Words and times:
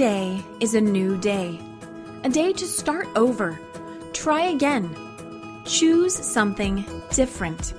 day 0.00 0.42
is 0.60 0.74
a 0.74 0.80
new 0.80 1.14
day, 1.18 1.60
a 2.24 2.28
day 2.30 2.54
to 2.54 2.66
start 2.66 3.06
over, 3.16 3.60
try 4.14 4.40
again, 4.40 4.88
choose 5.66 6.14
something 6.14 6.82
different. 7.10 7.74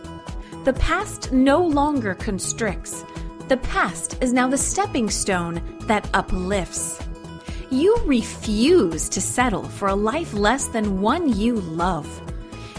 The 0.63 0.73
past 0.73 1.31
no 1.31 1.65
longer 1.65 2.13
constricts. 2.13 3.03
The 3.47 3.57
past 3.57 4.21
is 4.21 4.33
now 4.33 4.47
the 4.47 4.55
stepping 4.59 5.09
stone 5.09 5.63
that 5.87 6.07
uplifts. 6.13 6.99
You 7.71 7.95
refuse 8.05 9.09
to 9.09 9.19
settle 9.19 9.63
for 9.63 9.87
a 9.87 9.95
life 9.95 10.31
less 10.35 10.67
than 10.67 11.01
one 11.01 11.35
you 11.35 11.55
love. 11.55 12.07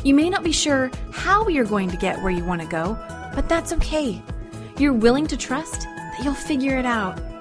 You 0.05 0.15
may 0.15 0.31
not 0.31 0.45
be 0.45 0.53
sure 0.53 0.89
how 1.11 1.49
you're 1.49 1.65
going 1.65 1.91
to 1.91 1.97
get 1.97 2.23
where 2.23 2.31
you 2.31 2.45
want 2.45 2.61
to 2.61 2.69
go, 2.69 2.97
but 3.35 3.49
that's 3.49 3.73
okay. 3.73 4.23
You're 4.79 4.93
willing 4.93 5.27
to 5.27 5.37
trust 5.37 5.81
that 5.81 6.21
you'll 6.23 6.35
figure 6.35 6.79
it 6.79 6.87
out. 6.87 7.32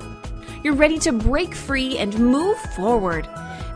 You're 0.63 0.75
ready 0.75 0.99
to 0.99 1.11
break 1.11 1.55
free 1.55 1.97
and 1.97 2.17
move 2.19 2.57
forward. 2.75 3.27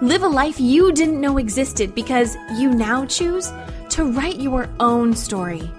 Live 0.02 0.22
a 0.22 0.28
life 0.28 0.60
you 0.60 0.92
didn't 0.92 1.20
know 1.20 1.40
existed 1.40 1.96
because 1.96 2.36
you 2.58 2.70
now 2.70 3.08
choose 3.08 3.52
to 3.90 4.06
write 4.06 4.40
your 4.40 4.70
own 4.80 5.16
story. 5.16 5.72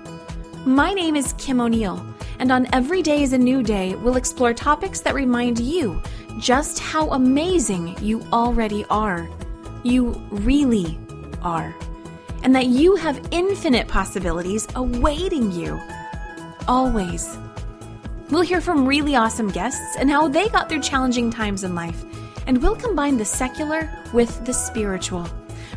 My 0.65 0.93
name 0.93 1.15
is 1.15 1.33
Kim 1.35 1.61
O'Neill, 1.61 2.05
and 2.41 2.51
on 2.51 2.67
Every 2.73 3.03
Day 3.03 3.23
is 3.23 3.33
a 3.33 3.39
New 3.39 3.63
Day, 3.63 3.95
we'll 3.95 4.17
explore 4.17 4.53
topics 4.53 4.99
that 5.03 5.15
remind 5.15 5.61
you 5.61 6.03
just 6.41 6.81
how 6.81 7.11
amazing 7.11 7.97
you 8.03 8.27
already 8.33 8.85
are. 8.91 9.29
You 9.85 10.21
really 10.31 10.99
are. 11.41 11.73
And 12.43 12.53
that 12.57 12.67
you 12.67 12.97
have 12.97 13.29
infinite 13.31 13.87
possibilities 13.87 14.67
awaiting 14.75 15.53
you. 15.53 15.81
Always. 16.67 17.39
We'll 18.29 18.41
hear 18.41 18.61
from 18.61 18.89
really 18.89 19.15
awesome 19.15 19.51
guests 19.51 19.97
and 19.97 20.11
how 20.11 20.27
they 20.27 20.49
got 20.49 20.69
through 20.69 20.81
challenging 20.81 21.31
times 21.31 21.63
in 21.63 21.77
life. 21.77 22.05
And 22.49 22.61
we'll 22.61 22.75
combine 22.75 23.17
the 23.17 23.25
secular 23.25 23.89
with 24.13 24.45
the 24.45 24.53
spiritual, 24.53 25.29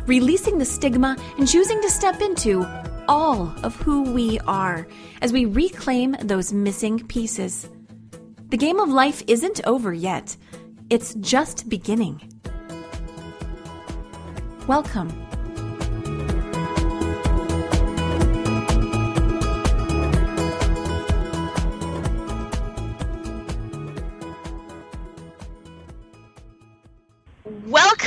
releasing 0.06 0.58
the 0.58 0.64
stigma 0.64 1.16
and 1.38 1.46
choosing 1.46 1.80
to 1.80 1.88
step 1.88 2.20
into 2.20 2.66
all 3.06 3.54
of 3.62 3.76
who 3.76 4.02
we 4.02 4.40
are 4.40 4.86
as 5.22 5.32
we 5.32 5.44
reclaim 5.44 6.16
those 6.22 6.52
missing 6.52 7.06
pieces. 7.06 7.68
The 8.48 8.56
game 8.56 8.80
of 8.80 8.88
life 8.88 9.22
isn't 9.28 9.60
over 9.64 9.92
yet, 9.92 10.36
it's 10.90 11.14
just 11.14 11.68
beginning. 11.68 12.20
Welcome. 14.66 15.29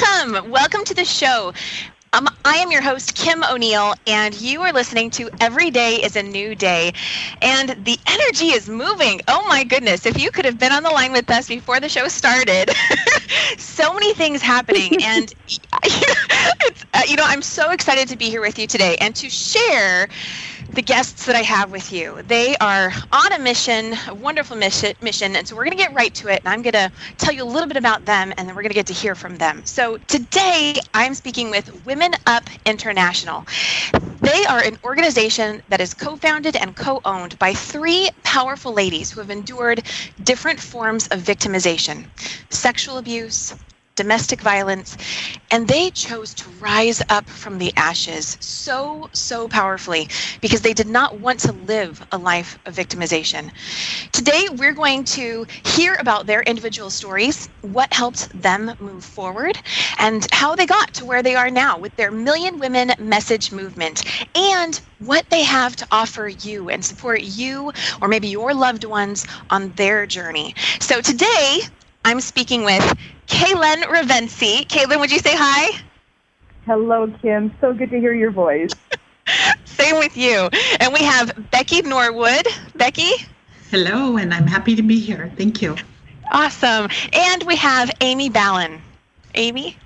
Welcome, 0.03 0.51
welcome 0.51 0.83
to 0.85 0.93
the 0.93 1.05
show. 1.05 1.53
Um, 2.13 2.27
I 2.45 2.55
am 2.57 2.71
your 2.71 2.81
host, 2.81 3.15
Kim 3.15 3.43
O'Neill, 3.43 3.93
and 4.07 4.39
you 4.39 4.61
are 4.61 4.71
listening 4.73 5.09
to 5.11 5.29
Every 5.39 5.71
Day 5.71 5.95
is 5.95 6.15
a 6.15 6.23
New 6.23 6.55
Day. 6.55 6.93
And 7.41 7.69
the 7.85 7.97
energy 8.07 8.47
is 8.47 8.69
moving. 8.69 9.21
Oh 9.27 9.45
my 9.47 9.63
goodness. 9.63 10.05
If 10.05 10.19
you 10.21 10.31
could 10.31 10.45
have 10.45 10.59
been 10.59 10.71
on 10.71 10.83
the 10.83 10.89
line 10.89 11.11
with 11.11 11.29
us 11.31 11.47
before 11.47 11.79
the 11.79 11.89
show 11.89 12.07
started, 12.07 12.69
many 14.13 14.29
things 14.29 14.41
happening. 14.41 14.91
and, 15.03 15.33
it's, 15.83 16.85
uh, 16.93 17.01
you 17.07 17.15
know, 17.15 17.23
I'm 17.25 17.41
so 17.41 17.71
excited 17.71 18.07
to 18.09 18.17
be 18.17 18.29
here 18.29 18.41
with 18.41 18.59
you 18.59 18.67
today 18.67 18.95
and 19.01 19.15
to 19.15 19.29
share 19.29 20.07
the 20.73 20.81
guests 20.81 21.25
that 21.25 21.35
I 21.35 21.41
have 21.41 21.71
with 21.71 21.91
you. 21.91 22.21
They 22.23 22.55
are 22.57 22.91
on 23.11 23.33
a 23.33 23.39
mission, 23.39 23.93
a 24.07 24.15
wonderful 24.15 24.57
mission, 24.57 24.93
mission 25.01 25.35
and 25.35 25.47
so 25.47 25.55
we're 25.55 25.65
going 25.65 25.77
to 25.77 25.83
get 25.83 25.93
right 25.93 26.13
to 26.15 26.29
it. 26.29 26.41
And 26.45 26.49
I'm 26.49 26.61
going 26.61 26.73
to 26.73 26.91
tell 27.17 27.33
you 27.33 27.43
a 27.43 27.45
little 27.45 27.67
bit 27.67 27.77
about 27.77 28.05
them, 28.05 28.33
and 28.37 28.47
then 28.47 28.55
we're 28.55 28.63
going 28.63 28.71
to 28.71 28.75
get 28.75 28.87
to 28.87 28.93
hear 28.93 29.15
from 29.15 29.37
them. 29.37 29.61
So 29.65 29.97
today, 30.07 30.75
I'm 30.93 31.13
speaking 31.13 31.51
with 31.51 31.85
Women 31.85 32.13
Up 32.25 32.43
International. 32.65 33.45
They 34.21 34.45
are 34.45 34.63
an 34.63 34.77
organization 34.83 35.61
that 35.69 35.81
is 35.81 35.93
co-founded 35.93 36.55
and 36.55 36.75
co-owned 36.75 37.37
by 37.39 37.53
three 37.53 38.09
powerful 38.23 38.73
ladies 38.73 39.11
who 39.11 39.19
have 39.19 39.29
endured 39.29 39.83
different 40.23 40.59
forms 40.59 41.07
of 41.09 41.19
victimization: 41.19 42.07
sexual 42.49 42.97
abuse, 42.97 43.53
domestic 43.95 44.41
violence, 44.41 44.97
and 45.51 45.67
they 45.67 45.89
chose 45.91 46.33
to 46.35 46.49
rise 46.59 47.01
up 47.09 47.29
from 47.29 47.57
the 47.57 47.71
ashes 47.77 48.37
so, 48.39 49.09
so 49.13 49.47
powerfully 49.47 50.07
because 50.41 50.61
they 50.61 50.73
did 50.73 50.87
not 50.87 51.19
want 51.19 51.39
to 51.41 51.51
live 51.51 52.05
a 52.11 52.17
life 52.17 52.57
of 52.65 52.75
victimization. 52.75 53.51
Today, 54.11 54.47
we're 54.51 54.73
going 54.73 55.03
to 55.05 55.45
hear 55.65 55.95
about 55.99 56.25
their 56.25 56.41
individual 56.41 56.89
stories, 56.89 57.49
what 57.61 57.93
helped 57.93 58.29
them 58.39 58.71
move 58.79 59.03
forward, 59.03 59.57
and 59.99 60.25
how 60.31 60.55
they 60.55 60.65
got 60.65 60.93
to 60.95 61.05
where 61.05 61.23
they 61.23 61.35
are 61.35 61.49
now 61.51 61.77
with 61.77 61.95
their 61.95 62.11
Million 62.11 62.59
Women 62.59 62.91
message 62.99 63.51
movement, 63.51 64.03
and 64.35 64.79
what 64.99 65.29
they 65.29 65.43
have 65.43 65.75
to 65.77 65.87
offer 65.91 66.27
you 66.27 66.69
and 66.69 66.83
support 66.83 67.21
you 67.21 67.71
or 68.01 68.07
maybe 68.07 68.27
your 68.27 68.53
loved 68.53 68.83
ones 68.85 69.25
on 69.49 69.71
their 69.73 70.05
journey. 70.05 70.55
So 70.79 71.01
today, 71.01 71.61
I'm 72.05 72.19
speaking 72.19 72.63
with 72.63 72.83
Kaelen 73.27 73.83
Revense. 73.83 74.65
Kaelen, 74.67 74.99
would 74.99 75.11
you 75.11 75.19
say 75.19 75.33
hi? 75.33 75.79
Hello, 76.65 77.11
Kim. 77.21 77.53
So 77.61 77.73
good 77.73 77.89
to 77.91 77.99
hear 77.99 78.13
your 78.13 78.31
voice. 78.31 78.71
Same 79.65 79.97
with 79.97 80.15
you. 80.17 80.49
And 80.79 80.93
we 80.93 80.99
have 80.99 81.49
Becky 81.51 81.81
Norwood. 81.81 82.45
Becky? 82.75 83.11
Hello, 83.71 84.17
and 84.17 84.33
I'm 84.33 84.47
happy 84.47 84.75
to 84.75 84.83
be 84.83 84.99
here. 84.99 85.31
Thank 85.37 85.61
you. 85.61 85.75
Awesome. 86.31 86.89
And 87.13 87.43
we 87.43 87.55
have 87.55 87.91
Amy 88.01 88.29
Ballon. 88.29 88.81
Amy? 89.35 89.77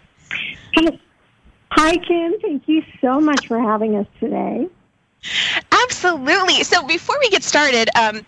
Hi, 1.71 1.95
Kim. 1.97 2.39
Thank 2.41 2.67
you 2.67 2.83
so 3.01 3.19
much 3.19 3.47
for 3.47 3.59
having 3.59 3.95
us 3.95 4.07
today. 4.19 4.67
Absolutely. 5.71 6.63
So 6.63 6.85
before 6.87 7.17
we 7.19 7.29
get 7.29 7.43
started, 7.43 7.89
um, 7.95 8.25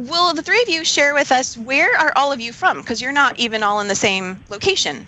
will 0.00 0.34
the 0.34 0.42
three 0.42 0.62
of 0.62 0.68
you 0.68 0.84
share 0.84 1.14
with 1.14 1.30
us 1.32 1.56
where 1.56 1.96
are 1.98 2.12
all 2.16 2.32
of 2.32 2.40
you 2.40 2.52
from? 2.52 2.80
Because 2.80 3.00
you're 3.00 3.12
not 3.12 3.38
even 3.38 3.62
all 3.62 3.80
in 3.80 3.88
the 3.88 3.94
same 3.94 4.42
location. 4.48 5.06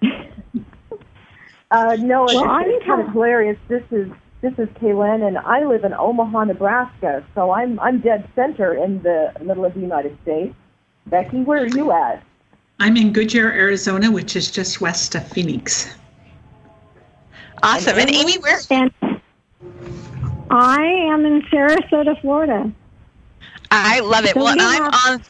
uh, 0.02 1.96
no, 2.00 2.24
it's, 2.24 2.34
well, 2.34 2.58
it's 2.64 2.86
kind 2.86 3.02
of 3.02 3.12
hilarious. 3.12 3.58
This 3.68 3.82
is 3.90 4.10
this 4.40 4.52
is 4.58 4.68
Kaelen, 4.80 5.26
and 5.26 5.38
I 5.38 5.64
live 5.64 5.84
in 5.84 5.92
Omaha, 5.92 6.44
Nebraska. 6.44 7.24
So 7.34 7.50
I'm 7.50 7.78
I'm 7.80 8.00
dead 8.00 8.28
center 8.34 8.74
in 8.74 9.02
the 9.02 9.32
middle 9.42 9.64
of 9.64 9.74
the 9.74 9.80
United 9.80 10.16
States. 10.22 10.54
Becky, 11.06 11.42
where 11.42 11.62
are 11.62 11.66
you 11.68 11.92
at? 11.92 12.22
I'm 12.78 12.96
in 12.96 13.12
Goodyear, 13.12 13.50
Arizona, 13.52 14.10
which 14.10 14.36
is 14.36 14.50
just 14.50 14.80
west 14.80 15.14
of 15.14 15.26
Phoenix. 15.28 15.94
Awesome. 17.62 17.98
And, 17.98 18.10
and 18.10 18.16
Amy, 18.16 18.38
where? 18.38 18.60
And 18.70 18.92
I 20.50 20.82
am 21.10 21.24
in 21.24 21.42
Sarasota, 21.42 22.20
Florida. 22.20 22.70
I 23.70 24.00
love 24.00 24.24
it. 24.24 24.36
Well, 24.36 24.54
I'm 24.58 24.84
on 24.84 25.22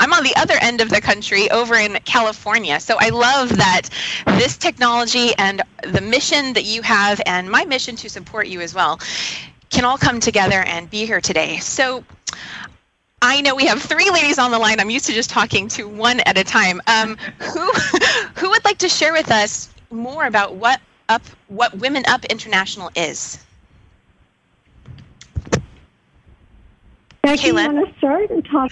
I'm 0.00 0.12
on 0.12 0.22
the 0.24 0.34
other 0.36 0.54
end 0.60 0.80
of 0.80 0.90
the 0.90 1.00
country 1.00 1.50
over 1.50 1.76
in 1.76 1.94
California. 2.04 2.78
So 2.80 2.96
I 2.98 3.08
love 3.08 3.56
that 3.56 3.82
this 4.26 4.56
technology 4.56 5.32
and 5.38 5.62
the 5.82 6.00
mission 6.00 6.52
that 6.54 6.64
you 6.64 6.82
have 6.82 7.20
and 7.26 7.50
my 7.50 7.64
mission 7.64 7.96
to 7.96 8.08
support 8.10 8.46
you 8.48 8.60
as 8.60 8.74
well 8.74 9.00
can 9.70 9.84
all 9.84 9.96
come 9.96 10.20
together 10.20 10.62
and 10.62 10.90
be 10.90 11.06
here 11.06 11.20
today. 11.20 11.58
So 11.58 12.04
I 13.22 13.40
know 13.40 13.54
we 13.54 13.66
have 13.66 13.80
three 13.80 14.10
ladies 14.10 14.38
on 14.38 14.50
the 14.50 14.58
line. 14.58 14.80
I'm 14.80 14.90
used 14.90 15.06
to 15.06 15.12
just 15.12 15.30
talking 15.30 15.68
to 15.68 15.88
one 15.88 16.20
at 16.20 16.36
a 16.36 16.44
time. 16.44 16.80
Um, 16.86 17.16
who 17.38 17.72
who 18.36 18.50
would 18.50 18.64
like 18.64 18.78
to 18.78 18.88
share 18.88 19.12
with 19.12 19.30
us 19.30 19.70
more 19.90 20.26
about 20.26 20.56
what 20.56 20.80
up 21.08 21.22
what 21.48 21.74
Women 21.78 22.04
Up 22.08 22.24
International 22.26 22.90
is? 22.96 23.38
Becky, 27.22 27.50
Kaelen. 27.50 27.74
want 27.74 27.88
to 27.88 27.98
start 27.98 28.30
and 28.30 28.44
talk? 28.44 28.70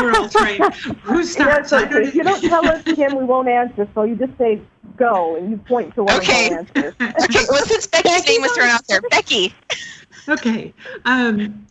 We're 0.00 0.12
all 0.16 0.28
trying. 0.28 0.60
Who 1.02 1.24
starts? 1.24 1.72
Yeah, 1.72 1.90
so 1.90 1.98
if 1.98 2.14
you 2.14 2.22
don't 2.22 2.42
tell 2.42 2.66
us, 2.66 2.82
Kim, 2.84 3.16
we 3.16 3.24
won't 3.24 3.48
answer. 3.48 3.88
So 3.94 4.04
you 4.04 4.14
just 4.14 4.36
say 4.38 4.60
go, 4.96 5.36
and 5.36 5.50
you 5.50 5.56
point 5.56 5.94
to 5.96 6.04
one 6.04 6.16
okay. 6.16 6.54
of 6.54 6.72
the 6.72 6.86
answers. 6.86 6.94
okay. 7.24 7.44
Well, 7.48 7.64
since 7.64 7.86
Becky's 7.88 8.12
Becky 8.12 8.32
name 8.32 8.42
was 8.42 8.52
thrown 8.52 8.68
out 8.68 8.86
there, 8.86 9.00
Becky. 9.10 9.52
Okay. 10.28 10.72
Um, 11.04 11.66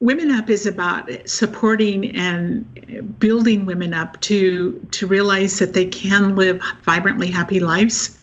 Women 0.00 0.30
Up 0.30 0.48
is 0.48 0.66
about 0.66 1.10
supporting 1.28 2.16
and 2.16 3.18
building 3.18 3.66
women 3.66 3.92
up 3.92 4.18
to 4.22 4.80
to 4.92 5.06
realize 5.06 5.58
that 5.58 5.74
they 5.74 5.84
can 5.84 6.36
live 6.36 6.62
vibrantly 6.84 7.30
happy 7.30 7.60
lives 7.60 8.18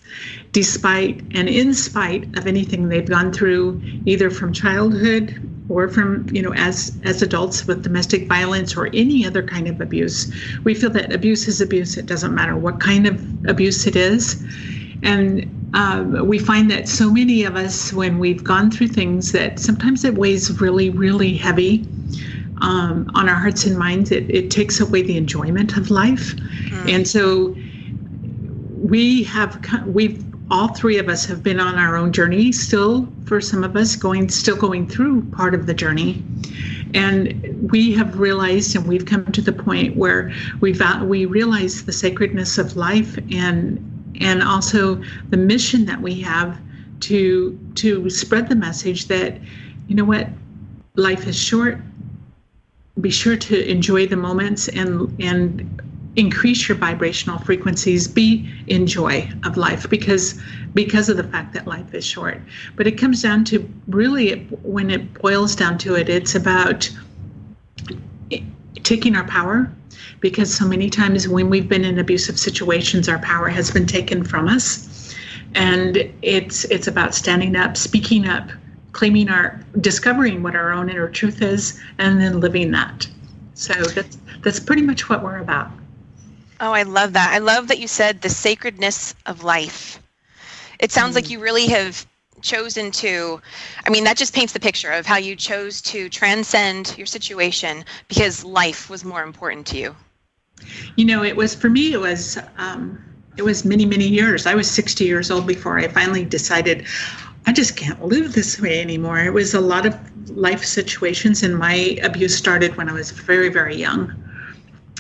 despite 0.52 1.22
and 1.34 1.50
in 1.50 1.74
spite 1.74 2.24
of 2.38 2.48
anything 2.48 2.90
they've 2.90 3.10
gone 3.10 3.32
through 3.32 3.82
either 4.06 4.30
from 4.30 4.54
childhood 4.54 5.40
or 5.70 5.90
from 5.90 6.26
you 6.32 6.42
know 6.42 6.54
as 6.54 6.98
as 7.04 7.22
adults 7.22 7.68
with 7.68 7.84
domestic 7.84 8.28
violence 8.28 8.76
or 8.76 8.88
any 8.94 9.26
other 9.26 9.44
kind 9.44 9.68
of 9.68 9.82
abuse 9.82 10.34
we 10.64 10.74
feel 10.74 10.90
that 10.90 11.14
abuse 11.14 11.48
is 11.48 11.60
abuse 11.62 11.98
it 11.98 12.06
doesn't 12.06 12.34
matter 12.34 12.56
what 12.56 12.80
kind 12.80 13.06
of 13.06 13.22
abuse 13.48 13.86
it 13.86 13.96
is 13.96 14.44
and 15.04 15.54
um, 15.74 16.26
we 16.26 16.40
find 16.40 16.72
that 16.72 16.88
so 16.88 17.12
many 17.12 17.44
of 17.44 17.56
us 17.56 17.92
when 17.92 18.18
we've 18.18 18.44
gone 18.44 18.72
through 18.72 18.88
things 18.88 19.34
that 19.34 19.60
sometimes 19.60 20.06
it 20.06 20.16
weighs 20.16 20.62
really 20.62 20.90
really 20.90 21.36
heavy 21.36 21.86
um, 22.62 23.10
on 23.14 23.30
our 23.30 23.36
hearts 23.36 23.66
and 23.66 23.78
minds, 23.78 24.12
it, 24.12 24.30
it 24.30 24.50
takes 24.50 24.80
away 24.80 25.02
the 25.02 25.18
enjoyment 25.18 25.78
of 25.78 25.92
life. 25.92 26.36
Mm. 26.36 26.94
And 26.94 27.08
so 27.08 27.56
we 28.78 29.24
have, 29.24 29.64
we've, 29.86 30.24
all 30.50 30.70
three 30.70 30.98
of 30.98 31.10
us 31.10 31.26
have 31.26 31.44
been 31.44 31.60
on 31.60 31.76
our 31.76 31.98
own 31.98 32.14
journey 32.14 32.52
still 32.52 33.08
for 33.26 33.42
some 33.42 33.64
of 33.64 33.76
us 33.76 33.96
going 33.96 34.30
still 34.30 34.56
going 34.56 34.88
through 34.88 35.22
part 35.32 35.54
of 35.54 35.66
the 35.66 35.74
journey. 35.74 36.24
And 36.94 37.70
we 37.70 37.92
have 37.94 38.18
realized 38.18 38.76
and 38.76 38.88
we've 38.88 39.06
come 39.06 39.26
to 39.26 39.42
the 39.42 39.52
point 39.52 39.98
where 39.98 40.34
we've 40.62 40.82
we 41.04 41.26
realize 41.26 41.84
the 41.84 41.92
sacredness 41.92 42.58
of 42.58 42.78
life 42.78 43.18
and 43.32 43.84
and 44.22 44.42
also 44.42 45.02
the 45.30 45.38
mission 45.38 45.86
that 45.86 46.02
we 46.02 46.22
have 46.22 46.58
to 47.02 47.60
to 47.76 48.10
spread 48.10 48.50
the 48.50 48.56
message 48.56 49.08
that 49.08 49.40
you 49.88 49.96
know 49.96 50.06
what 50.06 50.30
life 50.96 51.28
is 51.28 51.38
short. 51.38 51.80
Be 53.00 53.12
sure 53.12 53.38
to 53.38 53.70
enjoy 53.70 54.08
the 54.08 54.16
moments 54.16 54.70
and 54.70 55.14
and 55.22 55.82
increase 56.18 56.68
your 56.68 56.76
vibrational 56.76 57.38
frequencies 57.38 58.08
be 58.08 58.52
in 58.66 58.88
joy 58.88 59.30
of 59.46 59.56
life 59.56 59.88
because 59.88 60.42
because 60.74 61.10
of 61.10 61.18
the 61.18 61.24
fact 61.24 61.54
that 61.54 61.68
life 61.68 61.94
is 61.94 62.04
short. 62.06 62.42
But 62.76 62.88
it 62.88 62.98
comes 62.98 63.22
down 63.22 63.46
to 63.46 63.68
really 63.88 64.40
when 64.64 64.90
it 64.90 65.14
boils 65.22 65.56
down 65.56 65.78
to 65.80 65.96
it 65.96 66.10
it's 66.10 66.36
about 66.36 66.90
taking 68.84 69.16
our 69.16 69.26
power 69.26 69.72
because 70.20 70.54
so 70.54 70.68
many 70.68 70.90
times 70.90 71.28
when 71.28 71.50
we've 71.50 71.70
been 71.70 71.86
in 71.86 72.00
abusive 72.00 72.40
situations 72.40 73.08
our 73.08 73.20
power 73.20 73.48
has 73.48 73.70
been 73.70 73.86
taken 73.86 74.24
from 74.24 74.48
us. 74.48 75.16
And 75.54 76.12
it's 76.24 76.66
it's 76.66 76.88
about 76.88 77.14
standing 77.14 77.56
up 77.56 77.78
speaking 77.78 78.28
up 78.28 78.50
claiming 78.92 79.30
our 79.30 79.64
discovering 79.82 80.42
what 80.42 80.56
our 80.56 80.72
own 80.72 80.90
inner 80.90 81.10
truth 81.10 81.44
is 81.44 81.80
and 82.00 82.20
then 82.20 82.40
living 82.40 82.72
that. 82.72 83.08
So 83.54 83.74
that's 83.74 84.18
that's 84.42 84.60
pretty 84.60 84.82
much 84.82 85.10
what 85.10 85.24
we're 85.24 85.38
about 85.38 85.70
oh 86.60 86.72
i 86.72 86.84
love 86.84 87.14
that 87.14 87.34
i 87.34 87.38
love 87.38 87.68
that 87.68 87.80
you 87.80 87.88
said 87.88 88.22
the 88.22 88.30
sacredness 88.30 89.16
of 89.26 89.44
life 89.44 90.02
it 90.80 90.92
sounds 90.92 91.14
mm. 91.14 91.16
like 91.16 91.30
you 91.30 91.40
really 91.40 91.68
have 91.68 92.06
chosen 92.42 92.92
to 92.92 93.42
i 93.86 93.90
mean 93.90 94.04
that 94.04 94.18
just 94.18 94.34
paints 94.34 94.54
the 94.54 94.60
picture 94.60 94.92
of 94.92 95.06
how 95.06 95.18
you 95.18 95.36
chose 95.36 95.82
to 95.82 96.10
transcend 96.10 96.96
your 96.98 97.08
situation 97.08 97.84
because 98.08 98.44
life 98.44 98.90
was 98.90 99.04
more 99.04 99.24
important 99.24 99.66
to 99.66 99.78
you 99.78 99.96
you 100.96 101.06
know 101.06 101.24
it 101.24 101.36
was 101.36 101.56
for 101.56 101.70
me 101.70 101.94
it 101.94 102.00
was 102.00 102.38
um, 102.58 103.04
it 103.38 103.44
was 103.44 103.66
many 103.66 103.86
many 103.86 104.08
years 104.08 104.46
i 104.46 104.54
was 104.54 104.70
60 104.70 105.04
years 105.04 105.32
old 105.32 105.48
before 105.48 105.80
i 105.80 105.88
finally 105.88 106.26
decided 106.26 106.86
I 107.48 107.54
just 107.54 107.78
can't 107.78 108.04
live 108.04 108.34
this 108.34 108.60
way 108.60 108.82
anymore. 108.82 109.20
It 109.20 109.32
was 109.32 109.54
a 109.54 109.62
lot 109.62 109.86
of 109.86 109.96
life 110.30 110.66
situations, 110.66 111.44
and 111.44 111.58
my 111.58 111.98
abuse 112.04 112.36
started 112.36 112.76
when 112.76 112.90
I 112.90 112.92
was 112.92 113.12
very, 113.12 113.48
very 113.48 113.78
young. 113.78 114.14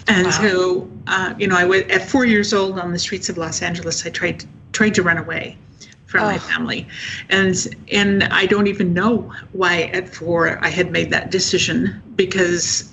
And 0.07 0.27
wow. 0.27 0.31
so, 0.31 0.89
uh, 1.07 1.33
you 1.37 1.47
know, 1.47 1.57
I 1.57 1.65
was 1.65 1.81
at 1.83 2.07
four 2.07 2.25
years 2.25 2.53
old 2.53 2.79
on 2.79 2.91
the 2.91 2.99
streets 2.99 3.29
of 3.29 3.37
Los 3.37 3.61
Angeles. 3.61 4.05
I 4.05 4.09
tried 4.09 4.45
tried 4.73 4.93
to 4.95 5.03
run 5.03 5.17
away 5.17 5.57
from 6.05 6.23
oh. 6.23 6.27
my 6.27 6.37
family, 6.37 6.87
and 7.29 7.55
and 7.91 8.23
I 8.25 8.45
don't 8.45 8.67
even 8.67 8.93
know 8.93 9.33
why 9.53 9.83
at 9.93 10.07
four 10.13 10.63
I 10.63 10.69
had 10.69 10.91
made 10.91 11.09
that 11.11 11.31
decision 11.31 12.01
because 12.15 12.91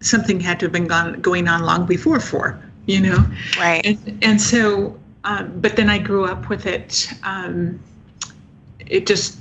something 0.00 0.40
had 0.40 0.60
to 0.60 0.66
have 0.66 0.72
been 0.72 0.86
gone, 0.86 1.20
going 1.20 1.48
on 1.48 1.62
long 1.62 1.86
before 1.86 2.20
four. 2.20 2.60
You 2.86 3.00
know, 3.00 3.26
right? 3.58 3.84
And, 3.84 4.18
and 4.22 4.40
so, 4.40 4.96
um, 5.24 5.60
but 5.60 5.74
then 5.74 5.90
I 5.90 5.98
grew 5.98 6.24
up 6.24 6.48
with 6.48 6.66
it. 6.66 7.08
Um, 7.24 7.80
it 8.78 9.06
just 9.06 9.38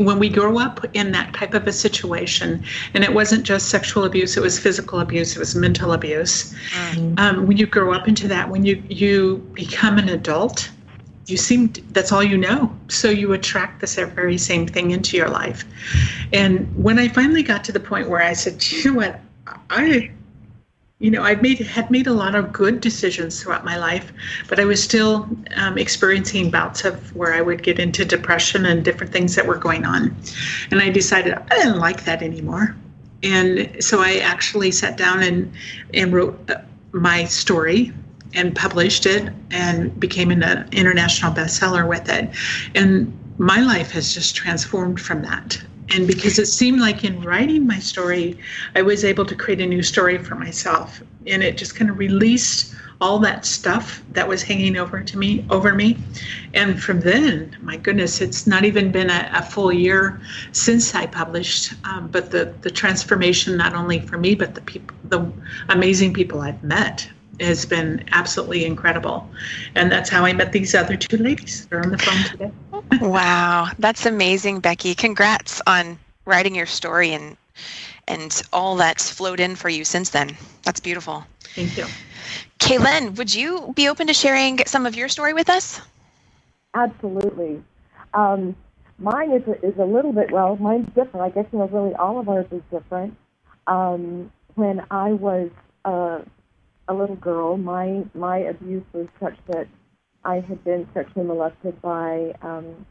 when 0.00 0.18
we 0.18 0.28
grow 0.28 0.58
up 0.58 0.84
in 0.94 1.12
that 1.12 1.32
type 1.32 1.54
of 1.54 1.66
a 1.66 1.72
situation, 1.72 2.64
and 2.94 3.04
it 3.04 3.14
wasn't 3.14 3.44
just 3.44 3.68
sexual 3.68 4.04
abuse, 4.04 4.36
it 4.36 4.40
was 4.40 4.58
physical 4.58 4.98
abuse, 4.98 5.36
it 5.36 5.38
was 5.38 5.54
mental 5.54 5.92
abuse. 5.92 6.54
Mm. 6.92 7.18
Um, 7.18 7.46
when 7.46 7.56
you 7.56 7.66
grow 7.66 7.92
up 7.92 8.08
into 8.08 8.26
that, 8.28 8.50
when 8.50 8.64
you 8.64 8.82
you 8.88 9.36
become 9.52 9.98
an 9.98 10.08
adult, 10.08 10.70
you 11.26 11.36
seem 11.36 11.72
that's 11.92 12.10
all 12.10 12.22
you 12.22 12.36
know, 12.36 12.76
so 12.88 13.10
you 13.10 13.32
attract 13.32 13.80
this 13.80 13.94
very 13.94 14.38
same 14.38 14.66
thing 14.66 14.90
into 14.90 15.16
your 15.16 15.28
life. 15.28 15.64
And 16.32 16.66
when 16.76 16.98
I 16.98 17.06
finally 17.08 17.44
got 17.44 17.62
to 17.64 17.72
the 17.72 17.80
point 17.80 18.08
where 18.08 18.22
I 18.22 18.32
said, 18.32 18.64
you 18.68 18.92
know 18.92 18.96
what, 18.98 19.20
I 19.70 20.10
you 20.98 21.10
know, 21.10 21.22
I 21.22 21.34
made 21.34 21.58
had 21.58 21.90
made 21.90 22.06
a 22.06 22.12
lot 22.12 22.34
of 22.34 22.52
good 22.52 22.80
decisions 22.80 23.42
throughout 23.42 23.64
my 23.64 23.76
life, 23.76 24.12
but 24.48 24.58
I 24.58 24.64
was 24.64 24.82
still 24.82 25.28
um, 25.56 25.76
experiencing 25.76 26.50
bouts 26.50 26.84
of 26.84 27.14
where 27.14 27.34
I 27.34 27.42
would 27.42 27.62
get 27.62 27.78
into 27.78 28.04
depression 28.04 28.64
and 28.64 28.82
different 28.82 29.12
things 29.12 29.34
that 29.34 29.46
were 29.46 29.58
going 29.58 29.84
on, 29.84 30.16
and 30.70 30.80
I 30.80 30.88
decided 30.88 31.34
I 31.34 31.56
didn't 31.56 31.78
like 31.78 32.04
that 32.04 32.22
anymore, 32.22 32.74
and 33.22 33.84
so 33.84 34.00
I 34.00 34.18
actually 34.18 34.70
sat 34.70 34.96
down 34.96 35.22
and 35.22 35.52
and 35.92 36.14
wrote 36.14 36.50
uh, 36.50 36.62
my 36.92 37.24
story 37.24 37.92
and 38.32 38.56
published 38.56 39.04
it 39.04 39.30
and 39.50 39.98
became 40.00 40.30
an 40.30 40.42
international 40.72 41.30
bestseller 41.32 41.86
with 41.86 42.08
it, 42.08 42.30
and 42.74 43.12
my 43.36 43.60
life 43.60 43.90
has 43.90 44.14
just 44.14 44.34
transformed 44.34 44.98
from 44.98 45.20
that 45.22 45.62
and 45.90 46.06
because 46.06 46.38
it 46.38 46.46
seemed 46.46 46.80
like 46.80 47.04
in 47.04 47.20
writing 47.22 47.66
my 47.66 47.78
story 47.78 48.38
i 48.74 48.82
was 48.82 49.04
able 49.04 49.24
to 49.24 49.34
create 49.34 49.60
a 49.60 49.66
new 49.66 49.82
story 49.82 50.18
for 50.18 50.34
myself 50.34 51.02
and 51.26 51.42
it 51.42 51.56
just 51.56 51.74
kind 51.74 51.90
of 51.90 51.98
released 51.98 52.74
all 53.00 53.18
that 53.18 53.44
stuff 53.44 54.02
that 54.12 54.26
was 54.26 54.42
hanging 54.42 54.76
over 54.78 55.02
to 55.02 55.18
me 55.18 55.44
over 55.50 55.74
me 55.74 55.96
and 56.54 56.82
from 56.82 57.00
then 57.00 57.56
my 57.60 57.76
goodness 57.76 58.20
it's 58.20 58.46
not 58.46 58.64
even 58.64 58.90
been 58.90 59.10
a, 59.10 59.30
a 59.34 59.42
full 59.42 59.72
year 59.72 60.20
since 60.52 60.94
i 60.94 61.06
published 61.06 61.74
um, 61.84 62.08
but 62.08 62.30
the 62.30 62.52
the 62.62 62.70
transformation 62.70 63.56
not 63.56 63.74
only 63.74 64.00
for 64.00 64.16
me 64.16 64.34
but 64.34 64.54
the 64.54 64.62
people 64.62 64.96
the 65.04 65.30
amazing 65.68 66.12
people 66.12 66.40
i've 66.40 66.62
met 66.64 67.08
has 67.40 67.66
been 67.66 68.04
absolutely 68.12 68.64
incredible. 68.64 69.28
And 69.74 69.90
that's 69.90 70.08
how 70.08 70.24
I 70.24 70.32
met 70.32 70.52
these 70.52 70.74
other 70.74 70.96
two 70.96 71.16
ladies. 71.18 71.66
They're 71.66 71.82
on 71.82 71.90
the 71.90 71.98
phone 71.98 72.24
today. 72.24 72.50
Wow, 73.00 73.68
that's 73.78 74.06
amazing, 74.06 74.60
Becky. 74.60 74.94
Congrats 74.94 75.60
on 75.66 75.98
writing 76.24 76.54
your 76.54 76.66
story 76.66 77.12
and 77.12 77.36
and 78.08 78.42
all 78.52 78.76
that's 78.76 79.10
flowed 79.10 79.40
in 79.40 79.56
for 79.56 79.68
you 79.68 79.84
since 79.84 80.10
then. 80.10 80.36
That's 80.62 80.80
beautiful. 80.80 81.24
Thank 81.54 81.76
you. 81.76 81.86
Kaelen, 82.58 83.16
would 83.16 83.34
you 83.34 83.72
be 83.74 83.88
open 83.88 84.06
to 84.06 84.14
sharing 84.14 84.58
some 84.66 84.86
of 84.86 84.94
your 84.94 85.08
story 85.08 85.32
with 85.34 85.50
us? 85.50 85.80
Absolutely. 86.74 87.62
Um, 88.14 88.54
mine 88.98 89.32
is 89.32 89.42
a, 89.48 89.66
is 89.66 89.78
a 89.78 89.84
little 89.84 90.12
bit 90.12 90.30
well. 90.30 90.56
Mine's 90.56 90.88
different. 90.94 91.20
I 91.20 91.30
guess 91.30 91.46
you 91.52 91.58
know, 91.58 91.66
really 91.68 91.94
all 91.94 92.18
of 92.18 92.28
ours 92.28 92.46
is 92.50 92.62
different. 92.70 93.16
Um, 93.66 94.30
when 94.54 94.84
I 94.90 95.12
was 95.12 95.50
uh, 95.84 96.20
a 96.88 96.94
little 96.94 97.16
girl, 97.16 97.56
my 97.56 98.04
my 98.14 98.38
abuse 98.38 98.84
was 98.92 99.06
such 99.20 99.36
that 99.48 99.66
I 100.26 100.40
had 100.40 100.62
been 100.64 100.88
sexually 100.92 101.26
molested 101.26 101.80
by 101.80 102.34
um, 102.42 102.86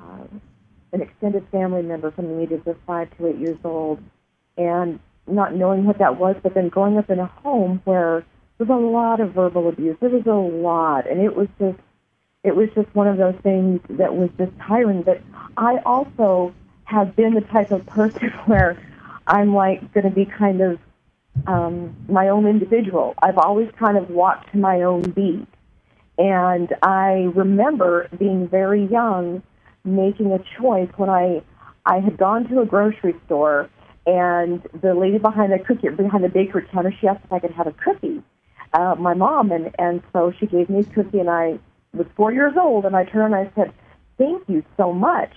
uh, 0.00 0.24
an 0.92 1.02
extended 1.02 1.46
family 1.52 1.82
member 1.82 2.10
from 2.10 2.28
the 2.28 2.40
ages 2.40 2.62
of 2.66 2.76
five 2.86 3.14
to 3.18 3.28
eight 3.28 3.36
years 3.36 3.58
old, 3.64 4.02
and 4.56 4.98
not 5.26 5.54
knowing 5.54 5.84
what 5.84 5.98
that 5.98 6.18
was, 6.18 6.36
but 6.42 6.54
then 6.54 6.68
growing 6.68 6.96
up 6.96 7.10
in 7.10 7.18
a 7.18 7.26
home 7.26 7.82
where 7.84 8.24
there 8.58 8.66
was 8.66 8.70
a 8.70 8.86
lot 8.86 9.20
of 9.20 9.32
verbal 9.32 9.68
abuse. 9.68 9.96
There 10.00 10.10
was 10.10 10.26
a 10.26 10.32
lot, 10.32 11.06
and 11.08 11.20
it 11.20 11.36
was 11.36 11.48
just 11.58 11.78
it 12.42 12.56
was 12.56 12.68
just 12.74 12.94
one 12.94 13.08
of 13.08 13.16
those 13.16 13.36
things 13.42 13.80
that 13.90 14.14
was 14.14 14.30
just 14.38 14.52
tiring. 14.58 15.02
But 15.02 15.20
I 15.56 15.78
also 15.84 16.54
have 16.84 17.16
been 17.16 17.34
the 17.34 17.40
type 17.40 17.70
of 17.72 17.84
person 17.86 18.28
where 18.46 18.78
I'm 19.26 19.54
like 19.54 19.92
going 19.92 20.04
to 20.04 20.14
be 20.14 20.24
kind 20.24 20.60
of 20.60 20.78
um, 21.46 21.96
my 22.08 22.28
own 22.28 22.46
individual. 22.46 23.14
I've 23.20 23.38
always 23.38 23.70
kind 23.78 23.96
of 23.96 24.10
walked 24.10 24.52
to 24.52 24.58
my 24.58 24.82
own 24.82 25.02
beat. 25.02 25.46
And 26.18 26.72
I 26.82 27.30
remember 27.34 28.08
being 28.18 28.48
very 28.48 28.86
young, 28.86 29.42
making 29.84 30.32
a 30.32 30.40
choice 30.58 30.90
when 30.96 31.10
I 31.10 31.42
I 31.86 31.98
had 32.00 32.16
gone 32.16 32.48
to 32.48 32.60
a 32.60 32.66
grocery 32.66 33.14
store, 33.26 33.68
and 34.06 34.62
the 34.80 34.94
lady 34.94 35.18
behind 35.18 35.52
the 35.52 35.58
cookie 35.58 35.88
behind 35.88 36.24
the 36.24 36.28
bakery 36.28 36.66
counter, 36.72 36.94
she 36.98 37.08
asked 37.08 37.24
if 37.24 37.32
I 37.32 37.40
could 37.40 37.52
have 37.52 37.66
a 37.66 37.72
cookie. 37.72 38.22
Uh, 38.72 38.94
my 38.98 39.14
mom, 39.14 39.50
and 39.50 39.74
and 39.78 40.02
so 40.12 40.32
she 40.38 40.46
gave 40.46 40.70
me 40.70 40.80
a 40.80 40.84
cookie, 40.84 41.20
and 41.20 41.30
I 41.30 41.58
was 41.92 42.06
four 42.16 42.32
years 42.32 42.54
old, 42.56 42.84
and 42.84 42.96
I 42.96 43.04
turned 43.04 43.34
and 43.34 43.48
I 43.48 43.52
said, 43.54 43.72
"Thank 44.18 44.48
you 44.48 44.64
so 44.76 44.92
much." 44.92 45.30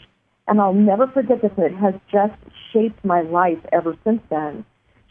And 0.48 0.62
I'll 0.62 0.74
never 0.74 1.08
forget 1.08 1.42
this, 1.42 1.52
and 1.58 1.66
it 1.66 1.76
has 1.76 1.96
just 2.10 2.36
shaped 2.72 3.04
my 3.04 3.22
life 3.22 3.60
ever 3.74 3.98
since 4.06 4.22
then 4.30 4.64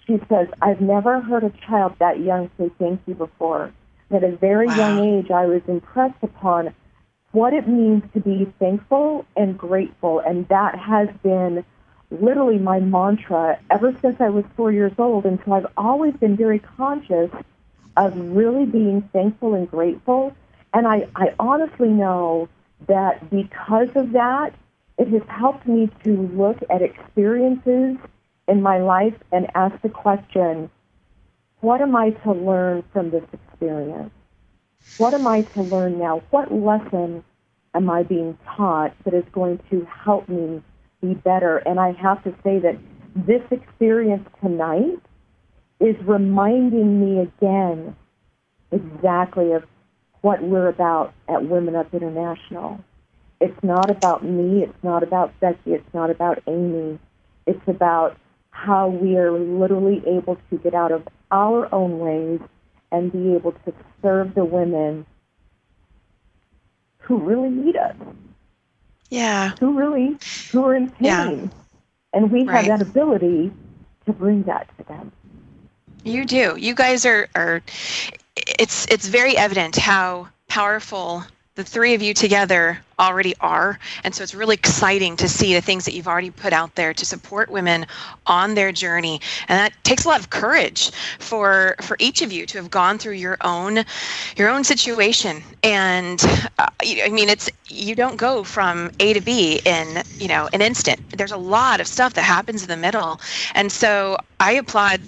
she 0.06 0.18
says, 0.28 0.48
I've 0.62 0.80
never 0.80 1.20
heard 1.20 1.44
a 1.44 1.52
child 1.66 1.94
that 1.98 2.20
young 2.20 2.50
say 2.58 2.70
thank 2.78 3.00
you 3.06 3.14
before. 3.14 3.72
At 4.10 4.22
a 4.22 4.36
very 4.36 4.68
wow. 4.68 4.76
young 4.76 5.18
age, 5.18 5.30
I 5.30 5.46
was 5.46 5.62
impressed 5.66 6.22
upon 6.22 6.74
what 7.32 7.52
it 7.52 7.68
means 7.68 8.02
to 8.14 8.20
be 8.20 8.46
thankful 8.58 9.26
and 9.36 9.58
grateful. 9.58 10.20
And 10.20 10.48
that 10.48 10.78
has 10.78 11.08
been 11.22 11.64
literally 12.10 12.58
my 12.58 12.80
mantra 12.80 13.58
ever 13.70 13.96
since 14.00 14.20
I 14.20 14.28
was 14.28 14.44
four 14.56 14.72
years 14.72 14.92
old. 14.98 15.26
And 15.26 15.38
so 15.44 15.52
I've 15.52 15.66
always 15.76 16.14
been 16.14 16.36
very 16.36 16.60
conscious 16.60 17.30
of 17.96 18.16
really 18.16 18.66
being 18.66 19.02
thankful 19.12 19.54
and 19.54 19.68
grateful. 19.68 20.34
And 20.72 20.86
I, 20.86 21.08
I 21.16 21.34
honestly 21.38 21.88
know 21.88 22.48
that 22.86 23.28
because 23.30 23.88
of 23.96 24.12
that, 24.12 24.54
it 24.98 25.08
has 25.08 25.22
helped 25.28 25.66
me 25.66 25.90
to 26.04 26.16
look 26.34 26.58
at 26.70 26.82
experiences 26.82 27.96
in 28.48 28.62
my 28.62 28.78
life 28.78 29.14
and 29.32 29.46
ask 29.54 29.80
the 29.82 29.88
question, 29.88 30.70
what 31.60 31.80
am 31.80 31.96
I 31.96 32.10
to 32.10 32.32
learn 32.32 32.84
from 32.92 33.10
this 33.10 33.24
experience? 33.32 34.10
What 34.98 35.14
am 35.14 35.26
I 35.26 35.42
to 35.42 35.62
learn 35.62 35.98
now? 35.98 36.22
What 36.30 36.52
lesson 36.52 37.24
am 37.74 37.90
I 37.90 38.02
being 38.02 38.38
taught 38.56 38.92
that 39.04 39.14
is 39.14 39.24
going 39.32 39.60
to 39.70 39.86
help 40.04 40.28
me 40.28 40.62
be 41.02 41.14
better? 41.14 41.58
And 41.58 41.78
I 41.80 41.92
have 41.92 42.22
to 42.24 42.34
say 42.44 42.58
that 42.60 42.78
this 43.14 43.42
experience 43.50 44.26
tonight 44.42 45.00
is 45.80 45.96
reminding 46.06 47.00
me 47.00 47.20
again 47.20 47.96
exactly 48.70 49.52
of 49.52 49.64
what 50.22 50.42
we're 50.42 50.68
about 50.68 51.14
at 51.28 51.48
Women 51.48 51.76
Up 51.76 51.92
International. 51.92 52.80
It's 53.40 53.62
not 53.62 53.90
about 53.90 54.24
me, 54.24 54.62
it's 54.62 54.82
not 54.82 55.02
about 55.02 55.38
Becky, 55.40 55.72
it's 55.72 55.94
not 55.94 56.10
about 56.10 56.42
Amy. 56.46 56.98
It's 57.46 57.68
about 57.68 58.16
how 58.56 58.88
we 58.88 59.16
are 59.16 59.30
literally 59.30 60.02
able 60.06 60.38
to 60.50 60.56
get 60.58 60.74
out 60.74 60.90
of 60.90 61.06
our 61.30 61.72
own 61.74 61.98
ways 61.98 62.40
and 62.90 63.12
be 63.12 63.34
able 63.34 63.52
to 63.52 63.72
serve 64.02 64.34
the 64.34 64.44
women 64.44 65.04
who 67.00 67.18
really 67.18 67.50
need 67.50 67.76
us. 67.76 67.94
Yeah. 69.10 69.52
Who 69.60 69.78
really 69.78 70.16
who 70.50 70.64
are 70.64 70.74
in 70.74 70.90
pain. 70.90 71.04
Yeah. 71.04 71.48
And 72.12 72.32
we 72.32 72.44
Right. 72.44 72.66
have 72.66 72.78
that 72.78 72.82
ability 72.82 73.52
to 74.06 74.12
bring 74.12 74.42
that 74.44 74.66
to 74.78 74.84
them. 74.84 75.12
You 76.02 76.24
do. 76.24 76.56
You 76.58 76.74
guys 76.74 77.04
are 77.04 77.28
are 77.34 77.62
it's 78.36 78.86
it's 78.86 79.06
very 79.06 79.36
evident 79.36 79.76
how 79.76 80.28
powerful 80.48 81.24
the 81.56 81.64
three 81.64 81.94
of 81.94 82.02
you 82.02 82.14
together 82.14 82.78
already 82.98 83.34
are. 83.40 83.78
And 84.04 84.14
so 84.14 84.22
it's 84.22 84.34
really 84.34 84.54
exciting 84.54 85.16
to 85.16 85.28
see 85.28 85.54
the 85.54 85.60
things 85.60 85.84
that 85.84 85.92
you've 85.92 86.08
already 86.08 86.30
put 86.30 86.52
out 86.52 86.74
there 86.76 86.94
to 86.94 87.04
support 87.04 87.50
women 87.50 87.86
on 88.26 88.54
their 88.54 88.72
journey. 88.72 89.20
And 89.48 89.58
that 89.58 89.72
takes 89.84 90.04
a 90.04 90.08
lot 90.08 90.20
of 90.20 90.30
courage 90.30 90.90
for 91.18 91.76
for 91.82 91.96
each 92.00 92.22
of 92.22 92.32
you 92.32 92.46
to 92.46 92.58
have 92.58 92.70
gone 92.70 92.98
through 92.98 93.14
your 93.14 93.36
own 93.42 93.84
your 94.36 94.48
own 94.48 94.64
situation. 94.64 95.42
And 95.62 96.22
uh, 96.58 96.68
i 96.82 97.08
mean 97.10 97.28
it's 97.28 97.50
you 97.68 97.94
don't 97.94 98.16
go 98.16 98.42
from 98.44 98.90
a 99.00 99.12
to 99.12 99.20
b 99.20 99.60
in 99.64 100.02
you 100.18 100.28
know 100.28 100.48
an 100.52 100.62
instant. 100.62 101.00
There's 101.16 101.32
a 101.32 101.36
lot 101.36 101.80
of 101.80 101.86
stuff 101.86 102.14
that 102.14 102.22
happens 102.22 102.62
in 102.62 102.68
the 102.68 102.76
middle. 102.76 103.20
And 103.54 103.70
so 103.70 104.16
i 104.40 104.52
applaud 104.52 105.00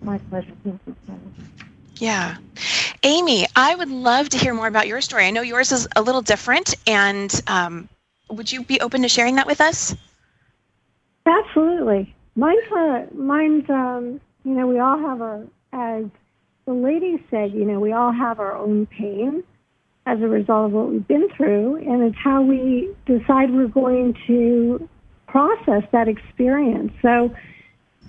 My 0.00 0.18
pleasure. 0.18 0.52
Thank 0.62 0.80
you, 0.86 0.94
Jenny. 1.06 1.32
yeah. 1.96 2.36
Amy, 3.02 3.46
I 3.54 3.74
would 3.74 3.90
love 3.90 4.28
to 4.30 4.38
hear 4.38 4.54
more 4.54 4.66
about 4.66 4.86
your 4.88 5.00
story. 5.00 5.26
I 5.26 5.30
know 5.30 5.42
yours 5.42 5.72
is 5.72 5.88
a 5.96 6.02
little 6.02 6.22
different, 6.22 6.74
and 6.86 7.32
um, 7.46 7.88
would 8.34 8.50
you 8.50 8.62
be 8.62 8.80
open 8.80 9.02
to 9.02 9.08
sharing 9.08 9.36
that 9.36 9.46
with 9.46 9.60
us? 9.60 9.94
Absolutely. 11.26 12.14
Mine's, 12.34 12.72
uh, 12.72 13.06
mine's, 13.14 13.68
um, 13.68 14.20
you 14.44 14.52
know, 14.52 14.66
we 14.66 14.78
all 14.78 14.98
have 14.98 15.20
our, 15.20 15.42
as 15.72 16.06
the 16.64 16.72
lady 16.72 17.22
said, 17.30 17.52
you 17.52 17.64
know, 17.64 17.78
we 17.78 17.92
all 17.92 18.12
have 18.12 18.40
our 18.40 18.56
own 18.56 18.86
pain 18.86 19.42
as 20.06 20.20
a 20.20 20.28
result 20.28 20.66
of 20.66 20.72
what 20.72 20.88
we've 20.88 21.06
been 21.06 21.28
through, 21.36 21.76
and 21.76 22.02
it's 22.02 22.16
how 22.16 22.42
we 22.42 22.92
decide 23.06 23.52
we're 23.52 23.68
going 23.68 24.16
to 24.26 24.88
process 25.28 25.84
that 25.92 26.08
experience. 26.08 26.92
So, 27.02 27.34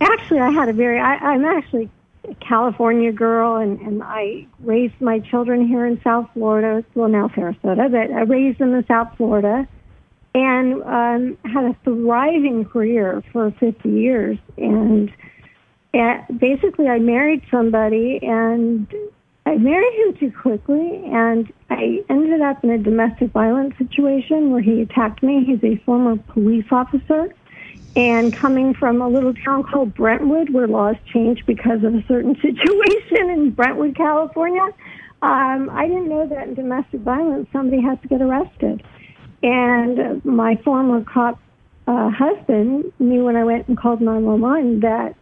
actually, 0.02 0.40
I 0.40 0.50
had 0.50 0.70
a 0.70 0.74
very, 0.74 1.00
I, 1.00 1.16
I'm 1.16 1.46
actually 1.46 1.90
a 2.28 2.34
California 2.36 3.12
girl, 3.12 3.58
and, 3.58 3.80
and 3.82 4.02
I 4.02 4.48
raised 4.60 5.00
my 5.02 5.20
children 5.20 5.68
here 5.68 5.86
in 5.86 6.02
South 6.02 6.30
Florida, 6.34 6.84
well, 6.96 7.10
now 7.10 7.28
Sarasota, 7.28 7.92
but 7.92 8.12
I 8.12 8.22
raised 8.22 8.60
them 8.60 8.74
in 8.74 8.86
South 8.88 9.16
Florida 9.18 9.68
and 10.34 10.82
um, 10.84 11.38
had 11.46 11.66
a 11.66 11.78
thriving 11.84 12.66
career 12.66 13.24
for 13.32 13.52
50 13.60 13.90
years. 13.90 14.38
And 14.58 15.12
uh, 15.94 16.22
basically, 16.38 16.88
I 16.88 17.00
married 17.00 17.44
somebody, 17.52 18.20
and 18.22 18.88
I 19.46 19.56
married 19.58 19.94
him 20.00 20.18
too 20.18 20.36
quickly, 20.36 21.04
and 21.06 21.52
I 21.70 22.04
ended 22.10 22.42
up 22.42 22.64
in 22.64 22.72
a 22.72 22.78
domestic 22.78 23.32
violence 23.32 23.76
situation 23.78 24.52
where 24.52 24.62
he 24.62 24.82
attacked 24.82 25.22
me. 25.22 25.44
He's 25.46 25.64
a 25.64 25.78
former 25.84 26.18
police 26.18 26.66
officer. 26.72 27.34
And 27.96 28.36
coming 28.36 28.74
from 28.74 29.04
a 29.04 29.08
little 29.08 29.36
town 29.36 29.64
called 29.64 29.94
Brentwood, 29.94 30.50
where 30.50 30.68
laws 30.68 30.96
changed 31.14 31.46
because 31.46 31.84
of 31.84 31.94
a 31.94 32.04
certain 32.08 32.36
situation 32.42 33.30
in 33.30 33.52
Brentwood, 33.52 33.96
California, 33.96 34.66
um, 35.22 35.70
I 35.72 35.88
didn't 35.88 36.10
know 36.10 36.28
that 36.28 36.48
in 36.48 36.56
domestic 36.56 37.02
violence 37.02 37.48
somebody 37.54 37.82
has 37.84 38.00
to 38.02 38.08
get 38.08 38.22
arrested. 38.22 38.84
And 39.44 40.24
my 40.24 40.56
former 40.64 41.04
cop 41.04 41.40
uh, 41.86 42.10
husband 42.10 42.94
knew 43.00 43.26
when 43.26 43.36
I 43.36 43.44
went 43.44 43.68
and 43.68 43.78
called 43.78 44.00
911 44.00 44.80
that 44.80 45.16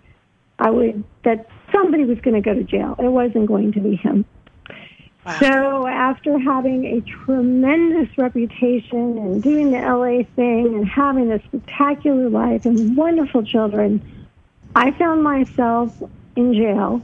I 0.60 0.70
would 0.70 1.04
that 1.24 1.50
somebody 1.72 2.06
was 2.06 2.20
going 2.20 2.36
to 2.36 2.42
go 2.42 2.54
to 2.54 2.64
jail. 2.64 2.96
It 3.00 3.10
wasn't 3.10 3.48
going 3.48 3.72
to 3.74 3.80
be 3.80 3.96
him. 3.96 4.26
Wow. 5.26 5.40
So 5.40 5.88
after 5.88 6.40
having 6.40 6.86
a 6.86 7.02
tremendous 7.02 8.16
reputation 8.18 9.18
and 9.18 9.44
doing 9.44 9.72
the 9.72 9.78
LA 9.78 10.24
thing 10.36 10.74
and 10.74 10.88
having 10.88 11.32
a 11.32 11.42
spectacular 11.44 12.30
life 12.30 12.66
and 12.66 12.98
wonderful 12.98 13.44
children, 13.44 14.02
I 14.76 14.92
found 14.92 15.24
myself 15.24 16.02
in 16.36 16.54
jail, 16.54 17.02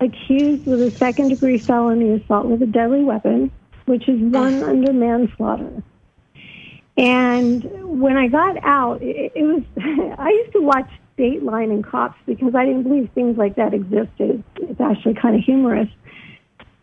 accused 0.00 0.66
with 0.66 0.82
a 0.82 0.90
second 0.90 1.28
degree 1.28 1.56
felony 1.56 2.12
assault 2.12 2.46
with 2.46 2.62
a 2.62 2.66
deadly 2.66 3.04
weapon, 3.04 3.50
which 3.86 4.06
is 4.08 4.20
one 4.20 4.62
under 4.62 4.92
manslaughter. 4.92 5.82
And 6.96 8.00
when 8.00 8.16
I 8.16 8.28
got 8.28 8.56
out, 8.64 9.02
it, 9.02 9.32
it 9.34 9.42
was, 9.42 9.62
I 10.18 10.30
used 10.30 10.52
to 10.52 10.62
watch 10.62 10.90
Dateline 11.18 11.70
and 11.70 11.84
Cops 11.84 12.18
because 12.26 12.54
I 12.54 12.64
didn't 12.64 12.84
believe 12.84 13.10
things 13.14 13.36
like 13.36 13.56
that 13.56 13.74
existed. 13.74 14.42
It's 14.56 14.80
actually 14.80 15.14
kind 15.14 15.36
of 15.36 15.42
humorous. 15.42 15.88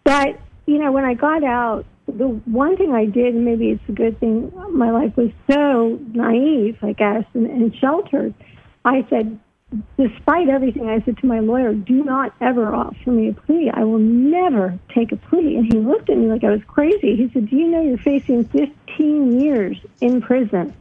But, 0.03 0.39
you 0.65 0.77
know, 0.79 0.91
when 0.91 1.05
I 1.05 1.13
got 1.13 1.43
out, 1.43 1.85
the 2.07 2.27
one 2.27 2.75
thing 2.77 2.93
I 2.93 3.05
did, 3.05 3.33
and 3.33 3.45
maybe 3.45 3.69
it's 3.69 3.83
a 3.87 3.93
good 3.93 4.19
thing, 4.19 4.51
my 4.71 4.91
life 4.91 5.15
was 5.15 5.31
so 5.49 5.99
naive, 6.13 6.77
I 6.81 6.93
guess, 6.93 7.23
and, 7.33 7.47
and 7.47 7.73
sheltered. 7.75 8.33
I 8.83 9.07
said, 9.09 9.39
despite 9.97 10.49
everything, 10.49 10.89
I 10.89 11.03
said 11.03 11.17
to 11.17 11.25
my 11.27 11.39
lawyer, 11.39 11.73
do 11.73 12.03
not 12.03 12.33
ever 12.41 12.73
offer 12.73 13.11
me 13.11 13.29
a 13.29 13.33
plea. 13.33 13.71
I 13.73 13.83
will 13.83 13.99
never 13.99 14.77
take 14.93 15.11
a 15.11 15.17
plea. 15.17 15.57
And 15.57 15.65
he 15.71 15.79
looked 15.79 16.09
at 16.09 16.17
me 16.17 16.27
like 16.27 16.43
I 16.43 16.49
was 16.51 16.61
crazy. 16.67 17.15
He 17.15 17.29
said, 17.33 17.49
do 17.49 17.55
you 17.55 17.67
know 17.67 17.81
you're 17.81 17.97
facing 17.97 18.45
15 18.45 19.41
years 19.41 19.77
in 20.01 20.21
prison? 20.21 20.75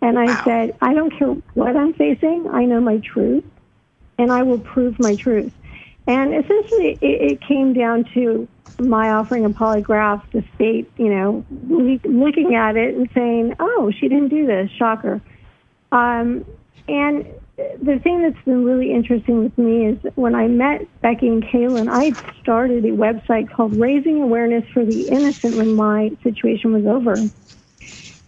And 0.00 0.18
I 0.18 0.28
Wow. 0.28 0.44
said, 0.44 0.76
I 0.80 0.94
don't 0.94 1.10
care 1.18 1.28
what 1.54 1.76
I'm 1.76 1.92
facing. 1.94 2.48
I 2.52 2.64
know 2.64 2.80
my 2.80 2.98
truth, 2.98 3.44
and 4.18 4.30
I 4.30 4.42
will 4.44 4.60
prove 4.60 4.98
my 5.00 5.16
truth. 5.16 5.52
And 6.06 6.34
essentially, 6.34 6.98
it, 7.00 7.32
it 7.32 7.40
came 7.40 7.72
down 7.74 8.04
to 8.14 8.48
my 8.80 9.10
offering 9.10 9.44
a 9.44 9.50
polygraph, 9.50 10.22
the 10.32 10.44
state, 10.54 10.90
you 10.96 11.08
know, 11.08 11.44
le- 11.68 12.08
looking 12.08 12.54
at 12.54 12.76
it 12.76 12.94
and 12.94 13.10
saying, 13.12 13.54
oh, 13.58 13.90
she 13.98 14.08
didn't 14.08 14.28
do 14.28 14.46
this. 14.46 14.70
Shocker. 14.78 15.20
Um, 15.90 16.44
and 16.86 17.26
the 17.58 17.98
thing 18.04 18.22
that's 18.22 18.44
been 18.44 18.64
really 18.64 18.92
interesting 18.92 19.42
with 19.42 19.58
me 19.58 19.86
is 19.86 19.98
when 20.14 20.34
I 20.34 20.46
met 20.46 20.86
Becky 21.00 21.26
and 21.26 21.42
Kaelen, 21.42 21.88
I 21.90 22.16
started 22.40 22.84
a 22.84 22.90
website 22.90 23.52
called 23.52 23.78
Raising 23.78 24.22
Awareness 24.22 24.64
for 24.72 24.84
the 24.84 25.08
Innocent 25.08 25.56
when 25.56 25.74
my 25.74 26.12
situation 26.22 26.72
was 26.72 26.86
over. 26.86 27.28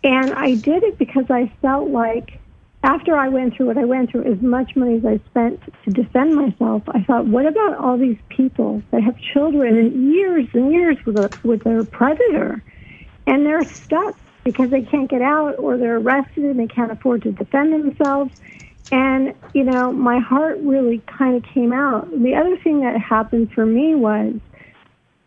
And 0.02 0.32
I 0.34 0.54
did 0.54 0.82
it 0.82 0.99
because 0.99 1.26
I 1.30 1.52
felt 1.62 1.90
like 1.90 2.40
after 2.82 3.16
I 3.16 3.28
went 3.28 3.54
through 3.54 3.66
what 3.66 3.78
I 3.78 3.84
went 3.84 4.10
through, 4.10 4.32
as 4.32 4.40
much 4.40 4.75
money 4.75 4.96
as 4.96 5.04
I 5.04 5.20
spent 5.30 5.60
to 5.84 5.90
defend 5.90 6.34
myself, 6.34 6.82
I 6.88 7.02
thought, 7.04 7.26
what 7.26 7.46
about 7.46 7.76
all 7.76 7.99
these 7.99 8.18
people 8.30 8.82
that 8.90 9.02
have 9.02 9.16
children 9.32 9.76
and 9.76 10.12
years 10.12 10.46
and 10.54 10.72
years 10.72 10.96
with 11.06 11.16
a, 11.16 11.30
with 11.44 11.62
their 11.62 11.84
predator, 11.84 12.64
and 13.26 13.46
they're 13.46 13.70
stuck 13.87 14.16
because 14.44 14.70
they 14.70 14.82
can't 14.82 15.10
get 15.10 15.22
out 15.22 15.56
or 15.58 15.76
they're 15.76 15.99
arrested 15.99 16.44
and 16.44 16.58
they 16.58 16.66
can't 16.66 16.90
afford 16.90 17.22
to 17.22 17.32
defend 17.32 17.72
themselves. 17.72 18.32
And 18.92 19.35
you 19.54 19.64
know, 19.64 19.92
my 19.92 20.18
heart 20.18 20.59
really 20.62 21.02
kind 21.18 21.37
of 21.37 21.42
came 21.54 21.73
out. 21.73 22.11
The 22.11 22.35
other 22.35 22.56
thing 22.62 22.80
that 22.80 23.00
happened 23.00 23.52
for 23.52 23.64
me 23.64 23.94
was 23.94 24.35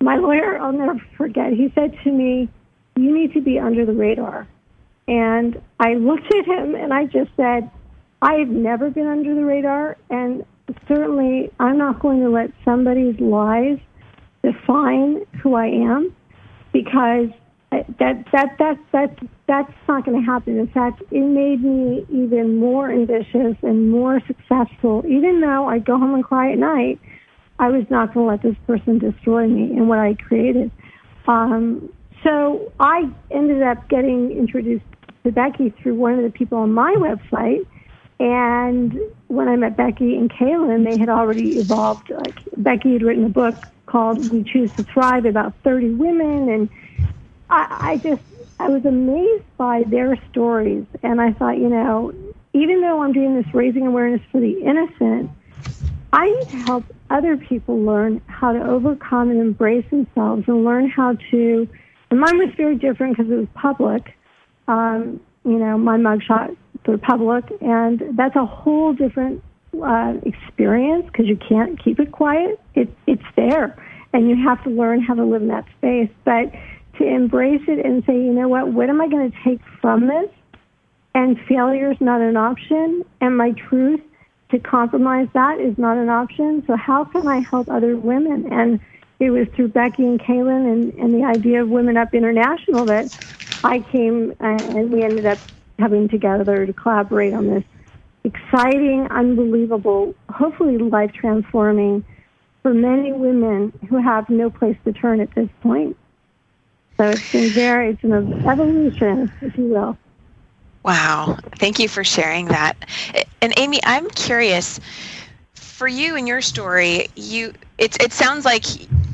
my 0.01 0.17
lawyer. 0.17 0.59
I'll 0.59 0.73
never 0.73 1.01
forget. 1.17 1.53
He 1.53 1.71
said 1.75 1.93
to 2.03 2.11
me, 2.11 2.49
"You 2.95 3.13
need 3.13 3.33
to 3.33 3.41
be 3.41 3.59
under 3.59 3.85
the 3.85 3.93
radar." 3.93 4.47
And 5.07 5.61
I 5.79 5.95
looked 5.95 6.33
at 6.33 6.45
him 6.45 6.75
and 6.75 6.93
I 6.93 7.05
just 7.05 7.31
said, 7.35 7.69
I 8.21 8.35
have 8.35 8.47
never 8.47 8.89
been 8.89 9.07
under 9.07 9.35
the 9.35 9.43
radar. 9.43 9.97
And 10.09 10.45
certainly 10.87 11.51
I'm 11.59 11.77
not 11.77 11.99
going 11.99 12.21
to 12.21 12.29
let 12.29 12.51
somebody's 12.63 13.19
lies 13.19 13.79
define 14.43 15.25
who 15.41 15.55
I 15.55 15.67
am 15.67 16.15
because 16.71 17.29
that 17.99 18.25
that 18.31 18.57
that 18.59 18.77
that 18.91 19.19
that's 19.47 19.71
not 19.87 20.05
going 20.05 20.19
to 20.19 20.25
happen. 20.25 20.57
In 20.57 20.67
fact, 20.67 21.01
it 21.11 21.21
made 21.21 21.63
me 21.63 22.05
even 22.09 22.57
more 22.57 22.91
ambitious 22.91 23.57
and 23.61 23.91
more 23.91 24.21
successful. 24.27 25.03
Even 25.07 25.41
though 25.41 25.67
I 25.67 25.79
go 25.79 25.97
home 25.97 26.13
and 26.13 26.23
cry 26.23 26.51
at 26.51 26.57
night, 26.57 26.99
I 27.59 27.69
was 27.69 27.85
not 27.89 28.13
going 28.13 28.25
to 28.25 28.31
let 28.31 28.41
this 28.41 28.55
person 28.67 28.99
destroy 28.99 29.47
me 29.47 29.75
and 29.75 29.87
what 29.87 29.99
I 29.99 30.15
created. 30.15 30.71
Um, 31.27 31.91
so 32.23 32.71
I 32.79 33.09
ended 33.31 33.61
up 33.63 33.89
getting 33.89 34.31
introduced 34.31 34.85
to 35.23 35.31
Becky 35.31 35.73
through 35.81 35.95
one 35.95 36.13
of 36.13 36.23
the 36.23 36.29
people 36.29 36.57
on 36.57 36.73
my 36.73 36.95
website. 36.97 37.65
And 38.19 38.97
when 39.27 39.47
I 39.47 39.55
met 39.55 39.75
Becky 39.75 40.15
and 40.15 40.31
Kaelen, 40.31 40.85
they 40.85 40.97
had 40.97 41.09
already 41.09 41.57
evolved. 41.59 42.09
Like 42.09 42.39
Becky 42.57 42.93
had 42.93 43.01
written 43.01 43.25
a 43.25 43.29
book 43.29 43.55
called 43.85 44.31
"We 44.31 44.43
Choose 44.43 44.71
to 44.77 44.85
Thrive" 44.93 45.25
about 45.25 45.53
30 45.63 45.95
women, 45.95 46.49
and 46.49 46.69
I, 47.53 47.91
I 47.91 47.97
just 47.97 48.21
I 48.59 48.69
was 48.69 48.85
amazed 48.85 49.43
by 49.57 49.83
their 49.87 50.17
stories. 50.31 50.85
And 51.03 51.21
I 51.21 51.33
thought, 51.33 51.57
you 51.57 51.69
know, 51.69 52.13
even 52.53 52.81
though 52.81 53.01
I'm 53.01 53.13
doing 53.13 53.35
this 53.35 53.53
raising 53.53 53.87
awareness 53.87 54.21
for 54.31 54.39
the 54.39 54.61
innocent, 54.61 55.31
I 56.11 56.29
need 56.29 56.49
to 56.49 56.57
help 56.57 56.85
other 57.09 57.37
people 57.37 57.79
learn 57.79 58.21
how 58.27 58.53
to 58.53 58.63
overcome 58.63 59.31
and 59.31 59.41
embrace 59.41 59.85
themselves 59.89 60.43
and 60.47 60.63
learn 60.63 60.89
how 60.89 61.17
to. 61.31 61.67
And 62.09 62.19
mine 62.19 62.37
was 62.37 62.49
very 62.55 62.75
different 62.75 63.17
because 63.17 63.31
it 63.31 63.35
was 63.35 63.47
public. 63.53 64.15
Um, 64.67 65.19
you 65.43 65.57
know, 65.57 65.77
my 65.77 65.97
mugshot 65.97 66.55
for 66.85 66.97
public, 66.97 67.45
and 67.61 68.01
that's 68.15 68.35
a 68.35 68.45
whole 68.45 68.93
different 68.93 69.43
uh, 69.81 70.13
experience 70.23 71.05
because 71.07 71.27
you 71.27 71.37
can't 71.37 71.83
keep 71.83 71.99
it 71.99 72.11
quiet. 72.11 72.59
It, 72.75 72.89
it's 73.07 73.23
there, 73.35 73.75
and 74.13 74.29
you 74.29 74.37
have 74.47 74.63
to 74.63 74.69
learn 74.69 75.01
how 75.01 75.15
to 75.15 75.23
live 75.25 75.41
in 75.41 75.47
that 75.49 75.65
space. 75.77 76.09
But 76.23 76.53
to 76.97 77.07
embrace 77.07 77.61
it 77.67 77.85
and 77.85 78.03
say, 78.05 78.13
you 78.13 78.33
know 78.33 78.47
what, 78.47 78.71
what 78.71 78.89
am 78.89 79.01
I 79.01 79.07
going 79.07 79.31
to 79.31 79.37
take 79.43 79.61
from 79.81 80.07
this? 80.07 80.29
And 81.15 81.37
failure 81.47 81.91
is 81.91 81.97
not 81.99 82.21
an 82.21 82.37
option, 82.37 83.03
and 83.21 83.37
my 83.37 83.51
truth 83.69 84.01
to 84.51 84.59
compromise 84.59 85.27
that 85.33 85.59
is 85.59 85.77
not 85.77 85.97
an 85.97 86.09
option. 86.09 86.63
So 86.67 86.75
how 86.75 87.05
can 87.05 87.27
I 87.27 87.39
help 87.49 87.69
other 87.69 87.97
women? 87.97 88.51
And 88.51 88.79
it 89.19 89.29
was 89.29 89.47
through 89.55 89.69
Becky 89.69 90.03
and 90.03 90.19
Kaelen 90.19 90.71
and, 90.71 90.93
and 90.93 91.13
the 91.13 91.25
idea 91.25 91.63
of 91.63 91.69
Women 91.69 91.97
Up 91.97 92.13
International 92.13 92.85
that 92.85 93.09
I 93.63 93.79
came 93.91 94.33
uh, 94.41 94.45
and 94.45 94.91
we 94.91 95.03
ended 95.03 95.25
up 95.25 95.39
coming 95.79 96.07
together 96.09 96.65
to 96.65 96.73
collaborate 96.73 97.33
on 97.33 97.47
this 97.47 97.63
exciting, 98.23 99.07
unbelievable, 99.09 100.13
hopefully 100.29 100.77
life 100.77 101.11
transforming 101.13 102.03
for 102.61 102.73
many 102.73 103.11
women 103.11 103.73
who 103.89 104.01
have 104.01 104.29
no 104.29 104.49
place 104.49 104.77
to 104.85 104.93
turn 104.93 105.19
at 105.19 105.33
this 105.35 105.49
point. 105.61 105.97
So 106.97 107.09
it's 107.09 107.31
been 107.31 107.53
very, 107.53 107.91
it's 107.91 108.03
an 108.03 108.47
evolution, 108.47 109.31
if 109.41 109.57
you 109.57 109.65
will. 109.65 109.97
Wow. 110.83 111.37
Thank 111.57 111.79
you 111.79 111.87
for 111.87 112.03
sharing 112.03 112.47
that. 112.47 112.75
And 113.41 113.53
Amy, 113.57 113.79
I'm 113.83 114.09
curious 114.09 114.79
for 115.53 115.87
you 115.87 116.15
and 116.15 116.27
your 116.27 116.41
story, 116.41 117.07
you 117.15 117.53
it 117.77 118.01
it 118.01 118.13
sounds 118.13 118.45
like 118.45 118.65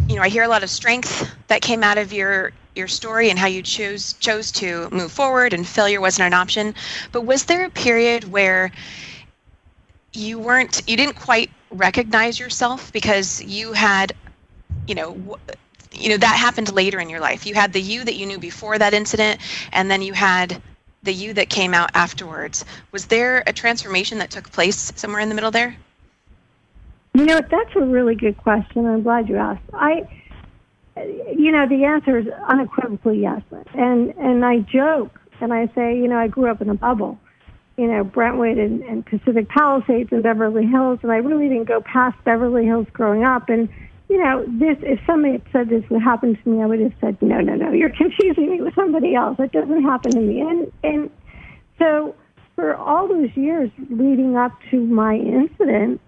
you 0.10 0.16
know, 0.16 0.22
I 0.22 0.30
hear 0.30 0.44
a 0.44 0.48
lot 0.48 0.64
of 0.64 0.70
strength 0.70 1.30
that 1.48 1.62
came 1.62 1.84
out 1.84 1.98
of 1.98 2.12
your 2.12 2.52
your 2.76 2.88
story 2.88 3.30
and 3.30 3.38
how 3.38 3.48
you 3.48 3.62
chose 3.62 4.14
chose 4.14 4.52
to 4.54 4.90
move 4.92 5.12
forward 5.12 5.54
and 5.54 5.66
failure 5.68 6.02
wasn't 6.02 6.28
an 6.28 6.34
option. 6.34 6.74
But 7.12 7.22
was 7.26 7.46
there 7.46 7.66
a 7.66 7.70
period 7.70 8.24
where 8.32 8.72
you 10.14 10.40
weren't 10.40 10.82
you 10.88 10.98
didn't 10.98 11.16
quite 11.16 11.52
recognize 11.72 12.40
yourself 12.40 12.92
because 12.92 13.44
you 13.44 13.74
had 13.74 14.14
you 14.88 14.96
know 14.96 15.38
you 15.92 16.10
know 16.10 16.18
that 16.18 16.36
happened 16.36 16.72
later 16.74 17.00
in 17.00 17.10
your 17.10 17.20
life. 17.20 17.46
You 17.46 17.56
had 17.56 17.74
the 17.74 17.82
you 17.82 18.04
that 18.04 18.16
you 18.16 18.26
knew 18.26 18.40
before 18.40 18.78
that 18.78 18.94
incident 18.94 19.40
and 19.72 19.90
then 19.90 20.02
you 20.02 20.14
had 20.14 20.62
the 21.04 21.14
you 21.14 21.34
that 21.34 21.50
came 21.50 21.74
out 21.74 21.92
afterwards. 21.94 22.66
Was 22.92 23.06
there 23.08 23.44
a 23.48 23.54
transformation 23.54 24.20
that 24.20 24.32
took 24.32 24.52
place 24.52 24.92
somewhere 24.96 25.22
in 25.22 25.30
the 25.30 25.36
middle 25.36 25.52
there? 25.52 25.76
You 27.14 27.26
know, 27.26 27.40
that's 27.40 27.76
a 27.76 27.82
really 27.82 28.16
good 28.16 28.38
question. 28.38 28.86
I'm 28.86 29.04
glad 29.04 29.30
you 29.30 29.38
asked. 29.38 29.62
I, 29.74 30.08
you 30.96 31.52
know, 31.52 31.68
the 31.68 31.86
answer 31.86 32.18
is 32.18 32.28
unequivocally 32.48 33.22
yes. 33.22 33.42
And 33.74 34.14
and 34.18 34.46
I 34.46 34.60
joke 34.60 35.20
and 35.42 35.54
I 35.54 35.68
say, 35.74 35.98
you 35.98 36.08
know, 36.08 36.18
I 36.18 36.28
grew 36.28 36.50
up 36.50 36.62
in 36.62 36.70
a 36.70 36.76
bubble. 36.76 37.18
You 37.78 37.88
know, 37.88 38.04
Brentwood 38.04 38.58
and, 38.58 38.84
and 38.84 39.06
Pacific 39.06 39.48
Palisades 39.48 40.12
and 40.12 40.22
Beverly 40.22 40.66
Hills, 40.66 41.00
and 41.02 41.14
I 41.14 41.18
really 41.18 41.48
didn't 41.48 41.70
go 41.70 41.80
past 41.80 42.22
Beverly 42.26 42.66
Hills 42.66 42.88
growing 42.92 43.24
up. 43.24 43.48
And 43.48 43.70
you 44.10 44.18
know, 44.18 44.44
this 44.48 44.78
if 44.82 45.00
somebody 45.06 45.34
had 45.34 45.44
said 45.54 45.70
this 45.70 45.88
would 45.90 46.02
happen 46.02 46.36
to 46.36 46.50
me, 46.50 46.64
I 46.64 46.66
would 46.66 46.80
have 46.80 46.94
said, 47.00 47.22
no, 47.22 47.40
no, 47.40 47.56
no, 47.56 47.72
you're 47.72 47.96
confusing 47.98 48.50
me 48.50 48.62
with 48.62 48.74
somebody 48.76 49.16
else. 49.16 49.38
It 49.40 49.52
doesn't 49.52 49.84
happen 49.84 50.12
to 50.12 50.20
me. 50.20 50.42
And 50.42 50.72
and 50.84 51.10
so 51.78 52.16
for 52.56 52.76
all 52.76 53.08
those 53.08 53.30
years 53.36 53.70
leading 53.90 54.36
up 54.36 54.52
to 54.72 54.80
my 54.80 55.16
incident, 55.16 56.02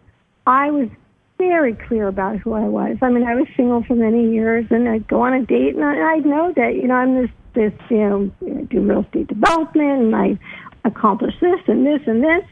I 0.48 0.72
was 0.72 0.90
very 1.38 1.74
clear 1.74 2.08
about 2.08 2.38
who 2.38 2.54
I 2.54 2.68
was. 2.68 2.98
I 3.02 3.10
mean, 3.10 3.24
I 3.24 3.36
was 3.36 3.48
single 3.56 3.84
for 3.84 3.96
many 3.96 4.32
years, 4.32 4.66
and 4.70 4.90
I'd 4.90 5.08
go 5.08 5.22
on 5.22 5.34
a 5.34 5.46
date, 5.46 5.76
and 5.76 5.84
I, 5.84 6.14
I'd 6.14 6.26
know 6.26 6.52
that 6.56 6.76
you 6.76 6.88
know 6.88 6.96
I'm 6.96 7.22
this 7.22 7.32
this 7.54 7.74
you 7.90 7.98
know 7.98 8.32
I 8.42 8.64
do 8.64 8.82
real 8.82 9.02
estate 9.04 9.28
development, 9.28 10.02
and 10.02 10.16
I 10.16 10.40
accomplish 10.86 11.36
this 11.40 11.60
and 11.68 11.86
this 11.86 12.02
and 12.08 12.24
this 12.24 12.44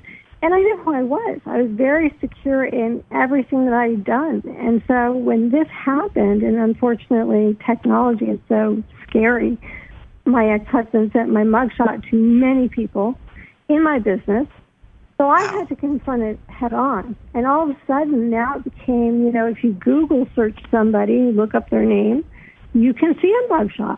and 0.42 0.54
I 0.54 0.58
knew 0.58 0.78
who 0.78 0.94
I 0.94 1.04
was. 1.04 1.40
I 1.46 1.62
was 1.62 1.72
very 1.72 2.16
secure 2.22 2.66
in 2.66 3.04
everything 3.12 3.66
that 3.66 3.74
I 3.74 3.90
had 3.90 4.06
done. 4.06 4.44
And 4.58 4.82
so 4.88 5.12
when 5.12 5.52
this 5.52 5.68
happened, 5.68 6.44
and 6.44 6.58
unfortunately 6.58 7.58
technology 7.66 8.26
is 8.26 8.40
so 8.48 8.82
scary, 9.08 9.58
my 10.26 10.50
ex-husband 10.54 11.12
sent 11.12 11.30
my 11.30 11.44
mugshot 11.44 12.10
to 12.10 12.16
many 12.16 12.70
people 12.70 13.16
in 13.68 13.84
my 13.84 14.00
business. 14.00 14.48
So 15.18 15.28
I 15.28 15.42
had 15.42 15.68
to 15.68 15.76
confront 15.76 16.22
it 16.22 16.40
head 16.48 16.72
on. 16.72 17.18
And 17.34 17.46
all 17.46 17.70
of 17.70 17.76
a 17.76 17.78
sudden 17.86 18.30
now 18.30 18.56
it 18.58 18.64
became, 18.64 19.26
you 19.26 19.34
know, 19.34 19.48
if 19.48 19.62
you 19.64 19.74
Google 19.74 20.26
search 20.36 20.58
somebody, 20.72 21.34
look 21.34 21.54
up 21.54 21.70
their 21.70 21.84
name, 21.84 22.24
you 22.74 22.94
can 22.94 23.14
see 23.22 23.36
a 23.46 23.52
mugshot. 23.52 23.98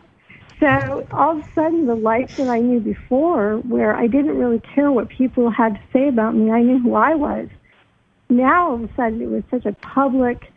So 0.62 1.04
all 1.10 1.32
of 1.32 1.38
a 1.38 1.44
sudden, 1.56 1.86
the 1.86 1.96
life 1.96 2.30
that 2.38 2.46
I 2.46 2.60
knew 2.60 2.78
before, 2.78 3.56
where 3.66 3.96
I 3.96 4.06
didn't 4.06 4.38
really 4.38 4.62
care 4.76 4.92
what 4.92 5.08
people 5.08 5.50
had 5.50 5.74
to 5.74 5.80
say 5.92 6.06
about 6.06 6.36
me, 6.36 6.52
I 6.52 6.62
knew 6.62 6.78
who 6.78 6.94
I 6.94 7.16
was. 7.16 7.48
Now 8.30 8.68
all 8.68 8.74
of 8.76 8.84
a 8.84 8.94
sudden, 8.94 9.20
it 9.20 9.28
was 9.28 9.42
such 9.50 9.66
a 9.66 9.72
public 9.72 10.52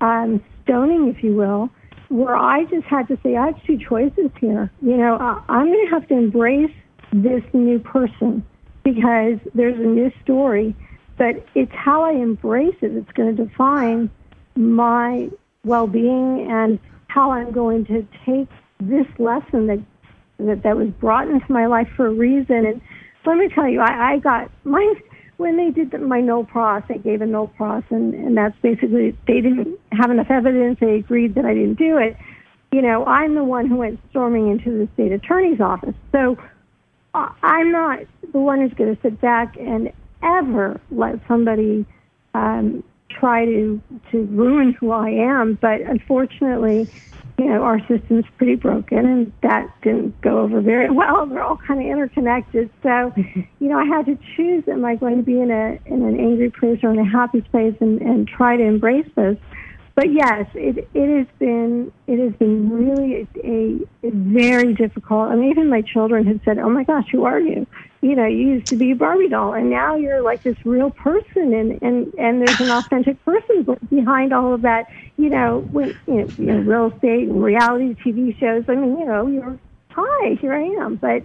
um, 0.00 0.40
stoning, 0.62 1.08
if 1.08 1.24
you 1.24 1.34
will, 1.34 1.68
where 2.10 2.36
I 2.36 2.62
just 2.66 2.86
had 2.86 3.08
to 3.08 3.18
say, 3.24 3.34
I 3.34 3.46
have 3.46 3.64
two 3.64 3.76
choices 3.76 4.30
here. 4.40 4.70
You 4.82 4.96
know, 4.96 5.16
I'm 5.48 5.66
going 5.66 5.84
to 5.84 5.90
have 5.94 6.06
to 6.08 6.14
embrace 6.14 6.70
this 7.12 7.42
new 7.52 7.80
person 7.80 8.46
because 8.84 9.40
there's 9.52 9.80
a 9.80 9.88
new 9.88 10.12
story, 10.22 10.76
but 11.18 11.44
it's 11.56 11.72
how 11.74 12.04
I 12.04 12.12
embrace 12.12 12.76
it 12.82 12.94
that's 12.94 13.16
going 13.16 13.34
to 13.34 13.44
define 13.46 14.10
my 14.54 15.28
well-being 15.64 16.46
and 16.48 16.78
how 17.08 17.32
I'm 17.32 17.50
going 17.50 17.84
to 17.86 18.06
take 18.24 18.48
this 18.80 19.06
lesson 19.18 19.66
that 19.66 19.80
that 20.38 20.62
that 20.62 20.76
was 20.76 20.88
brought 21.00 21.28
into 21.28 21.50
my 21.52 21.66
life 21.66 21.88
for 21.96 22.06
a 22.06 22.12
reason. 22.12 22.66
And 22.66 22.80
let 23.26 23.36
me 23.36 23.48
tell 23.48 23.68
you, 23.68 23.80
I, 23.80 24.12
I 24.12 24.18
got 24.18 24.50
my 24.64 24.94
when 25.36 25.56
they 25.56 25.70
did 25.70 25.90
the, 25.90 25.98
my 25.98 26.20
no 26.20 26.44
pros, 26.44 26.82
they 26.88 26.98
gave 26.98 27.22
a 27.22 27.26
no 27.26 27.46
pros, 27.46 27.82
and 27.90 28.14
and 28.14 28.36
that's 28.36 28.56
basically 28.62 29.16
they 29.26 29.40
didn't 29.40 29.78
have 29.92 30.10
enough 30.10 30.30
evidence. 30.30 30.78
They 30.80 30.96
agreed 30.96 31.34
that 31.34 31.44
I 31.44 31.54
didn't 31.54 31.78
do 31.78 31.98
it. 31.98 32.16
You 32.72 32.82
know, 32.82 33.04
I'm 33.04 33.34
the 33.34 33.44
one 33.44 33.66
who 33.66 33.76
went 33.76 33.98
storming 34.10 34.50
into 34.50 34.70
the 34.70 34.88
state 34.94 35.12
attorney's 35.12 35.60
office. 35.60 35.94
So 36.12 36.36
uh, 37.14 37.30
I'm 37.42 37.72
not 37.72 38.00
the 38.32 38.38
one 38.38 38.60
who's 38.60 38.72
going 38.74 38.94
to 38.94 39.02
sit 39.02 39.20
back 39.20 39.56
and 39.56 39.92
ever 40.22 40.80
let 40.90 41.18
somebody 41.26 41.84
um, 42.34 42.84
try 43.08 43.44
to 43.44 43.80
to 44.12 44.24
ruin 44.26 44.72
who 44.72 44.92
I 44.92 45.10
am. 45.10 45.58
But 45.60 45.80
unfortunately, 45.80 46.88
you 47.40 47.46
know, 47.46 47.62
our 47.62 47.80
system's 47.88 48.26
pretty 48.36 48.54
broken 48.54 48.98
and 48.98 49.32
that 49.42 49.66
didn't 49.80 50.20
go 50.20 50.40
over 50.40 50.60
very 50.60 50.90
well. 50.90 51.24
They're 51.24 51.42
all 51.42 51.56
kind 51.56 51.80
of 51.80 51.86
interconnected. 51.86 52.68
So, 52.82 53.14
you 53.16 53.68
know, 53.68 53.78
I 53.78 53.86
had 53.86 54.04
to 54.06 54.18
choose, 54.36 54.64
am 54.68 54.84
I 54.84 54.96
going 54.96 55.16
to 55.16 55.22
be 55.22 55.40
in 55.40 55.50
a, 55.50 55.78
in 55.86 56.02
an 56.02 56.20
angry 56.20 56.50
place 56.50 56.80
or 56.82 56.90
in 56.90 56.98
a 56.98 57.08
happy 57.08 57.40
place 57.40 57.74
and, 57.80 58.02
and 58.02 58.28
try 58.28 58.58
to 58.58 58.62
embrace 58.62 59.08
this? 59.16 59.38
But 59.94 60.12
yes, 60.12 60.46
it, 60.54 60.86
it 60.92 61.18
has 61.18 61.26
been, 61.38 61.90
it 62.06 62.18
has 62.18 62.34
been 62.34 62.68
really 62.68 63.26
a, 63.42 64.06
a 64.06 64.10
very 64.10 64.74
difficult. 64.74 65.30
I 65.30 65.36
mean, 65.36 65.50
even 65.50 65.70
my 65.70 65.80
children 65.80 66.26
have 66.26 66.40
said, 66.44 66.58
oh 66.58 66.68
my 66.68 66.84
gosh, 66.84 67.06
who 67.10 67.24
are 67.24 67.40
you? 67.40 67.66
You 68.02 68.16
know, 68.16 68.26
you 68.26 68.54
used 68.54 68.66
to 68.68 68.76
be 68.76 68.92
a 68.92 68.96
Barbie 68.96 69.28
doll, 69.28 69.52
and 69.52 69.68
now 69.68 69.96
you're 69.96 70.22
like 70.22 70.42
this 70.42 70.56
real 70.64 70.90
person, 70.90 71.52
and 71.52 71.82
and 71.82 72.14
and 72.14 72.40
there's 72.40 72.60
an 72.60 72.70
authentic 72.70 73.22
person 73.24 73.76
behind 73.90 74.32
all 74.32 74.54
of 74.54 74.62
that. 74.62 74.90
You 75.16 75.28
know, 75.28 75.60
when 75.70 75.96
you 76.06 76.14
know, 76.14 76.28
you 76.38 76.46
know 76.46 76.58
real 76.60 76.86
estate 76.94 77.28
and 77.28 77.42
reality 77.42 77.94
TV 77.94 78.38
shows. 78.38 78.64
I 78.68 78.74
mean, 78.74 78.98
you 78.98 79.04
know, 79.04 79.26
you're 79.26 79.58
hi, 79.90 80.34
here 80.40 80.54
I 80.54 80.62
am. 80.84 80.96
But 80.96 81.24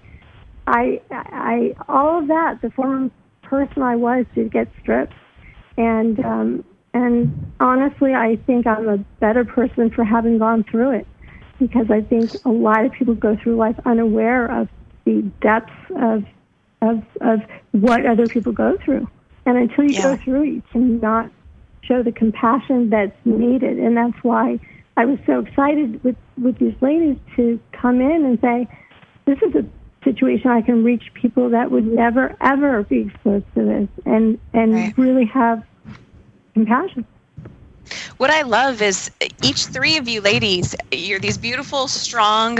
I, 0.67 1.01
I, 1.11 1.75
all 1.87 2.19
of 2.19 2.27
that, 2.27 2.61
the 2.61 2.71
former 2.71 3.09
person 3.43 3.81
I 3.83 3.95
was, 3.95 4.25
did 4.33 4.51
get 4.51 4.67
stripped, 4.81 5.13
And 5.77 6.19
um, 6.25 6.65
and 6.93 7.51
honestly, 7.59 8.13
I 8.13 8.37
think 8.47 8.65
I'm 8.67 8.87
a 8.87 8.97
better 9.19 9.45
person 9.45 9.91
for 9.91 10.03
having 10.03 10.37
gone 10.39 10.63
through 10.63 10.91
it 10.91 11.07
because 11.59 11.89
I 11.89 12.01
think 12.01 12.31
a 12.45 12.49
lot 12.49 12.85
of 12.85 12.91
people 12.93 13.15
go 13.15 13.35
through 13.35 13.55
life 13.55 13.79
unaware 13.85 14.45
of 14.45 14.67
the 15.05 15.21
depths 15.41 15.71
of 15.97 16.23
of 16.85 17.03
of 17.21 17.41
what 17.71 18.05
other 18.05 18.27
people 18.27 18.51
go 18.51 18.77
through. 18.77 19.07
And 19.45 19.57
until 19.57 19.83
you 19.85 19.93
yeah. 19.93 20.01
go 20.01 20.17
through 20.17 20.43
it, 20.43 20.47
you 20.47 20.63
cannot 20.71 21.29
show 21.81 22.01
the 22.03 22.11
compassion 22.11 22.89
that's 22.89 23.15
needed. 23.25 23.77
And 23.77 23.95
that's 23.95 24.23
why 24.23 24.59
I 24.97 25.05
was 25.05 25.19
so 25.25 25.39
excited 25.39 26.03
with, 26.03 26.15
with 26.41 26.57
these 26.57 26.73
ladies 26.81 27.17
to 27.35 27.59
come 27.71 28.01
in 28.01 28.25
and 28.25 28.39
say, 28.41 28.67
this 29.25 29.37
is 29.41 29.53
a 29.55 29.65
situation 30.03 30.49
I 30.49 30.61
can 30.61 30.83
reach 30.83 31.13
people 31.13 31.49
that 31.49 31.69
would 31.71 31.85
never, 31.85 32.35
ever 32.41 32.83
be 32.83 33.01
exposed 33.01 33.45
to 33.55 33.65
this 33.65 33.89
and, 34.05 34.39
and 34.53 34.73
right. 34.73 34.97
really 34.97 35.25
have 35.25 35.63
compassion. 36.53 37.05
What 38.17 38.31
I 38.31 38.41
love 38.43 38.81
is 38.81 39.11
each 39.43 39.65
three 39.67 39.97
of 39.97 40.07
you 40.07 40.21
ladies, 40.21 40.75
you're 40.91 41.19
these 41.19 41.37
beautiful, 41.37 41.87
strong, 41.87 42.59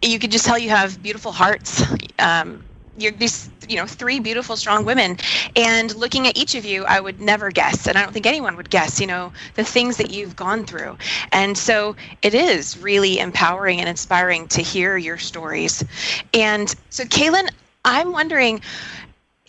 you 0.00 0.18
can 0.18 0.30
just 0.30 0.46
tell 0.46 0.58
you 0.58 0.70
have 0.70 1.02
beautiful 1.02 1.32
hearts. 1.32 1.82
Um, 2.18 2.64
you're 2.98 3.12
these 3.12 3.50
you 3.68 3.76
know 3.76 3.86
three 3.86 4.20
beautiful 4.20 4.56
strong 4.56 4.84
women. 4.84 5.16
And 5.56 5.94
looking 5.96 6.26
at 6.26 6.36
each 6.36 6.54
of 6.54 6.64
you 6.64 6.84
i 6.84 7.00
would 7.00 7.20
never 7.20 7.50
guess 7.50 7.86
and 7.86 7.96
i 7.96 8.02
don't 8.02 8.12
think 8.12 8.26
anyone 8.26 8.56
would 8.56 8.70
guess 8.70 9.00
you 9.00 9.06
know 9.06 9.32
the 9.54 9.64
things 9.64 9.96
that 9.98 10.10
you've 10.10 10.36
gone 10.36 10.64
through. 10.64 10.96
And 11.32 11.56
so 11.56 11.96
it 12.22 12.34
is 12.34 12.78
really 12.78 13.18
empowering 13.18 13.80
and 13.80 13.88
inspiring 13.88 14.48
to 14.48 14.62
hear 14.62 14.96
your 14.96 15.18
stories. 15.18 15.84
And 16.34 16.74
so 16.90 17.04
kaelen 17.04 17.48
i'm 17.84 18.12
wondering 18.12 18.60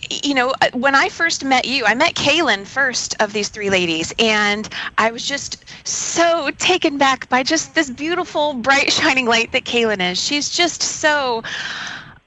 you 0.10 0.34
know, 0.34 0.54
when 0.74 0.96
I 0.96 1.10
first 1.10 1.44
met 1.44 1.66
you, 1.66 1.86
I 1.86 1.94
met 1.94 2.16
Kaelen 2.16 2.66
first 2.66 3.16
of 3.22 3.34
these 3.34 3.50
three 3.50 3.70
ladies, 3.70 4.14
and 4.18 4.68
I 4.98 5.12
was 5.12 5.26
just 5.26 5.66
so 5.88 6.50
taken 6.58 6.98
back 6.98 7.28
by 7.30 7.44
just 7.44 7.76
this 7.76 7.90
beautiful, 7.90 8.54
bright, 8.54 8.92
shining 8.94 9.26
light 9.26 9.52
that 9.52 9.66
Kaelen 9.66 10.12
is. 10.12 10.22
She's 10.22 10.50
just 10.50 10.82
so 10.82 11.44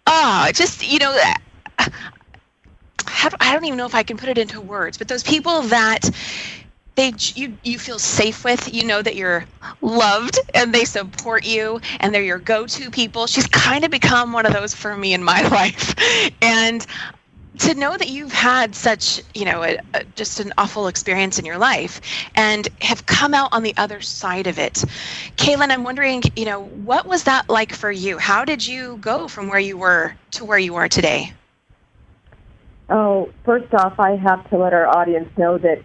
oh, 0.06 0.50
just 0.52 0.86
you 0.86 0.98
know, 0.98 1.16
I 3.40 3.52
don't 3.52 3.64
even 3.64 3.76
know 3.76 3.86
if 3.86 3.94
I 3.94 4.02
can 4.02 4.16
put 4.16 4.28
it 4.28 4.38
into 4.38 4.60
words, 4.60 4.98
but 4.98 5.08
those 5.08 5.22
people 5.22 5.62
that 5.62 6.10
they 6.94 7.12
you 7.34 7.56
you 7.64 7.78
feel 7.78 7.98
safe 7.98 8.44
with 8.44 8.72
you 8.72 8.84
know 8.84 9.00
that 9.00 9.16
you're 9.16 9.46
loved 9.80 10.38
and 10.54 10.74
they 10.74 10.84
support 10.84 11.46
you 11.46 11.80
and 12.00 12.14
they're 12.14 12.22
your 12.22 12.38
go-to 12.38 12.90
people. 12.90 13.26
She's 13.26 13.46
kind 13.46 13.84
of 13.84 13.90
become 13.90 14.32
one 14.32 14.46
of 14.46 14.52
those 14.52 14.74
for 14.74 14.96
me 14.96 15.14
in 15.14 15.22
my 15.22 15.42
life. 15.48 15.94
And 16.42 16.86
to 17.58 17.74
know 17.74 17.96
that 17.96 18.08
you've 18.08 18.32
had 18.32 18.74
such 18.74 19.22
you 19.34 19.44
know 19.44 19.62
a, 19.62 19.78
a, 19.94 20.04
just 20.16 20.40
an 20.40 20.52
awful 20.56 20.86
experience 20.86 21.38
in 21.38 21.44
your 21.44 21.58
life 21.58 22.00
and 22.34 22.66
have 22.80 23.04
come 23.06 23.34
out 23.34 23.52
on 23.52 23.62
the 23.62 23.74
other 23.76 24.00
side 24.00 24.46
of 24.46 24.58
it. 24.58 24.84
Kaelen 25.36 25.70
i'm 25.70 25.84
wondering 25.84 26.22
you 26.36 26.44
know 26.44 26.64
what 26.64 27.06
was 27.06 27.24
that 27.24 27.48
like 27.48 27.72
for 27.72 27.90
you? 27.90 28.18
How 28.18 28.44
did 28.44 28.66
you 28.66 28.96
go 28.98 29.28
from 29.28 29.48
where 29.48 29.60
you 29.60 29.76
were 29.76 30.14
to 30.32 30.44
where 30.44 30.58
you 30.58 30.76
are 30.76 30.88
today? 30.88 31.32
Oh 32.88 33.30
first 33.44 33.72
off 33.74 33.98
i 33.98 34.16
have 34.16 34.48
to 34.50 34.56
let 34.56 34.72
our 34.72 34.86
audience 34.86 35.28
know 35.36 35.58
that 35.58 35.82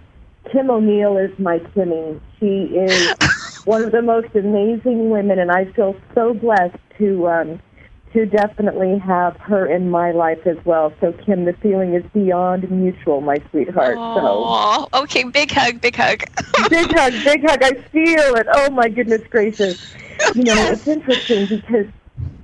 kim 0.51 0.69
o'neill 0.69 1.17
is 1.17 1.37
my 1.37 1.59
kimmy. 1.59 2.19
She 2.39 2.75
is 2.75 3.13
one 3.65 3.83
of 3.83 3.91
the 3.91 4.01
most 4.01 4.33
amazing 4.35 5.09
women 5.09 5.39
and 5.39 5.51
i 5.51 5.65
feel 5.73 5.95
so 6.15 6.33
blessed 6.33 6.77
to 6.97 7.27
um, 7.27 7.59
to 8.13 8.25
definitely 8.25 8.97
have 8.99 9.37
her 9.37 9.65
in 9.65 9.89
my 9.89 10.11
life 10.11 10.45
as 10.47 10.57
well. 10.65 10.93
So, 11.01 11.11
Kim, 11.13 11.45
the 11.45 11.53
feeling 11.53 11.93
is 11.93 12.03
beyond 12.13 12.69
mutual, 12.71 13.21
my 13.21 13.37
sweetheart. 13.49 13.95
Oh, 13.97 14.87
so. 14.91 15.03
okay, 15.03 15.23
big 15.23 15.51
hug, 15.51 15.81
big 15.81 15.95
hug. 15.95 16.23
big 16.69 16.91
hug, 16.93 17.13
big 17.23 17.41
hug. 17.45 17.63
I 17.63 17.73
feel 17.73 18.35
it. 18.35 18.47
Oh 18.53 18.69
my 18.71 18.89
goodness 18.89 19.21
gracious! 19.29 19.93
You 20.33 20.43
know, 20.43 20.55
it's 20.71 20.87
interesting 20.87 21.47
because 21.47 21.87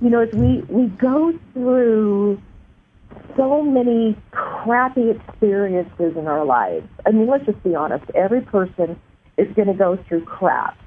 you 0.00 0.10
know 0.10 0.20
as 0.20 0.32
we 0.32 0.58
we 0.68 0.86
go 0.86 1.36
through 1.52 2.40
so 3.36 3.62
many 3.62 4.16
crappy 4.30 5.10
experiences 5.10 6.16
in 6.16 6.26
our 6.26 6.44
lives. 6.44 6.88
I 7.06 7.10
mean, 7.10 7.26
let's 7.26 7.46
just 7.46 7.62
be 7.64 7.74
honest. 7.74 8.04
Every 8.14 8.40
person 8.40 8.98
is 9.36 9.52
going 9.54 9.68
to 9.68 9.74
go 9.74 9.96
through 10.08 10.24
crap, 10.24 10.78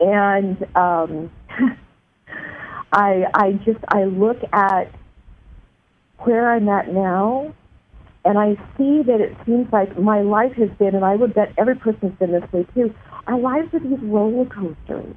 and 0.00 0.66
um, 0.76 1.30
I 2.94 3.24
I 3.34 3.52
just 3.64 3.80
I 3.88 4.04
look 4.04 4.38
at 4.52 4.94
where 6.18 6.52
I'm 6.52 6.68
at 6.68 6.92
now 6.92 7.52
and 8.24 8.38
I 8.38 8.54
see 8.78 9.02
that 9.02 9.20
it 9.20 9.36
seems 9.44 9.70
like 9.70 9.98
my 9.98 10.22
life 10.22 10.52
has 10.54 10.70
been, 10.78 10.94
and 10.94 11.04
I 11.04 11.14
would 11.14 11.34
bet 11.34 11.52
every 11.58 11.74
person's 11.74 12.18
been 12.18 12.32
this 12.32 12.50
way 12.52 12.66
too. 12.74 12.94
Our 13.26 13.38
lives 13.38 13.74
are 13.74 13.80
these 13.80 14.00
roller 14.00 14.46
coasters. 14.46 15.14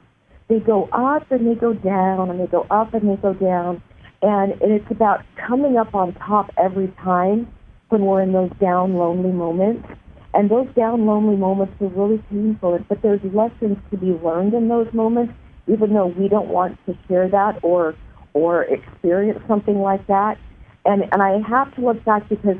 They 0.49 0.59
go 0.59 0.89
up 0.91 1.31
and 1.31 1.47
they 1.47 1.55
go 1.55 1.73
down, 1.73 2.29
and 2.29 2.39
they 2.39 2.47
go 2.47 2.67
up 2.69 2.93
and 2.93 3.09
they 3.09 3.15
go 3.21 3.33
down, 3.33 3.81
and, 4.21 4.51
and 4.61 4.71
it's 4.73 4.91
about 4.91 5.23
coming 5.47 5.77
up 5.77 5.95
on 5.95 6.13
top 6.15 6.51
every 6.57 6.89
time 7.03 7.47
when 7.89 8.01
we're 8.01 8.21
in 8.21 8.33
those 8.33 8.51
down, 8.59 8.95
lonely 8.95 9.31
moments. 9.31 9.87
And 10.33 10.51
those 10.51 10.67
down, 10.75 11.05
lonely 11.05 11.37
moments 11.37 11.73
are 11.81 11.87
really 11.87 12.21
painful, 12.29 12.77
but 12.89 13.01
there's 13.01 13.23
lessons 13.33 13.77
to 13.91 13.97
be 13.97 14.07
learned 14.07 14.53
in 14.53 14.67
those 14.67 14.91
moments 14.93 15.33
even 15.67 15.93
though 15.93 16.07
we 16.07 16.27
don't 16.27 16.47
want 16.47 16.77
to 16.85 16.97
hear 17.07 17.27
that 17.29 17.59
or 17.63 17.95
or 18.33 18.63
experience 18.63 19.39
something 19.47 19.79
like 19.81 20.05
that. 20.07 20.37
And 20.85 21.03
and 21.11 21.21
I 21.21 21.39
have 21.47 21.73
to 21.75 21.81
look 21.81 22.03
back 22.05 22.29
because 22.29 22.57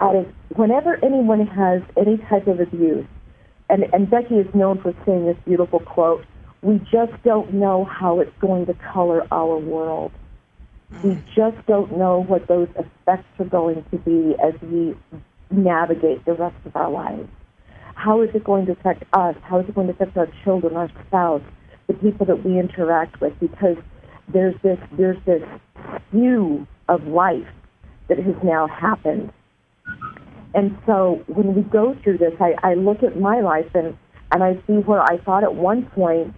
out 0.00 0.14
of 0.14 0.26
whenever 0.54 1.02
anyone 1.04 1.46
has 1.46 1.82
any 1.96 2.18
type 2.18 2.46
of 2.46 2.60
abuse, 2.60 3.06
and, 3.68 3.84
and 3.92 4.08
Becky 4.08 4.36
is 4.36 4.54
known 4.54 4.80
for 4.80 4.94
saying 5.04 5.26
this 5.26 5.36
beautiful 5.44 5.80
quote, 5.80 6.24
we 6.62 6.78
just 6.90 7.12
don't 7.24 7.54
know 7.54 7.84
how 7.84 8.20
it's 8.20 8.32
going 8.40 8.66
to 8.66 8.74
color 8.74 9.26
our 9.30 9.56
world. 9.58 10.12
We 11.02 11.10
mm. 11.10 11.22
just 11.34 11.56
don't 11.66 11.96
know 11.98 12.22
what 12.22 12.46
those 12.46 12.68
effects 12.76 13.28
are 13.38 13.44
going 13.46 13.84
to 13.90 13.98
be 13.98 14.36
as 14.42 14.54
we 14.62 14.94
navigate 15.50 16.24
the 16.24 16.34
rest 16.34 16.56
of 16.64 16.76
our 16.76 16.90
lives. 16.90 17.28
How 17.94 18.20
is 18.22 18.30
it 18.34 18.44
going 18.44 18.66
to 18.66 18.72
affect 18.72 19.04
us? 19.12 19.34
How 19.42 19.58
is 19.60 19.68
it 19.68 19.74
going 19.74 19.88
to 19.88 19.94
affect 19.94 20.16
our 20.16 20.28
children, 20.44 20.76
our 20.76 20.90
spouse, 21.06 21.42
the 21.86 21.94
people 21.94 22.26
that 22.26 22.44
we 22.44 22.58
interact 22.58 23.20
with 23.20 23.38
because 23.40 23.76
there's 24.28 24.54
this 24.62 24.78
there's 24.92 25.22
this 25.24 25.42
view 26.12 26.66
of 26.88 27.06
life 27.06 27.46
that 28.08 28.18
has 28.18 28.34
now 28.42 28.66
happened. 28.66 29.32
And 30.54 30.76
so 30.86 31.22
when 31.26 31.54
we 31.54 31.62
go 31.62 31.96
through 32.02 32.18
this, 32.18 32.32
I, 32.40 32.54
I 32.62 32.74
look 32.74 33.02
at 33.02 33.20
my 33.20 33.40
life 33.40 33.70
and, 33.74 33.96
and 34.32 34.42
I 34.42 34.54
see 34.66 34.74
where 34.74 35.02
I 35.02 35.18
thought 35.18 35.44
at 35.44 35.54
one 35.54 35.86
point 35.86 36.34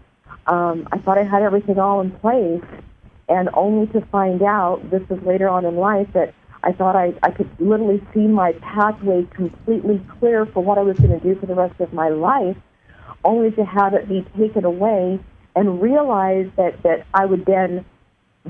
um, 0.49 0.89
I 0.91 0.99
thought 0.99 1.19
I 1.19 1.25
had 1.25 1.43
everything 1.43 1.79
all 1.79 2.01
in 2.01 2.11
place, 2.11 2.65
and 3.29 3.51
only 3.53 3.87
to 3.93 4.01
find 4.07 4.43
out 4.43 4.91
this 4.91 5.03
is 5.11 5.23
later 5.23 5.49
on 5.49 5.67
in 5.67 5.77
life 5.77 6.09
that 6.15 6.35
I 6.63 6.73
thought 6.73 6.97
I, 6.97 7.13
I 7.23 7.31
could 7.31 7.49
literally 7.61 8.03
see 8.15 8.27
my 8.27 8.53
pathway 8.53 9.27
completely 9.35 10.05
clear 10.19 10.47
for 10.47 10.63
what 10.63 10.79
I 10.79 10.83
was 10.83 10.99
going 10.99 11.19
to 11.19 11.21
do 11.21 11.39
for 11.39 11.47
the 11.47 11.55
rest 11.55 11.79
of 11.81 11.93
my 11.93 12.09
life, 12.09 12.57
only 13.25 13.51
to 13.53 13.65
have 13.65 13.93
it 13.95 14.09
be 14.09 14.27
taken 14.39 14.65
away 14.65 15.21
and 15.59 15.83
realize 15.83 16.47
that, 16.57 16.81
that 16.85 17.05
I 17.12 17.27
would 17.27 17.44
then 17.44 17.85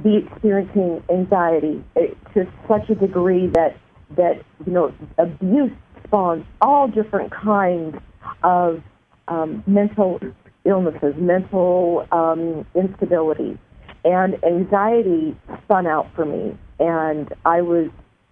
be 0.04 0.18
experiencing 0.18 1.02
anxiety 1.10 1.82
eh, 1.96 2.08
to 2.34 2.46
such 2.68 2.90
a 2.90 2.94
degree 2.94 3.46
that, 3.46 3.78
that 4.18 4.44
you 4.66 4.72
know, 4.72 4.92
abuse 5.16 5.72
spawns 6.04 6.44
all 6.60 6.86
different 6.86 7.32
kinds 7.32 7.96
of 8.42 8.82
um, 9.26 9.64
mental 9.66 10.20
illnesses, 10.66 11.14
mental 11.16 12.06
um, 12.12 12.66
instability. 12.74 13.58
And 14.04 14.36
anxiety 14.44 15.34
spun 15.64 15.86
out 15.86 16.14
for 16.14 16.26
me. 16.26 16.58
And 16.78 17.32
I 17.46 17.62
was 17.62 17.88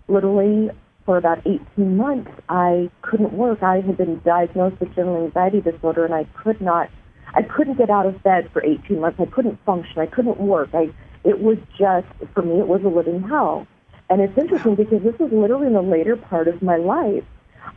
literally, 0.06 0.70
for 1.06 1.16
about 1.16 1.38
18 1.46 1.96
months, 1.96 2.30
I 2.50 2.90
couldn't 3.00 3.32
work. 3.32 3.62
I 3.62 3.80
had 3.80 3.96
been 3.96 4.20
diagnosed 4.22 4.80
with 4.80 4.94
general 4.94 5.24
anxiety 5.24 5.62
disorder, 5.62 6.04
and 6.04 6.12
I 6.12 6.24
could 6.42 6.60
not 6.60 6.90
I 7.36 7.42
couldn't 7.42 7.76
get 7.76 7.90
out 7.90 8.06
of 8.06 8.22
bed 8.22 8.50
for 8.52 8.64
18 8.64 8.98
months. 8.98 9.20
I 9.20 9.26
couldn't 9.26 9.62
function. 9.66 10.00
I 10.00 10.06
couldn't 10.06 10.40
work. 10.40 10.70
I, 10.72 10.90
it 11.22 11.40
was 11.40 11.58
just, 11.78 12.06
for 12.32 12.42
me, 12.42 12.58
it 12.58 12.66
was 12.66 12.82
a 12.82 12.88
living 12.88 13.22
hell. 13.22 13.66
And 14.08 14.22
it's 14.22 14.36
interesting 14.38 14.74
because 14.74 15.02
this 15.02 15.14
is 15.16 15.32
literally 15.32 15.66
in 15.66 15.74
the 15.74 15.82
later 15.82 16.16
part 16.16 16.48
of 16.48 16.62
my 16.62 16.76
life. 16.76 17.24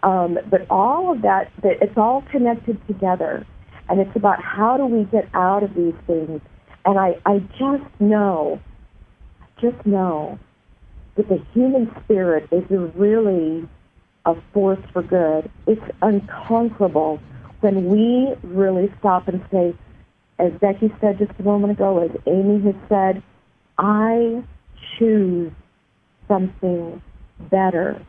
Um, 0.02 0.40
but 0.50 0.66
all 0.70 1.12
of 1.12 1.24
that, 1.24 1.52
that, 1.62 1.82
it's 1.82 1.98
all 1.98 2.24
connected 2.32 2.80
together. 2.88 3.46
And 3.90 4.00
it's 4.00 4.16
about 4.16 4.42
how 4.42 4.78
do 4.78 4.86
we 4.86 5.04
get 5.06 5.28
out 5.34 5.64
of 5.64 5.74
these 5.74 5.96
things. 6.08 6.42
And 6.86 6.98
I, 6.98 7.18
I 7.26 7.40
just 7.58 7.84
know, 8.00 8.62
just 9.60 9.86
know 9.86 10.40
that 11.16 11.28
the 11.28 11.44
human 11.54 11.94
spirit 12.04 12.48
is 12.52 12.64
really 12.70 13.68
a 14.26 14.36
force 14.54 14.80
for 14.94 15.04
good. 15.04 15.52
It's 15.68 15.82
unconquerable 16.02 17.20
when 17.62 17.90
we 17.90 18.34
really 18.44 18.92
stop 19.00 19.28
and 19.28 19.44
say, 19.52 19.74
as 20.38 20.52
Becky 20.54 20.94
said 21.02 21.18
just 21.18 21.32
a 21.40 21.44
moment 21.44 21.74
ago, 21.74 22.00
as 22.00 22.12
Amy 22.26 22.64
has 22.64 22.76
said, 22.88 23.22
I 23.78 24.44
choose 24.98 25.52
something 26.28 27.02
better. 27.52 28.02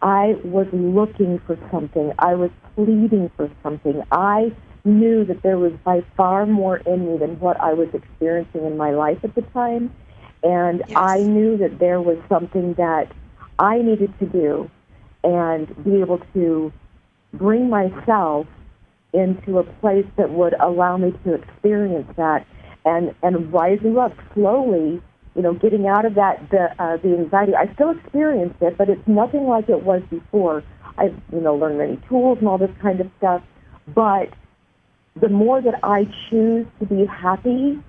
I 0.00 0.36
was 0.44 0.66
looking 0.72 1.40
for 1.46 1.58
something. 1.70 2.12
I 2.18 2.34
was 2.34 2.50
pleading 2.74 3.30
for 3.36 3.50
something. 3.62 4.02
I 4.10 4.52
knew 4.84 5.24
that 5.24 5.42
there 5.42 5.58
was 5.58 5.72
by 5.84 6.02
far 6.16 6.46
more 6.46 6.78
in 6.78 7.06
me 7.06 7.18
than 7.18 7.38
what 7.40 7.58
I 7.60 7.72
was 7.72 7.88
experiencing 7.94 8.64
in 8.64 8.76
my 8.76 8.90
life 8.90 9.18
at 9.24 9.34
the 9.34 9.42
time. 9.42 9.94
And 10.42 10.82
yes. 10.86 10.96
I 10.96 11.18
knew 11.20 11.56
that 11.58 11.78
there 11.78 12.00
was 12.00 12.18
something 12.28 12.74
that 12.74 13.10
I 13.58 13.78
needed 13.78 14.12
to 14.18 14.26
do 14.26 14.70
and 15.22 15.84
be 15.84 16.00
able 16.00 16.20
to 16.34 16.72
bring 17.32 17.70
myself 17.70 18.46
into 19.14 19.58
a 19.58 19.64
place 19.80 20.06
that 20.16 20.30
would 20.30 20.54
allow 20.60 20.96
me 20.96 21.12
to 21.24 21.34
experience 21.34 22.08
that 22.16 22.46
and, 22.84 23.14
and 23.22 23.52
rising 23.52 23.96
up 23.96 24.12
slowly, 24.34 25.00
you 25.34 25.42
know, 25.42 25.54
getting 25.54 25.86
out 25.86 26.04
of 26.04 26.14
that, 26.16 26.50
the, 26.50 26.70
uh, 26.82 26.96
the 26.98 27.16
anxiety. 27.16 27.52
I 27.54 27.72
still 27.74 27.90
experience 27.90 28.54
it, 28.60 28.76
but 28.76 28.90
it's 28.90 29.06
nothing 29.06 29.46
like 29.46 29.68
it 29.68 29.82
was 29.82 30.02
before. 30.10 30.62
I've, 30.98 31.16
you 31.32 31.40
know, 31.40 31.54
learned 31.54 31.78
many 31.78 31.98
tools 32.08 32.38
and 32.38 32.48
all 32.48 32.58
this 32.58 32.70
kind 32.82 33.00
of 33.00 33.08
stuff. 33.18 33.42
But 33.94 34.28
the 35.16 35.28
more 35.28 35.62
that 35.62 35.80
I 35.82 36.04
choose 36.28 36.66
to 36.80 36.86
be 36.86 37.06
happy, 37.06 37.82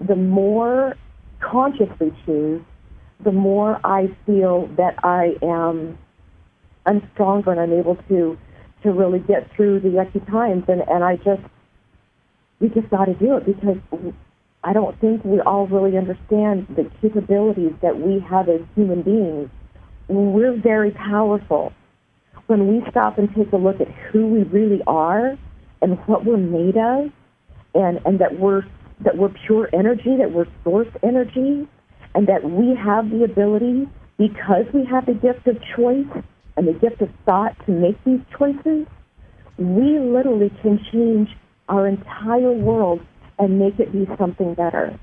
the 0.00 0.16
more 0.16 0.96
consciously 1.40 2.12
choose, 2.26 2.62
the 3.22 3.32
more 3.32 3.80
I 3.84 4.14
feel 4.26 4.68
that 4.76 4.98
I 5.04 5.36
am 5.42 5.98
I'm 6.86 7.08
stronger 7.14 7.50
and 7.50 7.60
I'm 7.60 7.72
able 7.72 7.96
to 8.08 8.38
to 8.84 8.92
really 8.92 9.18
get 9.18 9.50
through 9.56 9.80
the 9.80 9.88
yucky 9.88 10.24
times 10.30 10.64
and, 10.68 10.82
and 10.88 11.02
I 11.02 11.16
just 11.16 11.42
we 12.60 12.68
just 12.68 12.88
gotta 12.90 13.14
do 13.14 13.36
it 13.36 13.46
because 13.46 13.78
I 14.62 14.72
don't 14.72 14.98
think 15.00 15.24
we 15.24 15.40
all 15.40 15.66
really 15.66 15.98
understand 15.98 16.66
the 16.74 16.90
capabilities 17.02 17.72
that 17.82 18.00
we 18.00 18.20
have 18.20 18.48
as 18.48 18.62
human 18.74 19.02
beings. 19.02 19.50
We're 20.08 20.58
very 20.58 20.90
powerful. 20.90 21.72
When 22.46 22.68
we 22.68 22.82
stop 22.90 23.18
and 23.18 23.28
take 23.34 23.52
a 23.52 23.56
look 23.56 23.80
at 23.80 23.88
who 23.88 24.26
we 24.26 24.42
really 24.44 24.82
are 24.86 25.36
and 25.82 25.98
what 26.06 26.24
we're 26.24 26.38
made 26.38 26.76
of 26.76 27.10
and, 27.74 28.00
and 28.06 28.18
that 28.20 28.38
we're 28.38 28.62
that 29.00 29.18
we're 29.18 29.34
pure 29.46 29.68
energy, 29.72 30.16
that 30.16 30.32
we're 30.32 30.46
source 30.62 30.88
energy, 31.02 31.68
and 32.14 32.26
that 32.28 32.48
we 32.48 32.74
have 32.76 33.10
the 33.10 33.24
ability, 33.24 33.88
because 34.16 34.64
we 34.72 34.84
have 34.84 35.04
the 35.04 35.14
gift 35.14 35.46
of 35.48 35.58
choice 35.76 36.06
and 36.56 36.68
the 36.68 36.72
gift 36.72 37.00
of 37.02 37.10
thought 37.24 37.54
to 37.66 37.72
make 37.72 38.02
these 38.04 38.20
choices, 38.36 38.86
we 39.58 39.98
literally 39.98 40.50
can 40.62 40.80
change 40.92 41.28
our 41.68 41.86
entire 41.86 42.52
world 42.52 43.00
and 43.38 43.58
make 43.58 43.78
it 43.78 43.92
be 43.92 44.06
something 44.18 44.54
better. 44.54 44.98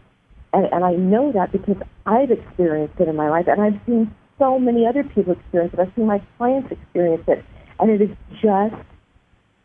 And, 0.53 0.65
and 0.71 0.83
I 0.83 0.93
know 0.93 1.31
that 1.31 1.51
because 1.51 1.77
I've 2.05 2.31
experienced 2.31 2.99
it 2.99 3.07
in 3.07 3.15
my 3.15 3.29
life, 3.29 3.47
and 3.47 3.61
I've 3.61 3.79
seen 3.85 4.13
so 4.37 4.59
many 4.59 4.85
other 4.85 5.03
people 5.03 5.33
experience 5.33 5.73
it. 5.73 5.79
I've 5.79 5.91
seen 5.95 6.05
my 6.05 6.21
clients 6.37 6.71
experience 6.71 7.23
it, 7.27 7.43
and 7.79 7.89
it 7.89 8.01
is 8.01 8.09
just, 8.41 8.75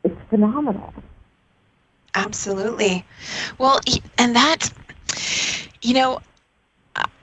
it's 0.05 0.17
phenomenal. 0.31 0.93
Absolutely. 2.15 3.05
Well, 3.59 3.81
and 4.19 4.35
that, 4.37 4.71
you 5.83 5.95
know, 5.95 6.21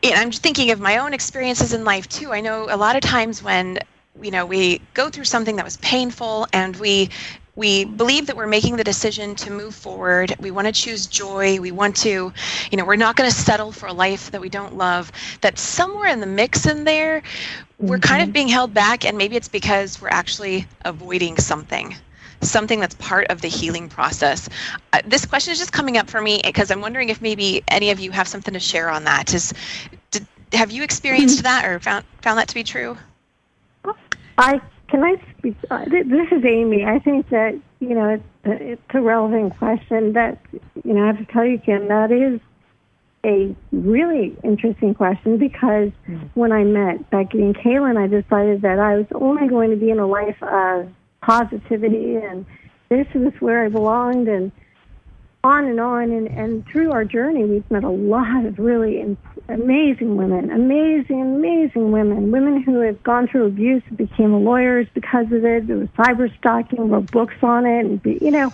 I'm 0.04 0.32
thinking 0.32 0.72
of 0.72 0.80
my 0.80 0.98
own 0.98 1.14
experiences 1.14 1.74
in 1.74 1.84
life 1.84 2.08
too. 2.10 2.32
I 2.32 2.42
know 2.42 2.68
a 2.70 2.78
lot 2.78 2.96
of 2.96 3.02
times 3.02 3.42
when 3.42 3.80
you 4.22 4.32
know 4.32 4.46
we 4.46 4.80
go 4.94 5.10
through 5.10 5.24
something 5.24 5.56
that 5.56 5.66
was 5.66 5.78
painful 5.78 6.48
and 6.54 6.76
we 6.78 7.10
we 7.56 7.86
believe 7.86 8.28
that 8.28 8.36
we're 8.36 8.48
making 8.48 8.76
the 8.76 8.84
decision 8.84 9.36
to 9.36 9.52
move 9.52 9.74
forward 9.74 10.36
we 10.40 10.52
want 10.52 10.68
to 10.68 10.74
choose 10.74 11.08
joy 11.08 11.60
we 11.60 11.72
want 11.72 11.96
to 11.96 12.32
you 12.72 12.78
know 12.78 12.86
we're 12.86 12.96
not 12.96 13.16
going 13.16 13.30
to 13.30 13.36
settle 13.36 13.72
for 13.72 13.88
a 13.88 13.94
life 13.94 14.32
that 14.32 14.42
we 14.42 14.50
don't 14.50 14.76
love 14.76 15.12
that 15.42 15.58
somewhere 15.58 16.10
in 16.10 16.20
the 16.20 16.28
mix 16.28 16.66
in 16.66 16.84
there 16.84 17.22
we're 17.80 17.98
mm-hmm. 17.98 18.02
kind 18.02 18.22
of 18.22 18.28
mm-hmm. 18.28 18.34
being 18.34 18.48
held 18.48 18.74
back 18.74 19.06
and 19.06 19.18
maybe 19.18 19.36
it's 19.36 19.48
because 19.48 20.02
we're 20.02 20.10
actually 20.10 20.68
avoiding 20.86 21.38
something 21.38 21.96
something 22.42 22.80
that's 22.80 22.96
part 22.96 23.28
of 23.30 23.40
the 23.40 23.48
healing 23.48 23.88
process. 23.88 24.50
Uh, 24.92 25.02
this 25.06 25.26
question 25.26 25.54
is 25.54 25.60
just 25.60 25.72
coming 25.72 25.98
up 25.98 26.10
for 26.10 26.20
me 26.20 26.42
because 26.44 26.72
I'm 26.72 26.82
wondering 26.82 27.08
if 27.08 27.22
maybe 27.22 27.64
any 27.70 27.90
of 27.90 28.02
you 28.02 28.12
have 28.12 28.28
something 28.28 28.54
to 28.54 28.60
share 28.60 28.90
on 28.90 29.06
that. 29.06 29.34
Is 29.34 29.54
did, 30.12 30.28
have 30.52 30.70
you 30.70 30.84
experienced 30.84 31.38
mm-hmm. 31.38 31.44
that 31.44 31.66
or 31.66 31.80
found 31.80 32.06
found 32.22 32.38
that 32.40 32.50
to 32.50 32.56
be 32.56 32.64
true? 32.64 32.98
I 34.38 34.62
can 34.88 35.04
I 35.04 35.16
speak. 35.38 35.56
Uh, 35.70 35.86
this 35.86 36.32
is 36.32 36.44
Amy. 36.46 36.86
I 36.86 37.00
think 37.00 37.30
that 37.30 37.60
you 37.80 37.96
know 37.96 38.10
it's, 38.10 38.24
it's 38.44 38.82
a 38.94 39.02
relevant 39.02 39.58
question. 39.58 40.14
That 40.14 40.40
you 40.84 40.94
know 40.94 41.04
I 41.04 41.08
have 41.08 41.18
to 41.18 41.26
tell 41.26 41.46
you, 41.46 41.58
Kim, 41.58 41.88
that 41.88 42.12
is 42.12 42.40
a 43.26 43.56
really 43.72 44.36
interesting 44.44 44.94
question 44.94 45.38
because 45.38 45.90
mm-hmm. 46.08 46.28
when 46.34 46.52
I 46.52 46.64
met 46.64 47.10
Becky 47.10 47.42
and 47.42 47.56
Kaelen, 47.56 47.98
I 47.98 48.08
decided 48.08 48.62
that 48.64 48.80
I 48.80 48.98
was 48.98 49.06
only 49.16 49.48
going 49.48 49.70
to 49.70 49.78
be 49.78 49.90
in 49.90 50.00
a 50.00 50.08
life 50.08 50.42
of 50.44 50.90
positivity 51.22 52.18
and 52.18 52.46
this 52.90 53.08
is 53.16 53.34
where 53.40 53.64
I 53.64 53.70
belonged 53.70 54.28
and 54.28 54.52
on 55.44 55.66
and 55.66 55.80
on 55.80 56.12
and, 56.12 56.28
and 56.28 56.66
through 56.68 56.92
our 56.92 57.06
journey 57.06 57.46
we've 57.46 57.70
met 57.72 57.84
a 57.84 57.90
lot 57.90 58.46
of 58.46 58.60
really 58.60 59.00
amazing 59.50 60.16
women 60.16 60.50
amazing 60.52 61.22
amazing 61.22 61.92
women 61.92 62.32
women 62.32 62.62
who 62.64 62.80
have 62.80 63.02
gone 63.04 63.28
through 63.28 63.46
abuse 63.46 63.84
and 63.88 63.98
became 63.98 64.44
lawyers 64.44 64.88
because 64.94 65.26
of 65.28 65.44
it 65.46 65.68
there 65.68 65.78
was 65.78 65.90
cyber 65.90 66.36
stalking 66.38 66.90
wrote 66.90 67.12
books 67.12 67.36
on 67.42 67.66
it 67.66 67.86
and 67.86 68.02
you 68.22 68.32
know 68.32 68.52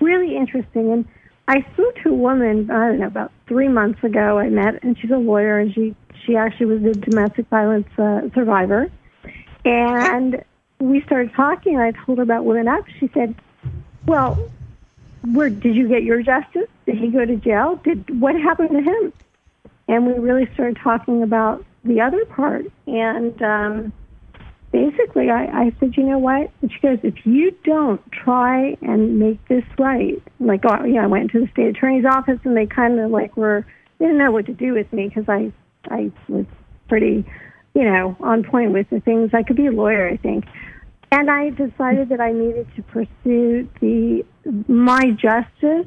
really 0.00 0.36
interesting 0.36 0.92
and 0.92 1.06
I 1.48 1.64
spoke 1.72 1.94
to 2.02 2.10
a 2.10 2.14
woman 2.14 2.70
I 2.70 2.88
don't 2.88 2.98
know 2.98 3.06
about 3.06 3.32
three 3.46 3.68
months 3.68 4.02
ago 4.04 4.38
I 4.38 4.50
met 4.50 4.82
and 4.82 4.98
she's 4.98 5.10
a 5.10 5.16
lawyer 5.16 5.58
and 5.58 5.72
she 5.72 5.94
she 6.26 6.36
actually 6.36 6.66
was 6.66 6.84
a 6.84 6.92
domestic 6.92 7.46
violence 7.48 7.88
uh, 7.98 8.22
survivor 8.34 8.90
and 9.64 10.44
we 10.78 11.02
started 11.02 11.32
talking, 11.34 11.74
and 11.74 11.82
I 11.82 11.92
told 12.04 12.18
her 12.18 12.22
about 12.22 12.44
Women 12.44 12.68
Up. 12.68 12.84
She 13.00 13.08
said, 13.12 13.34
"Well, 14.06 14.50
where 15.32 15.50
did 15.50 15.74
you 15.74 15.88
get 15.88 16.02
your 16.02 16.22
justice? 16.22 16.68
Did 16.86 16.98
he 16.98 17.08
go 17.08 17.24
to 17.24 17.36
jail? 17.36 17.80
Did 17.82 18.20
what 18.20 18.34
happened 18.36 18.70
to 18.70 18.82
him?" 18.82 19.12
And 19.88 20.06
we 20.06 20.14
really 20.14 20.48
started 20.54 20.78
talking 20.82 21.22
about 21.22 21.64
the 21.84 22.00
other 22.00 22.24
part. 22.24 22.64
And 22.86 23.40
um, 23.42 23.92
basically, 24.72 25.30
I, 25.30 25.44
I 25.44 25.72
said, 25.78 25.96
"You 25.96 26.04
know 26.04 26.18
what?" 26.18 26.50
And 26.60 26.72
she 26.72 26.80
goes, 26.80 26.98
"If 27.02 27.24
you 27.24 27.52
don't 27.64 28.00
try 28.10 28.76
and 28.82 29.18
make 29.18 29.46
this 29.48 29.64
right, 29.78 30.20
like, 30.40 30.62
oh, 30.68 30.84
yeah, 30.84 31.04
I 31.04 31.06
went 31.06 31.30
to 31.32 31.40
the 31.40 31.48
state 31.52 31.68
attorney's 31.68 32.04
office, 32.04 32.40
and 32.44 32.56
they 32.56 32.66
kind 32.66 32.98
of 32.98 33.10
like 33.10 33.36
were 33.36 33.64
they 33.98 34.06
didn't 34.06 34.18
know 34.18 34.32
what 34.32 34.46
to 34.46 34.52
do 34.52 34.72
with 34.74 34.92
me 34.92 35.08
because 35.08 35.28
I 35.28 35.52
I 35.88 36.10
was 36.28 36.46
pretty." 36.88 37.24
you 37.76 37.84
know, 37.84 38.16
on 38.20 38.42
point 38.42 38.72
with 38.72 38.88
the 38.88 39.00
things. 39.00 39.32
I 39.34 39.42
could 39.42 39.56
be 39.56 39.66
a 39.66 39.70
lawyer, 39.70 40.08
I 40.08 40.16
think. 40.16 40.46
And 41.12 41.30
I 41.30 41.50
decided 41.50 42.08
that 42.08 42.22
I 42.22 42.32
needed 42.32 42.66
to 42.74 42.82
pursue 42.82 43.68
the 43.80 44.24
my 44.66 45.10
justice, 45.10 45.86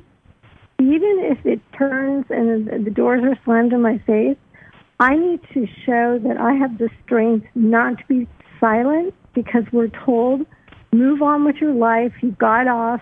even 0.79 1.19
if 1.23 1.45
it 1.45 1.59
turns 1.77 2.25
and 2.29 2.85
the 2.85 2.91
doors 2.91 3.21
are 3.23 3.37
slammed 3.45 3.73
in 3.73 3.81
my 3.81 3.97
face. 3.99 4.37
I 5.01 5.15
need 5.15 5.39
to 5.53 5.65
show 5.85 6.19
that 6.23 6.37
I 6.37 6.53
have 6.55 6.77
the 6.77 6.89
strength 7.05 7.47
not 7.55 7.97
to 7.99 8.03
be 8.07 8.27
silent 8.59 9.13
because 9.33 9.63
we're 9.71 9.91
told, 10.05 10.45
move 10.91 11.21
on 11.21 11.45
with 11.45 11.55
your 11.57 11.73
life. 11.73 12.11
You 12.21 12.31
got 12.31 12.67
off. 12.67 13.01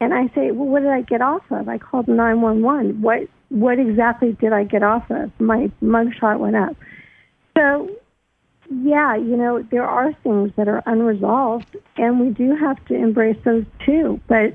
And 0.00 0.14
I 0.14 0.28
say, 0.34 0.50
well, 0.50 0.66
what 0.66 0.80
did 0.80 0.90
I 0.90 1.02
get 1.02 1.20
off 1.20 1.42
of? 1.50 1.68
I 1.68 1.76
called 1.76 2.08
911. 2.08 3.02
What, 3.02 3.28
what 3.50 3.78
exactly 3.78 4.32
did 4.40 4.54
I 4.54 4.64
get 4.64 4.82
off 4.82 5.10
of? 5.10 5.30
My 5.38 5.70
mugshot 5.82 6.38
went 6.38 6.56
up. 6.56 6.74
So 7.54 7.90
yeah, 8.70 9.16
you 9.16 9.36
know, 9.36 9.64
there 9.70 9.84
are 9.84 10.12
things 10.22 10.52
that 10.56 10.68
are 10.68 10.82
unresolved, 10.86 11.76
and 11.96 12.20
we 12.20 12.28
do 12.30 12.54
have 12.54 12.82
to 12.86 12.94
embrace 12.94 13.36
those 13.44 13.64
too. 13.84 14.20
But 14.28 14.54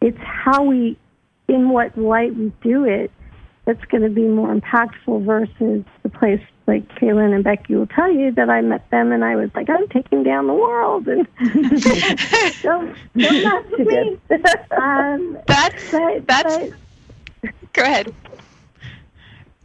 it's 0.00 0.18
how 0.18 0.64
we, 0.64 0.98
in 1.52 1.70
what 1.70 1.96
light 1.96 2.34
we 2.34 2.52
do 2.62 2.84
it, 2.84 3.10
that's 3.64 3.84
going 3.86 4.02
to 4.02 4.08
be 4.08 4.22
more 4.22 4.52
impactful 4.52 5.24
versus 5.24 5.84
the 6.02 6.08
place 6.08 6.40
like 6.66 6.88
Kaelen 6.96 7.34
and 7.34 7.44
Becky 7.44 7.74
will 7.74 7.86
tell 7.86 8.10
you 8.10 8.30
that 8.32 8.48
I 8.48 8.60
met 8.60 8.88
them 8.90 9.12
and 9.12 9.24
I 9.24 9.36
was 9.36 9.50
like, 9.54 9.68
I'm 9.68 9.88
taking 9.88 10.22
down 10.22 10.46
the 10.46 10.54
world 10.54 11.08
and 11.08 11.26
don't, 12.62 12.96
don't 13.16 13.42
mess 13.42 13.64
with 13.78 13.88
me. 13.88 14.18
Um, 14.76 15.38
that's 15.46 15.90
but, 15.90 16.26
that's. 16.26 16.72
But, 17.42 17.50
go 17.72 17.82
ahead. 17.82 18.14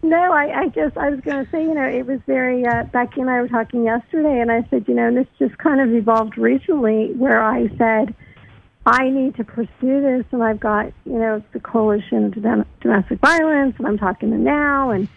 No, 0.04 0.32
I, 0.32 0.62
I 0.62 0.68
just 0.70 0.96
I 0.98 1.10
was 1.10 1.20
going 1.22 1.44
to 1.44 1.52
say, 1.52 1.64
you 1.64 1.74
know, 1.74 1.88
it 1.88 2.06
was 2.06 2.20
very. 2.28 2.66
Uh, 2.66 2.84
Becky 2.86 3.22
and 3.22 3.30
I 3.30 3.42
were 3.42 3.48
talking 3.48 3.84
yesterday, 3.84 4.40
and 4.40 4.52
I 4.52 4.66
said, 4.70 4.86
you 4.88 4.94
know, 4.94 5.08
and 5.08 5.18
this 5.18 5.28
just 5.40 5.58
kind 5.58 5.82
of 5.82 5.94
evolved 5.94 6.38
recently, 6.38 7.14
where 7.14 7.42
I 7.42 7.68
said, 7.78 8.16
I 8.88 9.10
need 9.10 9.36
to 9.36 9.44
pursue 9.44 9.68
this, 10.02 10.24
and 10.32 10.42
I've 10.42 10.62
got, 10.62 10.94
you 11.06 11.20
know, 11.20 11.44
the 11.52 11.60
coalition 11.60 12.32
to 12.32 12.40
Dom- 12.40 12.66
domestic 12.80 13.20
violence, 13.20 13.76
and 13.78 13.86
I'm 13.86 13.98
talking 13.98 14.32
to 14.32 14.38
now, 14.38 14.92
and 14.92 15.10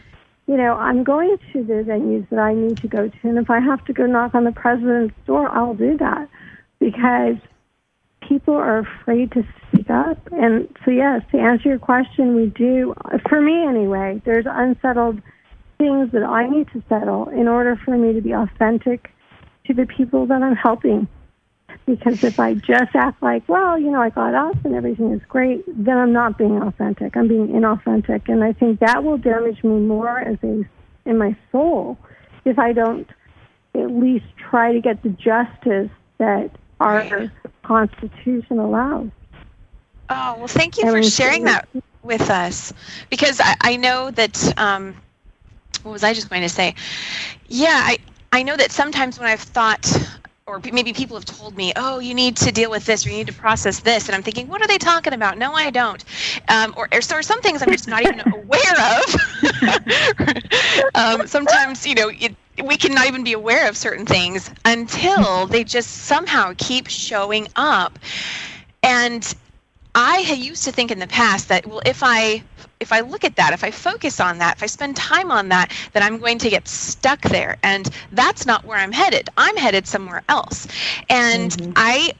you 0.49 0.57
know, 0.57 0.75
I'm 0.75 1.05
going 1.05 1.37
to 1.53 1.63
the 1.63 1.85
venues 1.85 2.29
that 2.31 2.41
I 2.41 2.53
need 2.53 2.79
to 2.79 2.89
go 2.89 3.09
to, 3.09 3.29
and 3.29 3.39
if 3.39 3.49
I 3.49 3.61
have 3.61 3.85
to 3.85 3.93
go 3.93 4.07
knock 4.07 4.35
on 4.35 4.43
the 4.43 4.51
president's 4.51 5.15
door, 5.25 5.49
I'll 5.49 5.75
do 5.75 5.97
that 5.99 6.29
because 6.81 7.37
people 8.21 8.55
are 8.55 8.79
afraid 8.79 9.31
to 9.33 9.45
speak 9.69 9.89
up. 9.89 10.19
And 10.33 10.69
so, 10.85 10.91
yes, 10.91 11.23
to 11.31 11.39
answer 11.39 11.69
your 11.69 11.79
question, 11.79 12.35
we 12.35 12.47
do, 12.47 12.95
for 13.29 13.41
me 13.41 13.65
anyway, 13.65 14.21
there's 14.25 14.47
unsettled 14.49 15.23
things 15.79 16.11
that 16.11 16.25
I 16.25 16.49
need 16.49 16.67
to 16.73 16.83
settle 16.89 17.29
in 17.29 17.47
order 17.47 17.81
for 17.85 17.97
me 17.97 18.15
to 18.15 18.21
be 18.21 18.33
authentic 18.33 19.13
to 19.67 19.75
the 19.75 19.87
people 19.87 20.27
that 20.27 20.43
I'm 20.43 20.57
helping. 20.57 21.07
Because 21.87 22.23
if 22.23 22.39
I 22.39 22.55
just 22.55 22.95
act 22.95 23.23
like, 23.23 23.49
well, 23.49 23.79
you 23.79 23.91
know, 23.91 24.01
I 24.01 24.11
got 24.11 24.35
off 24.35 24.57
and 24.65 24.75
everything 24.75 25.13
is 25.13 25.23
great, 25.29 25.65
then 25.67 25.97
I'm 25.97 26.13
not 26.13 26.39
being 26.39 26.63
authentic. 26.63 27.17
I'm 27.17 27.29
being 27.29 27.49
inauthentic, 27.49 28.29
and 28.29 28.45
I 28.45 28.53
think 28.53 28.81
that 28.81 29.03
will 29.03 29.19
damage 29.19 29.65
me 29.65 29.79
more 29.81 30.19
as 30.19 30.39
a 30.43 30.65
in 31.07 31.19
my 31.19 31.35
soul 31.51 31.99
if 32.45 32.59
I 32.59 32.73
don't 32.73 33.09
at 33.75 33.91
least 33.91 34.27
try 34.37 34.73
to 34.73 34.81
get 34.81 35.03
the 35.03 35.09
justice 35.09 35.91
that 36.19 36.51
our 36.79 37.31
Constitution 37.63 38.59
allows. 38.59 39.11
Oh 40.09 40.35
well, 40.39 40.49
thank 40.49 40.79
you 40.79 40.91
for 40.91 41.03
sharing 41.03 41.45
that 41.45 41.69
with 42.03 42.31
us, 42.31 42.73
because 43.11 43.41
I, 43.41 43.57
I 43.61 43.77
know 43.77 44.11
that. 44.13 44.59
Um, 44.59 44.95
what 45.83 45.93
was 45.93 46.05
I 46.05 46.13
just 46.13 46.29
going 46.29 46.43
to 46.43 46.49
say? 46.49 46.75
Yeah, 47.49 47.81
I 47.83 47.99
I 48.33 48.43
know 48.43 48.57
that 48.57 48.71
sometimes 48.71 49.19
when 49.19 49.29
I've 49.29 49.41
thought 49.41 49.87
or 50.51 50.61
maybe 50.73 50.93
people 50.93 51.17
have 51.17 51.25
told 51.25 51.57
me, 51.57 51.73
oh, 51.77 52.01
you 52.01 52.13
need 52.13 52.37
to 52.39 52.51
deal 52.51 52.71
with 52.71 52.85
this 52.85 53.07
or 53.07 53.11
you 53.11 53.17
need 53.17 53.29
to 53.29 53.33
process 53.33 53.79
this. 53.81 54.09
And 54.09 54.17
I'm 54.17 54.23
thinking, 54.23 54.49
what 54.49 54.61
are 54.61 54.67
they 54.67 54.79
talking 54.79 55.13
about? 55.13 55.39
No, 55.39 55.53
I 55.55 55.71
don't. 55.71 56.05
Um, 56.49 56.75
or, 56.77 56.89
or, 56.93 57.01
so 57.01 57.21
some 57.21 57.41
things 57.41 57.63
I'm 57.63 57.71
just 57.71 57.87
not 57.87 58.03
even 58.03 58.21
aware 58.33 58.99
of. 58.99 59.17
um, 60.97 61.27
sometimes, 61.29 61.87
you 61.87 61.95
know, 61.95 62.09
it, 62.09 62.35
we 62.65 62.77
can 62.77 62.93
not 62.93 63.07
even 63.07 63.23
be 63.23 63.33
aware 63.33 63.69
of 63.69 63.77
certain 63.77 64.05
things 64.05 64.51
until 64.65 65.47
they 65.47 65.63
just 65.63 65.89
somehow 66.07 66.53
keep 66.59 66.89
showing 66.89 67.47
up. 67.55 67.99
And 68.83 69.33
I 69.95 70.19
used 70.19 70.65
to 70.65 70.73
think 70.73 70.91
in 70.91 70.99
the 70.99 71.07
past 71.07 71.49
that, 71.49 71.65
well, 71.65 71.83
if 71.87 72.03
I 72.03 72.43
if 72.81 72.93
I 72.93 73.01
look 73.01 73.25
at 73.25 73.37
that, 73.37 73.53
if 73.53 73.63
I 73.63 73.71
focus 73.71 74.19
on 74.21 74.39
that, 74.39 74.57
if 74.57 74.63
I 74.63 74.67
spend 74.67 74.97
time 74.97 75.31
on 75.31 75.51
that, 75.51 75.73
then 75.93 76.03
I'm 76.03 76.19
going 76.19 76.39
to 76.39 76.51
get 76.51 76.67
stuck 76.67 77.21
there. 77.23 77.59
And 77.63 77.89
that's 78.13 78.47
not 78.47 78.65
where 78.65 78.79
I'm 78.79 78.93
headed. 78.93 79.29
I'm 79.37 79.57
headed 79.57 79.87
somewhere 79.87 80.23
else. 80.29 80.67
And 81.09 81.53
mm-hmm. 81.53 81.73
I 81.77 82.13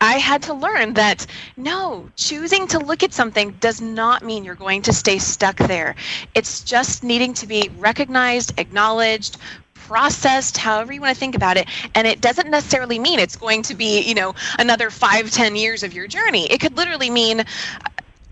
I 0.00 0.14
had 0.14 0.42
to 0.42 0.54
learn 0.54 0.92
that 0.94 1.26
no, 1.56 2.10
choosing 2.16 2.66
to 2.68 2.78
look 2.78 3.02
at 3.02 3.14
something 3.14 3.52
does 3.60 3.80
not 3.80 4.22
mean 4.22 4.44
you're 4.44 4.54
going 4.54 4.82
to 4.82 4.92
stay 4.92 5.18
stuck 5.18 5.56
there. 5.56 5.94
It's 6.34 6.62
just 6.62 7.02
needing 7.02 7.32
to 7.34 7.46
be 7.46 7.70
recognized, 7.78 8.58
acknowledged, 8.58 9.38
processed 9.74 10.56
however 10.56 10.92
you 10.92 11.00
want 11.00 11.14
to 11.14 11.18
think 11.18 11.36
about 11.36 11.56
it 11.56 11.68
and 11.94 12.08
it 12.08 12.20
doesn't 12.20 12.50
necessarily 12.50 12.98
mean 12.98 13.20
it's 13.20 13.36
going 13.36 13.62
to 13.62 13.72
be 13.72 14.00
you 14.00 14.16
know 14.16 14.34
another 14.58 14.90
five 14.90 15.30
ten 15.30 15.54
years 15.54 15.84
of 15.84 15.94
your 15.94 16.08
journey 16.08 16.50
it 16.50 16.58
could 16.58 16.76
literally 16.76 17.08
mean 17.08 17.44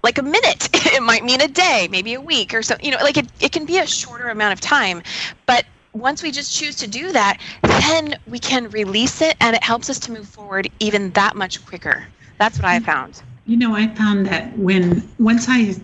like 0.05 0.19
a 0.19 0.23
minute. 0.23 0.69
it 0.95 1.03
might 1.03 1.25
mean 1.25 1.41
a 1.41 1.49
day, 1.49 1.89
maybe 1.91 2.15
a 2.15 2.21
week 2.21 2.55
or 2.55 2.63
so. 2.63 2.77
You 2.81 2.93
know, 2.93 2.99
like 2.99 3.17
it, 3.17 3.27
it 3.41 3.51
can 3.51 3.65
be 3.65 3.79
a 3.79 3.87
shorter 3.87 4.29
amount 4.29 4.53
of 4.53 4.61
time. 4.61 5.03
But 5.47 5.65
once 5.95 6.23
we 6.23 6.31
just 6.31 6.55
choose 6.55 6.77
to 6.77 6.87
do 6.87 7.11
that, 7.13 7.41
then 7.63 8.17
we 8.29 8.39
can 8.39 8.69
release 8.71 9.23
it 9.23 9.37
and 9.41 9.57
it 9.57 9.65
helps 9.65 9.91
us 9.91 9.99
to 10.01 10.13
move 10.13 10.29
forward 10.29 10.71
even 10.79 11.11
that 11.13 11.35
much 11.35 11.65
quicker. 11.67 12.07
That's 12.39 12.59
what 12.59 12.67
I 12.67 12.77
mm-hmm. 12.77 12.85
found. 12.85 13.23
You 13.47 13.57
know, 13.57 13.75
I 13.75 13.89
found 13.95 14.27
that 14.27 14.57
when 14.59 15.09
once 15.19 15.47
I 15.49 15.75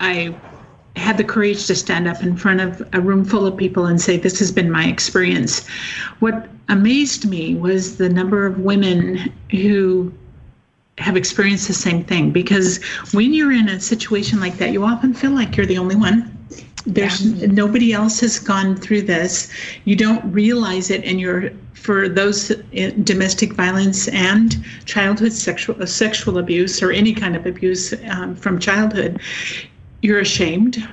I 0.00 0.34
had 0.96 1.16
the 1.16 1.24
courage 1.24 1.66
to 1.66 1.74
stand 1.74 2.08
up 2.08 2.22
in 2.22 2.36
front 2.36 2.60
of 2.60 2.82
a 2.92 3.00
room 3.00 3.24
full 3.24 3.46
of 3.46 3.56
people 3.56 3.86
and 3.86 4.00
say 4.00 4.16
this 4.16 4.38
has 4.40 4.50
been 4.50 4.70
my 4.70 4.86
experience, 4.86 5.66
what 6.18 6.48
amazed 6.68 7.28
me 7.28 7.54
was 7.54 7.98
the 7.98 8.08
number 8.08 8.46
of 8.46 8.58
women 8.60 9.32
who 9.50 10.12
have 10.98 11.16
experienced 11.16 11.68
the 11.68 11.74
same 11.74 12.04
thing 12.04 12.30
because 12.30 12.82
when 13.12 13.32
you're 13.32 13.52
in 13.52 13.68
a 13.68 13.80
situation 13.80 14.40
like 14.40 14.56
that, 14.58 14.72
you 14.72 14.84
often 14.84 15.14
feel 15.14 15.30
like 15.30 15.56
you're 15.56 15.66
the 15.66 15.78
only 15.78 15.96
one. 15.96 16.34
There's 16.86 17.20
yeah. 17.22 17.46
nobody 17.46 17.92
else 17.92 18.20
has 18.20 18.38
gone 18.38 18.76
through 18.76 19.02
this. 19.02 19.52
You 19.84 19.96
don't 19.96 20.24
realize 20.32 20.90
it, 20.90 21.04
and 21.04 21.20
you're 21.20 21.50
for 21.74 22.08
those 22.08 22.48
domestic 23.04 23.52
violence 23.52 24.08
and 24.08 24.64
childhood 24.84 25.32
sexual 25.32 25.86
sexual 25.86 26.38
abuse 26.38 26.82
or 26.82 26.90
any 26.90 27.12
kind 27.12 27.36
of 27.36 27.46
abuse 27.46 27.94
um, 28.08 28.34
from 28.34 28.58
childhood. 28.58 29.20
You're 30.02 30.20
ashamed 30.20 30.86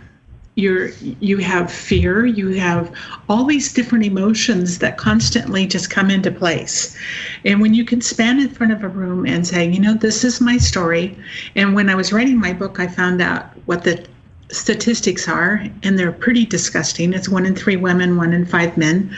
you're 0.56 0.90
you 1.20 1.38
have 1.38 1.72
fear 1.72 2.26
you 2.26 2.50
have 2.50 2.90
all 3.28 3.44
these 3.44 3.74
different 3.74 4.06
emotions 4.06 4.80
that 4.80 4.98
constantly 4.98 5.68
just 5.68 5.90
come 5.90 6.10
into 6.10 6.32
place. 6.32 6.98
And 7.44 7.60
when 7.62 7.74
you 7.74 7.84
can 7.84 8.00
stand 8.00 8.40
in 8.40 8.50
front 8.50 8.72
of 8.72 8.84
a 8.84 8.88
room 8.88 9.26
and 9.26 9.46
say 9.46 9.70
you 9.70 9.80
know 9.80 9.94
this 9.94 10.24
is 10.24 10.40
my 10.40 10.58
story 10.58 11.18
and 11.56 11.76
when 11.76 11.90
i 11.90 11.96
was 11.96 12.14
writing 12.14 12.40
my 12.40 12.54
book 12.54 12.80
i 12.80 12.88
found 12.88 13.22
out 13.22 13.48
what 13.66 13.84
the 13.84 14.06
statistics 14.52 15.28
are 15.28 15.68
and 15.84 15.98
they're 15.98 16.12
pretty 16.12 16.46
disgusting. 16.46 17.14
It's 17.14 17.30
one 17.30 17.46
in 17.46 17.56
three 17.56 17.76
women 17.76 18.18
one 18.18 18.34
in 18.34 18.46
five 18.46 18.78
men. 18.78 19.16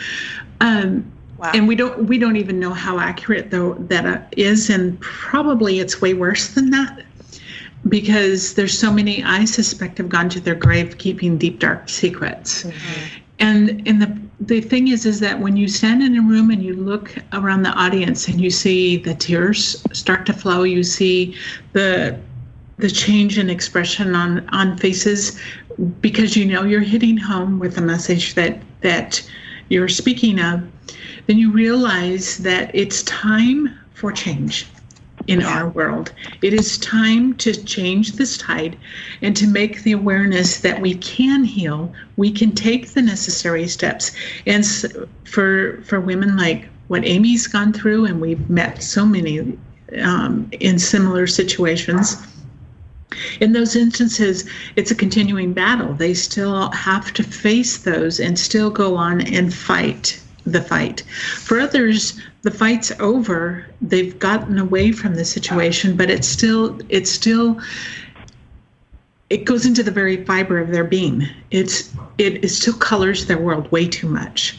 Um, 0.61 1.11
Wow. 1.37 1.51
And 1.53 1.67
we 1.67 1.75
don't 1.75 2.05
we 2.05 2.17
don't 2.17 2.35
even 2.35 2.59
know 2.59 2.73
how 2.73 2.97
accurate 2.97 3.51
though 3.51 3.75
that 3.75 4.05
uh, 4.07 4.73
and 4.73 4.99
probably 5.01 5.79
it's 5.79 6.01
way 6.01 6.15
worse 6.15 6.55
than 6.55 6.71
that 6.71 7.05
because 7.87 8.55
there's 8.55 8.77
so 8.77 8.91
many 8.91 9.23
I 9.23 9.45
suspect 9.45 9.97
have 9.97 10.09
gone 10.09 10.29
to 10.29 10.39
their 10.39 10.55
grave 10.55 10.97
keeping 10.97 11.37
deep 11.37 11.59
dark 11.59 11.89
secrets. 11.89 12.63
Mm-hmm. 12.63 13.17
And 13.39 13.87
and 13.87 14.01
the 14.01 14.17
the 14.39 14.61
thing 14.61 14.89
is 14.89 15.05
is 15.05 15.19
that 15.19 15.39
when 15.39 15.57
you 15.57 15.67
stand 15.67 16.03
in 16.03 16.17
a 16.17 16.21
room 16.21 16.51
and 16.51 16.63
you 16.63 16.75
look 16.75 17.15
around 17.33 17.63
the 17.63 17.71
audience 17.71 18.27
and 18.27 18.41
you 18.41 18.49
see 18.49 18.97
the 18.97 19.13
tears 19.13 19.83
start 19.93 20.25
to 20.25 20.33
flow, 20.33 20.63
you 20.63 20.83
see 20.83 21.35
the 21.73 22.19
the 22.77 22.89
change 22.89 23.37
in 23.37 23.49
expression 23.49 24.15
on 24.15 24.47
on 24.49 24.77
faces 24.77 25.39
because 26.01 26.35
you 26.35 26.45
know 26.45 26.63
you're 26.63 26.81
hitting 26.81 27.17
home 27.17 27.59
with 27.59 27.77
a 27.77 27.81
message 27.81 28.35
that 28.35 28.59
that 28.81 29.27
you're 29.69 29.89
speaking 29.89 30.39
of, 30.39 30.63
then 31.27 31.37
you 31.37 31.51
realize 31.51 32.37
that 32.37 32.71
it's 32.73 33.03
time 33.03 33.77
for 33.93 34.11
change 34.11 34.67
in 35.27 35.43
our 35.43 35.69
world. 35.69 36.13
It 36.41 36.53
is 36.53 36.77
time 36.77 37.35
to 37.35 37.53
change 37.53 38.13
this 38.13 38.37
tide 38.37 38.77
and 39.21 39.35
to 39.35 39.45
make 39.47 39.83
the 39.83 39.91
awareness 39.91 40.61
that 40.61 40.81
we 40.81 40.95
can 40.95 41.43
heal, 41.43 41.93
we 42.15 42.31
can 42.31 42.53
take 42.53 42.89
the 42.89 43.01
necessary 43.01 43.67
steps. 43.67 44.11
And 44.45 44.65
for 45.25 45.81
for 45.83 45.99
women 45.99 46.37
like 46.37 46.69
what 46.87 47.05
Amy's 47.05 47.47
gone 47.47 47.73
through, 47.73 48.05
and 48.05 48.21
we've 48.21 48.49
met 48.49 48.81
so 48.81 49.05
many 49.05 49.57
um, 50.01 50.49
in 50.51 50.79
similar 50.79 51.27
situations. 51.27 52.17
In 53.39 53.53
those 53.53 53.75
instances, 53.75 54.45
it's 54.75 54.91
a 54.91 54.95
continuing 54.95 55.53
battle. 55.53 55.93
They 55.93 56.13
still 56.13 56.71
have 56.71 57.13
to 57.13 57.23
face 57.23 57.77
those 57.77 58.19
and 58.19 58.37
still 58.37 58.69
go 58.69 58.95
on 58.95 59.21
and 59.21 59.53
fight 59.53 60.21
the 60.45 60.61
fight. 60.61 61.01
For 61.01 61.59
others, 61.59 62.19
the 62.47 62.57
fight's 62.57 62.93
over. 63.01 63.65
They've 63.81 64.17
gotten 64.17 64.57
away 64.57 64.93
from 64.93 65.15
the 65.15 65.25
situation, 65.25 65.97
but 65.97 66.09
it's 66.09 66.29
still 66.29 66.79
it's 66.87 67.11
still 67.11 67.59
it 69.29 69.43
goes 69.43 69.65
into 69.65 69.83
the 69.83 69.91
very 69.91 70.23
fiber 70.23 70.57
of 70.57 70.69
their 70.69 70.85
being. 70.85 71.27
It's 71.51 71.93
it, 72.17 72.45
it 72.45 72.47
still 72.47 72.75
colors 72.75 73.25
their 73.25 73.37
world 73.37 73.69
way 73.73 73.85
too 73.85 74.07
much. 74.07 74.57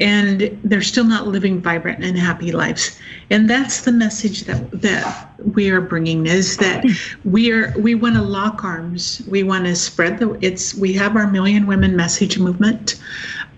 And 0.00 0.58
they're 0.64 0.82
still 0.82 1.04
not 1.04 1.28
living 1.28 1.60
vibrant 1.60 2.02
and 2.04 2.18
happy 2.18 2.50
lives. 2.50 2.98
And 3.30 3.48
that's 3.48 3.82
the 3.82 3.92
message 3.92 4.42
that 4.46 4.72
that 4.72 5.30
we 5.54 5.70
are 5.70 5.80
bringing 5.80 6.26
is 6.26 6.56
that 6.56 6.84
we 7.24 7.52
are 7.52 7.72
we 7.78 7.94
want 7.94 8.16
to 8.16 8.22
lock 8.22 8.64
arms. 8.64 9.22
We 9.28 9.44
want 9.44 9.64
to 9.66 9.76
spread 9.76 10.18
the 10.18 10.36
it's 10.44 10.74
we 10.74 10.92
have 10.94 11.14
our 11.14 11.30
million 11.30 11.68
women 11.68 11.94
message 11.94 12.36
movement 12.36 12.96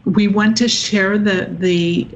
we 0.05 0.29
want 0.29 0.57
to 0.59 0.69
share 0.69 1.19
the 1.19 1.47
the 1.59 2.07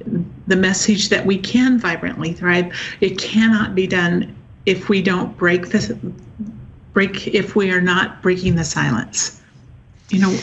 the 0.46 0.56
message 0.56 1.08
that 1.10 1.26
we 1.26 1.38
can 1.38 1.78
vibrantly 1.78 2.32
thrive. 2.32 2.72
It 3.00 3.18
cannot 3.18 3.74
be 3.74 3.86
done 3.86 4.34
if 4.66 4.88
we 4.88 5.02
don't 5.02 5.36
break 5.36 5.68
the 5.68 5.98
break 6.92 7.28
if 7.28 7.56
we 7.56 7.70
are 7.70 7.80
not 7.80 8.22
breaking 8.22 8.56
the 8.56 8.64
silence. 8.64 9.40
You 10.10 10.20
know, 10.20 10.38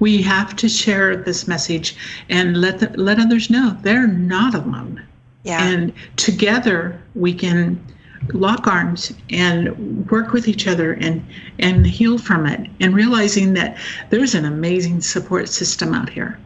we 0.00 0.22
have 0.22 0.54
to 0.56 0.68
share 0.68 1.16
this 1.16 1.48
message 1.48 1.96
and 2.28 2.60
let 2.60 2.78
the, 2.80 2.88
let 3.00 3.18
others 3.18 3.50
know 3.50 3.76
they're 3.82 4.06
not 4.06 4.54
alone. 4.54 5.02
Yeah. 5.44 5.62
And 5.62 5.92
together 6.16 7.00
we 7.14 7.34
can 7.34 7.84
lock 8.32 8.66
arms 8.66 9.12
and 9.30 10.10
work 10.10 10.32
with 10.32 10.48
each 10.48 10.66
other 10.66 10.94
and 10.94 11.24
and 11.58 11.86
heal 11.86 12.16
from 12.18 12.46
it 12.46 12.70
and 12.80 12.94
realizing 12.94 13.52
that 13.54 13.76
there's 14.10 14.34
an 14.34 14.46
amazing 14.46 15.00
support 15.00 15.48
system 15.48 15.92
out 15.92 16.08
here 16.08 16.38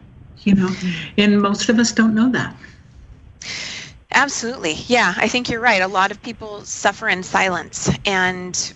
you 0.43 0.55
know, 0.55 0.69
and 1.17 1.41
most 1.41 1.69
of 1.69 1.79
us 1.79 1.91
don't 1.91 2.15
know 2.15 2.31
that. 2.31 2.55
Absolutely. 4.11 4.73
Yeah, 4.87 5.13
I 5.17 5.27
think 5.27 5.49
you're 5.49 5.59
right. 5.59 5.81
A 5.81 5.87
lot 5.87 6.11
of 6.11 6.21
people 6.21 6.65
suffer 6.65 7.07
in 7.09 7.21
silence 7.21 7.89
and 8.05 8.73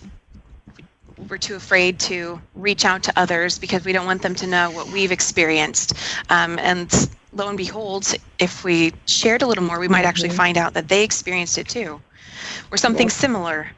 we're 1.28 1.38
too 1.38 1.56
afraid 1.56 1.98
to 2.00 2.40
reach 2.54 2.84
out 2.84 3.02
to 3.04 3.12
others 3.16 3.58
because 3.58 3.84
we 3.84 3.92
don't 3.92 4.06
want 4.06 4.22
them 4.22 4.34
to 4.36 4.46
know 4.46 4.70
what 4.70 4.88
we've 4.88 5.12
experienced. 5.12 5.94
Um, 6.30 6.58
and 6.58 7.08
lo 7.32 7.48
and 7.48 7.56
behold, 7.56 8.14
if 8.38 8.64
we 8.64 8.92
shared 9.06 9.42
a 9.42 9.46
little 9.46 9.64
more, 9.64 9.80
we 9.80 9.88
might 9.88 10.04
actually 10.04 10.28
mm-hmm. 10.28 10.36
find 10.36 10.58
out 10.58 10.74
that 10.74 10.88
they 10.88 11.02
experienced 11.02 11.58
it 11.58 11.68
too, 11.68 12.00
or 12.70 12.76
something 12.76 13.10
similar. 13.10 13.70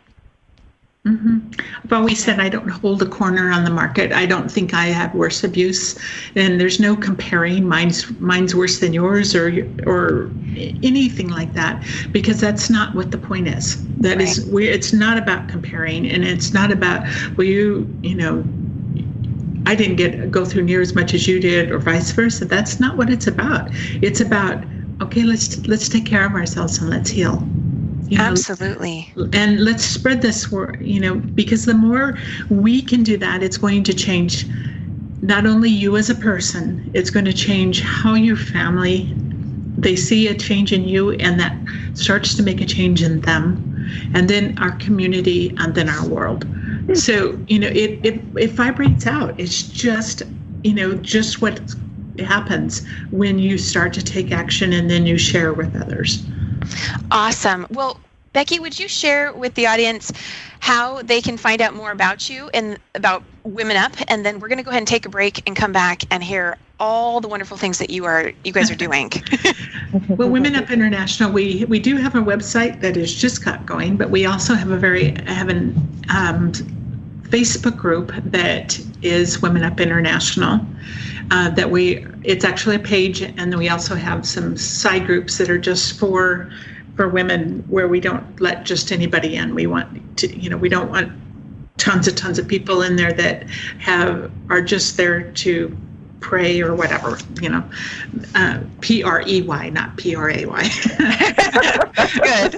Mm-hmm. 1.06 1.38
I've 1.84 1.92
always 1.92 2.22
said 2.22 2.40
I 2.40 2.48
don't 2.48 2.68
hold 2.68 3.00
a 3.00 3.06
corner 3.06 3.52
on 3.52 3.64
the 3.64 3.70
market. 3.70 4.12
I 4.12 4.26
don't 4.26 4.50
think 4.50 4.74
I 4.74 4.86
have 4.86 5.14
worse 5.14 5.44
abuse, 5.44 5.96
and 6.34 6.60
there's 6.60 6.80
no 6.80 6.96
comparing. 6.96 7.68
Mine's 7.68 8.10
mine's 8.18 8.56
worse 8.56 8.80
than 8.80 8.92
yours, 8.92 9.32
or 9.32 9.48
or 9.86 10.32
anything 10.56 11.28
like 11.28 11.52
that, 11.52 11.84
because 12.10 12.40
that's 12.40 12.68
not 12.68 12.92
what 12.96 13.12
the 13.12 13.18
point 13.18 13.46
is. 13.46 13.86
That 13.98 14.16
right. 14.16 14.26
is, 14.26 14.44
we. 14.46 14.66
It's 14.66 14.92
not 14.92 15.16
about 15.16 15.48
comparing, 15.48 16.10
and 16.10 16.24
it's 16.24 16.52
not 16.52 16.72
about 16.72 17.06
well, 17.36 17.46
you 17.46 17.88
you 18.02 18.16
know. 18.16 18.44
I 19.68 19.74
didn't 19.74 19.96
get 19.96 20.30
go 20.32 20.44
through 20.44 20.62
near 20.64 20.80
as 20.80 20.94
much 20.96 21.14
as 21.14 21.28
you 21.28 21.38
did, 21.38 21.70
or 21.70 21.78
vice 21.78 22.10
versa. 22.10 22.46
That's 22.46 22.80
not 22.80 22.96
what 22.96 23.10
it's 23.10 23.28
about. 23.28 23.68
It's 24.02 24.20
about 24.20 24.64
okay, 25.02 25.22
let's 25.22 25.64
let's 25.68 25.88
take 25.88 26.06
care 26.06 26.26
of 26.26 26.32
ourselves 26.32 26.78
and 26.78 26.90
let's 26.90 27.10
heal. 27.10 27.46
You 28.08 28.18
know, 28.18 28.24
Absolutely. 28.24 29.12
And 29.32 29.64
let's 29.64 29.84
spread 29.84 30.22
this 30.22 30.52
word, 30.52 30.80
you 30.80 31.00
know, 31.00 31.16
because 31.16 31.64
the 31.64 31.74
more 31.74 32.16
we 32.50 32.80
can 32.80 33.02
do 33.02 33.16
that, 33.16 33.42
it's 33.42 33.56
going 33.56 33.82
to 33.84 33.94
change 33.94 34.46
not 35.22 35.44
only 35.44 35.70
you 35.70 35.96
as 35.96 36.08
a 36.08 36.14
person, 36.14 36.88
it's 36.94 37.10
going 37.10 37.24
to 37.24 37.32
change 37.32 37.80
how 37.82 38.14
your 38.14 38.36
family 38.36 39.12
they 39.78 39.94
see 39.94 40.26
a 40.28 40.34
change 40.34 40.72
in 40.72 40.88
you 40.88 41.12
and 41.12 41.38
that 41.38 41.54
starts 41.94 42.34
to 42.34 42.42
make 42.42 42.60
a 42.60 42.64
change 42.64 43.02
in 43.02 43.20
them 43.20 43.88
and 44.14 44.28
then 44.30 44.56
our 44.58 44.72
community 44.72 45.54
and 45.58 45.74
then 45.74 45.88
our 45.88 46.06
world. 46.08 46.46
So, 46.94 47.38
you 47.48 47.58
know, 47.58 47.68
it 47.68 48.00
it, 48.04 48.20
it 48.36 48.52
vibrates 48.52 49.06
out. 49.06 49.38
It's 49.38 49.62
just, 49.62 50.22
you 50.62 50.74
know, 50.74 50.94
just 50.94 51.42
what 51.42 51.60
happens 52.20 52.86
when 53.10 53.38
you 53.38 53.58
start 53.58 53.92
to 53.94 54.02
take 54.02 54.32
action 54.32 54.72
and 54.72 54.90
then 54.90 55.06
you 55.06 55.18
share 55.18 55.52
with 55.52 55.74
others. 55.76 56.24
Awesome. 57.10 57.66
Well, 57.70 58.00
Becky, 58.32 58.58
would 58.58 58.78
you 58.78 58.88
share 58.88 59.32
with 59.32 59.54
the 59.54 59.66
audience 59.66 60.12
how 60.60 61.00
they 61.02 61.22
can 61.22 61.38
find 61.38 61.62
out 61.62 61.74
more 61.74 61.90
about 61.90 62.28
you 62.28 62.50
and 62.52 62.78
about 62.94 63.22
Women 63.44 63.76
Up? 63.76 63.92
And 64.08 64.26
then 64.26 64.40
we're 64.40 64.48
going 64.48 64.58
to 64.58 64.64
go 64.64 64.70
ahead 64.70 64.82
and 64.82 64.88
take 64.88 65.06
a 65.06 65.08
break 65.08 65.42
and 65.46 65.56
come 65.56 65.72
back 65.72 66.02
and 66.10 66.22
hear 66.22 66.58
all 66.78 67.20
the 67.22 67.28
wonderful 67.28 67.56
things 67.56 67.78
that 67.78 67.88
you 67.88 68.04
are 68.04 68.32
you 68.44 68.52
guys 68.52 68.70
are 68.70 68.74
doing. 68.74 69.10
well, 70.08 70.28
Women 70.28 70.54
Up 70.54 70.70
International, 70.70 71.32
we 71.32 71.64
we 71.66 71.78
do 71.78 71.96
have 71.96 72.14
a 72.14 72.20
website 72.20 72.80
that 72.82 72.96
is 72.96 73.14
just 73.14 73.44
got 73.44 73.64
going, 73.64 73.96
but 73.96 74.10
we 74.10 74.26
also 74.26 74.54
have 74.54 74.70
a 74.70 74.76
very 74.76 75.16
I 75.26 75.32
have 75.32 75.48
an 75.48 75.74
um, 76.14 76.52
Facebook 77.28 77.76
group 77.76 78.12
that 78.24 78.78
is 79.02 79.42
Women 79.42 79.62
Up 79.62 79.80
International. 79.80 80.60
Uh, 81.32 81.50
that 81.50 81.68
we 81.68 82.06
it's 82.22 82.44
actually 82.44 82.76
a 82.76 82.80
page, 82.80 83.20
and 83.20 83.36
then 83.36 83.58
we 83.58 83.68
also 83.68 83.96
have 83.96 84.24
some 84.24 84.56
side 84.56 85.06
groups 85.06 85.38
that 85.38 85.50
are 85.50 85.58
just 85.58 85.98
for 85.98 86.48
for 86.94 87.08
women 87.08 87.64
where 87.68 87.88
we 87.88 88.00
don't 88.00 88.40
let 88.40 88.64
just 88.64 88.92
anybody 88.92 89.34
in. 89.34 89.54
We 89.54 89.66
want 89.66 90.18
to, 90.18 90.38
you 90.38 90.48
know, 90.48 90.56
we 90.56 90.68
don't 90.68 90.88
want 90.88 91.12
tons 91.78 92.08
and 92.08 92.16
tons 92.16 92.38
of 92.38 92.48
people 92.48 92.82
in 92.82 92.96
there 92.96 93.12
that 93.12 93.48
have 93.78 94.30
are 94.48 94.62
just 94.62 94.96
there 94.96 95.30
to 95.32 95.76
pray 96.26 96.60
or 96.60 96.74
whatever, 96.74 97.16
you 97.40 97.48
know, 97.48 97.62
uh, 98.34 98.58
P 98.80 99.04
R 99.04 99.22
E 99.28 99.42
Y, 99.42 99.68
not 99.68 99.96
P 99.96 100.16
R 100.16 100.28
A 100.28 100.44
Y. 100.44 100.62
Good. 102.20 102.56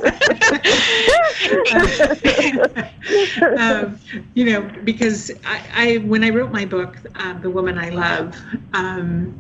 um, 3.59 4.01
you 4.33 4.47
know, 4.47 4.63
because 4.85 5.31
I, 5.45 5.61
I, 5.75 5.97
when 5.99 6.25
I 6.25 6.31
wrote 6.31 6.51
my 6.51 6.65
book, 6.65 6.97
uh, 7.17 7.35
The 7.41 7.51
Woman 7.51 7.77
I 7.77 7.91
Love, 7.91 8.35
um, 8.73 9.35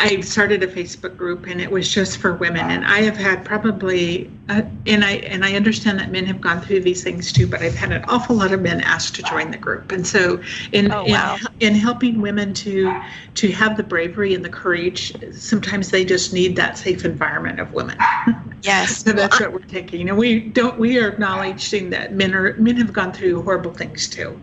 I 0.00 0.20
started 0.20 0.62
a 0.62 0.68
Facebook 0.68 1.16
group 1.16 1.46
and 1.46 1.60
it 1.60 1.70
was 1.70 1.92
just 1.92 2.18
for 2.18 2.34
women. 2.34 2.70
And 2.70 2.84
I 2.84 3.00
have 3.00 3.16
had 3.16 3.44
probably, 3.44 4.30
uh, 4.48 4.62
and 4.86 5.04
I 5.04 5.14
and 5.26 5.44
I 5.44 5.54
understand 5.54 5.98
that 5.98 6.12
men 6.12 6.24
have 6.26 6.40
gone 6.40 6.60
through 6.60 6.80
these 6.80 7.02
things 7.02 7.32
too, 7.32 7.48
but 7.48 7.62
I've 7.62 7.74
had 7.74 7.90
an 7.90 8.04
awful 8.04 8.36
lot 8.36 8.52
of 8.52 8.62
men 8.62 8.80
asked 8.82 9.16
to 9.16 9.22
join 9.22 9.50
the 9.50 9.58
group. 9.58 9.90
And 9.90 10.06
so, 10.06 10.40
in 10.70 10.92
oh, 10.92 11.04
wow. 11.04 11.36
in, 11.58 11.68
in 11.68 11.74
helping 11.74 12.20
women 12.20 12.54
to 12.54 13.00
to 13.34 13.50
have 13.50 13.76
the 13.76 13.82
bravery 13.82 14.34
and 14.34 14.44
the 14.44 14.48
courage, 14.48 15.14
sometimes 15.34 15.90
they 15.90 16.04
just 16.04 16.32
need 16.32 16.54
that 16.56 16.78
safe 16.78 17.04
environment 17.04 17.58
of 17.58 17.72
women. 17.72 17.98
Yes, 18.62 19.04
so 19.04 19.12
that's 19.12 19.38
what 19.38 19.52
we're 19.52 19.60
taking. 19.60 20.08
And 20.08 20.18
we 20.18 20.40
don't 20.40 20.78
we 20.80 20.98
are 20.98 21.08
acknowledging 21.08 21.90
that 21.90 22.14
men 22.14 22.34
are 22.34 22.54
men 22.54 22.76
have 22.76 22.92
gone 22.92 23.12
through 23.12 23.42
horrible 23.42 23.72
things 23.72 24.08
too, 24.08 24.38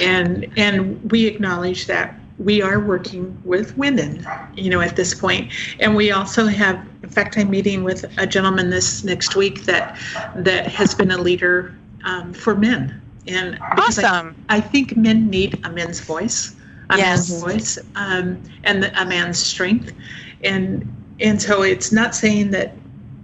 and 0.00 0.46
and 0.56 1.10
we 1.10 1.26
acknowledge 1.26 1.86
that 1.86 2.14
we 2.38 2.60
are 2.60 2.78
working 2.80 3.40
with 3.44 3.76
women, 3.78 4.26
you 4.54 4.70
know, 4.70 4.80
at 4.80 4.96
this 4.96 5.14
point. 5.14 5.50
And 5.80 5.96
we 5.96 6.10
also 6.10 6.46
have, 6.46 6.76
in 7.02 7.08
fact, 7.08 7.38
I'm 7.38 7.50
meeting 7.50 7.82
with 7.82 8.04
a 8.18 8.26
gentleman 8.26 8.70
this 8.70 9.04
next 9.04 9.36
week 9.36 9.64
that 9.64 9.98
that 10.36 10.66
has 10.66 10.94
been 10.94 11.10
a 11.10 11.18
leader 11.18 11.74
um, 12.04 12.32
for 12.32 12.54
men. 12.54 13.00
And 13.26 13.58
awesome. 13.78 14.36
I, 14.48 14.56
I, 14.56 14.60
think 14.60 14.96
men 14.96 15.28
need 15.28 15.58
a 15.64 15.70
men's 15.70 16.00
voice, 16.00 16.54
a 16.90 16.96
yes. 16.96 17.28
man's 17.30 17.42
voice, 17.42 17.78
um, 17.96 18.40
and 18.62 18.82
the, 18.82 19.00
a 19.00 19.04
man's 19.04 19.38
strength. 19.38 19.92
And 20.44 20.86
and 21.18 21.40
so 21.40 21.62
it's 21.62 21.90
not 21.90 22.14
saying 22.14 22.50
that 22.50 22.74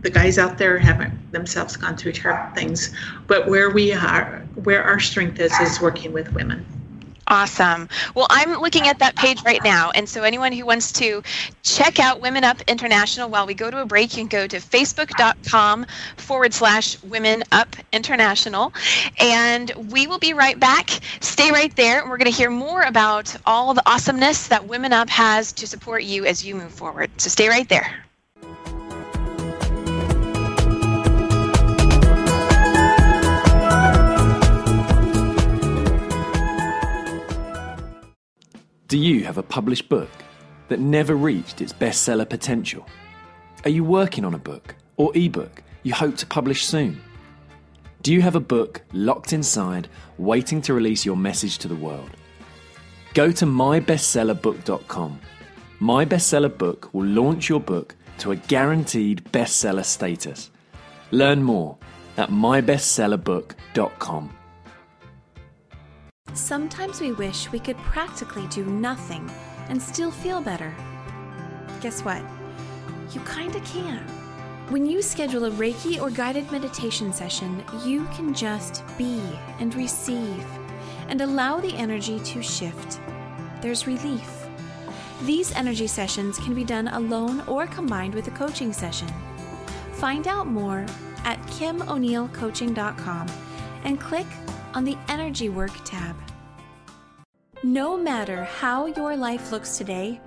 the 0.01 0.11
guys 0.11 0.39
out 0.39 0.59
there 0.59 0.79
haven't 0.79 1.33
themselves 1.33 1.77
gone 1.77 1.97
through 1.97 2.13
terrible 2.13 2.53
things, 2.55 2.93
but 3.27 3.47
where 3.47 3.71
we 3.71 3.93
are, 3.93 4.45
where 4.65 4.83
our 4.83 4.99
strength 4.99 5.39
is, 5.39 5.53
is 5.61 5.81
working 5.81 6.13
with 6.13 6.33
women. 6.33 6.67
Awesome. 7.29 7.89
Well, 8.15 8.27
I'm 8.31 8.61
looking 8.61 8.89
at 8.89 8.99
that 8.99 9.17
page 9.17 9.43
right 9.45 9.63
now. 9.63 9.91
And 9.95 10.09
so, 10.09 10.25
anyone 10.25 10.53
who 10.53 10.67
wants 10.67 10.93
to 10.95 11.23
check 11.63 11.99
out 12.01 12.21
Women 12.21 12.45
Up 12.45 12.61
International 12.67 13.31
while 13.31 13.47
we 13.47 13.55
go 13.55 13.71
to 13.71 13.81
a 13.81 13.87
break, 13.87 14.17
you 14.17 14.23
can 14.23 14.29
go 14.29 14.47
to 14.47 14.57
facebook.com 14.57 15.87
forward 16.17 16.53
slash 16.53 17.03
Women 17.05 17.45
Up 17.53 17.77
International. 17.93 18.73
And 19.21 19.73
we 19.91 20.07
will 20.07 20.19
be 20.19 20.35
right 20.35 20.59
back. 20.59 20.91
Stay 21.21 21.51
right 21.51 21.75
there. 21.77 22.03
We're 22.09 22.19
going 22.19 22.31
to 22.31 22.37
hear 22.37 22.51
more 22.51 22.83
about 22.83 23.35
all 23.47 23.73
the 23.73 23.89
awesomeness 23.89 24.49
that 24.49 24.67
Women 24.67 24.93
Up 24.93 25.09
has 25.09 25.53
to 25.53 25.67
support 25.67 26.03
you 26.03 26.27
as 26.27 26.45
you 26.45 26.55
move 26.57 26.73
forward. 26.73 27.11
So, 27.19 27.31
stay 27.31 27.49
right 27.49 27.69
there. 27.69 28.05
Do 38.93 38.99
you 38.99 39.25
have 39.25 39.39
a 39.39 39.43
published 39.43 39.89
book 39.89 40.11
that 40.69 40.79
never 40.79 41.15
reached 41.15 41.63
its 41.63 41.73
bestseller 41.73 42.29
potential? 42.29 42.87
Are 43.65 43.71
you 43.71 43.85
working 43.85 44.23
on 44.23 44.35
a 44.35 44.39
book 44.39 44.75
or 44.99 45.17
ebook 45.17 45.63
you 45.83 45.95
hope 45.95 46.19
to 46.19 46.27
publish 46.27 46.67
soon? 46.67 47.01
Do 48.03 48.13
you 48.13 48.21
have 48.21 48.37
a 48.37 48.41
book 48.41 48.83
locked 48.93 49.33
inside, 49.33 49.89
waiting 50.19 50.61
to 50.61 50.75
release 50.75 51.07
your 51.07 51.17
message 51.17 51.57
to 51.61 51.69
the 51.69 51.75
world? 51.75 52.11
Go 53.15 53.33
to 53.33 53.47
mybestsellerbook.com. 53.47 55.21
My 55.81 56.05
Bestseller 56.05 56.59
Book 56.59 56.93
will 56.93 57.07
launch 57.07 57.49
your 57.49 57.61
book 57.61 57.97
to 58.19 58.33
a 58.33 58.37
guaranteed 58.37 59.25
bestseller 59.33 59.87
status. 59.87 60.51
Learn 61.13 61.43
more 61.43 61.79
at 62.19 62.29
mybestsellerbook.com. 62.29 64.37
Sometimes 66.35 67.01
we 67.01 67.13
wish 67.13 67.53
we 67.53 67.59
could 67.59 67.77
practically 67.79 68.47
do 68.49 68.65
nothing 68.65 69.31
and 69.69 69.81
still 69.81 70.11
feel 70.11 70.41
better. 70.41 70.75
Guess 71.81 72.03
what? 72.03 72.23
You 73.13 73.21
kinda 73.21 73.61
can. 73.61 74.03
When 74.71 74.87
you 74.87 75.03
schedule 75.03 75.45
a 75.45 75.51
Reiki 75.51 76.01
or 76.01 76.09
guided 76.09 76.51
meditation 76.51 77.13
session, 77.13 77.63
you 77.85 78.07
can 78.15 78.33
just 78.33 78.83
be 78.97 79.21
and 79.59 79.75
receive 79.75 80.45
and 81.09 81.21
allow 81.21 81.61
the 81.61 81.75
energy 81.75 82.19
to 82.21 82.43
shift. 82.43 82.99
There's 83.61 83.87
relief. 83.87 84.47
These 85.25 85.53
energy 85.53 85.87
sessions 85.87 86.39
can 86.39 86.55
be 86.55 86.65
done 86.65 86.89
alone 86.89 87.43
or 87.47 87.67
combined 87.67 88.15
with 88.15 88.29
a 88.29 88.31
coaching 88.31 88.73
session. 88.73 89.09
Find 89.93 90.27
out 90.27 90.47
more 90.47 90.87
at 91.25 91.41
kimoneillcoaching.com 91.43 93.27
and 93.85 94.01
click 94.01 94.27
on 94.75 94.85
the 94.85 94.97
Energy 95.09 95.49
Work 95.49 95.73
tab. 95.85 96.17
No 97.63 97.97
matter 97.97 98.45
how 98.45 98.87
your 98.87 99.17
life 99.17 99.53
looks 99.53 99.79
today, 99.79 100.21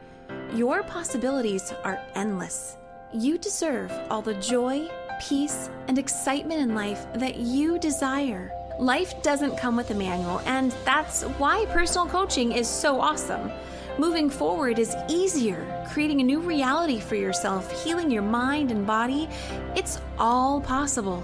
your 0.53 0.83
possibilities 0.83 1.73
are 1.83 2.01
endless. 2.15 2.77
You 3.13 3.37
deserve 3.37 3.91
all 4.09 4.21
the 4.21 4.35
joy, 4.35 4.89
peace, 5.21 5.69
and 5.87 5.97
excitement 5.97 6.61
in 6.61 6.75
life 6.75 7.05
that 7.15 7.37
you 7.37 7.79
desire. 7.79 8.51
Life 8.79 9.21
doesn't 9.23 9.57
come 9.57 9.75
with 9.75 9.91
a 9.91 9.95
manual, 9.95 10.39
and 10.45 10.71
that's 10.83 11.23
why 11.23 11.65
personal 11.69 12.07
coaching 12.07 12.51
is 12.51 12.67
so 12.67 12.99
awesome. 12.99 13.51
Moving 13.97 14.29
forward 14.29 14.79
is 14.79 14.95
easier, 15.09 15.65
creating 15.91 16.19
a 16.19 16.23
new 16.23 16.39
reality 16.39 16.99
for 16.99 17.15
yourself, 17.15 17.83
healing 17.83 18.11
your 18.11 18.23
mind 18.23 18.71
and 18.71 18.85
body. 18.85 19.29
It's 19.75 20.01
all 20.17 20.59
possible. 20.59 21.23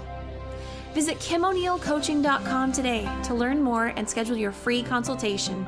Visit 0.92 1.18
KimO'NeillCoaching.com 1.20 2.72
today 2.72 3.08
to 3.24 3.34
learn 3.34 3.62
more 3.62 3.86
and 3.86 4.08
schedule 4.08 4.36
your 4.36 4.52
free 4.52 4.82
consultation. 4.82 5.66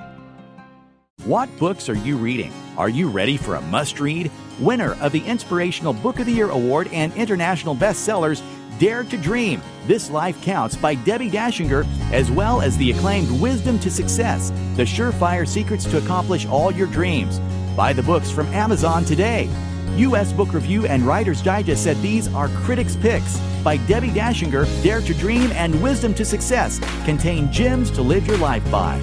What 1.24 1.48
books 1.58 1.88
are 1.88 1.96
you 1.96 2.18
reading? 2.18 2.52
Are 2.76 2.90
you 2.90 3.08
ready 3.08 3.38
for 3.38 3.54
a 3.54 3.60
must 3.62 4.00
read? 4.00 4.30
Winner 4.60 5.00
of 5.00 5.12
the 5.12 5.24
Inspirational 5.24 5.94
Book 5.94 6.18
of 6.18 6.26
the 6.26 6.32
Year 6.32 6.50
Award 6.50 6.88
and 6.92 7.14
international 7.14 7.74
bestsellers, 7.74 8.42
Dare 8.78 9.04
to 9.04 9.16
Dream 9.16 9.62
This 9.86 10.10
Life 10.10 10.42
Counts 10.42 10.76
by 10.76 10.94
Debbie 10.94 11.30
Dashinger, 11.30 11.86
as 12.12 12.30
well 12.30 12.60
as 12.60 12.76
the 12.76 12.90
acclaimed 12.90 13.40
Wisdom 13.40 13.78
to 13.78 13.90
Success 13.90 14.50
The 14.76 14.82
Surefire 14.82 15.48
Secrets 15.48 15.84
to 15.86 15.98
Accomplish 15.98 16.46
All 16.46 16.70
Your 16.70 16.88
Dreams. 16.88 17.38
Buy 17.74 17.94
the 17.94 18.02
books 18.02 18.30
from 18.30 18.46
Amazon 18.48 19.04
today. 19.04 19.48
U.S. 19.96 20.32
Book 20.32 20.52
Review 20.52 20.86
and 20.86 21.04
Writer's 21.04 21.40
Digest 21.40 21.82
said 21.84 21.96
these 22.02 22.32
are 22.34 22.48
critics' 22.48 22.96
picks 22.96 23.40
by 23.64 23.78
Debbie 23.78 24.10
Dashinger. 24.10 24.66
Dare 24.82 25.00
to 25.00 25.14
Dream 25.14 25.50
and 25.52 25.82
Wisdom 25.82 26.14
to 26.14 26.24
Success 26.24 26.78
contain 27.04 27.50
gems 27.50 27.90
to 27.92 28.02
live 28.02 28.26
your 28.26 28.36
life 28.36 28.70
by. 28.70 29.00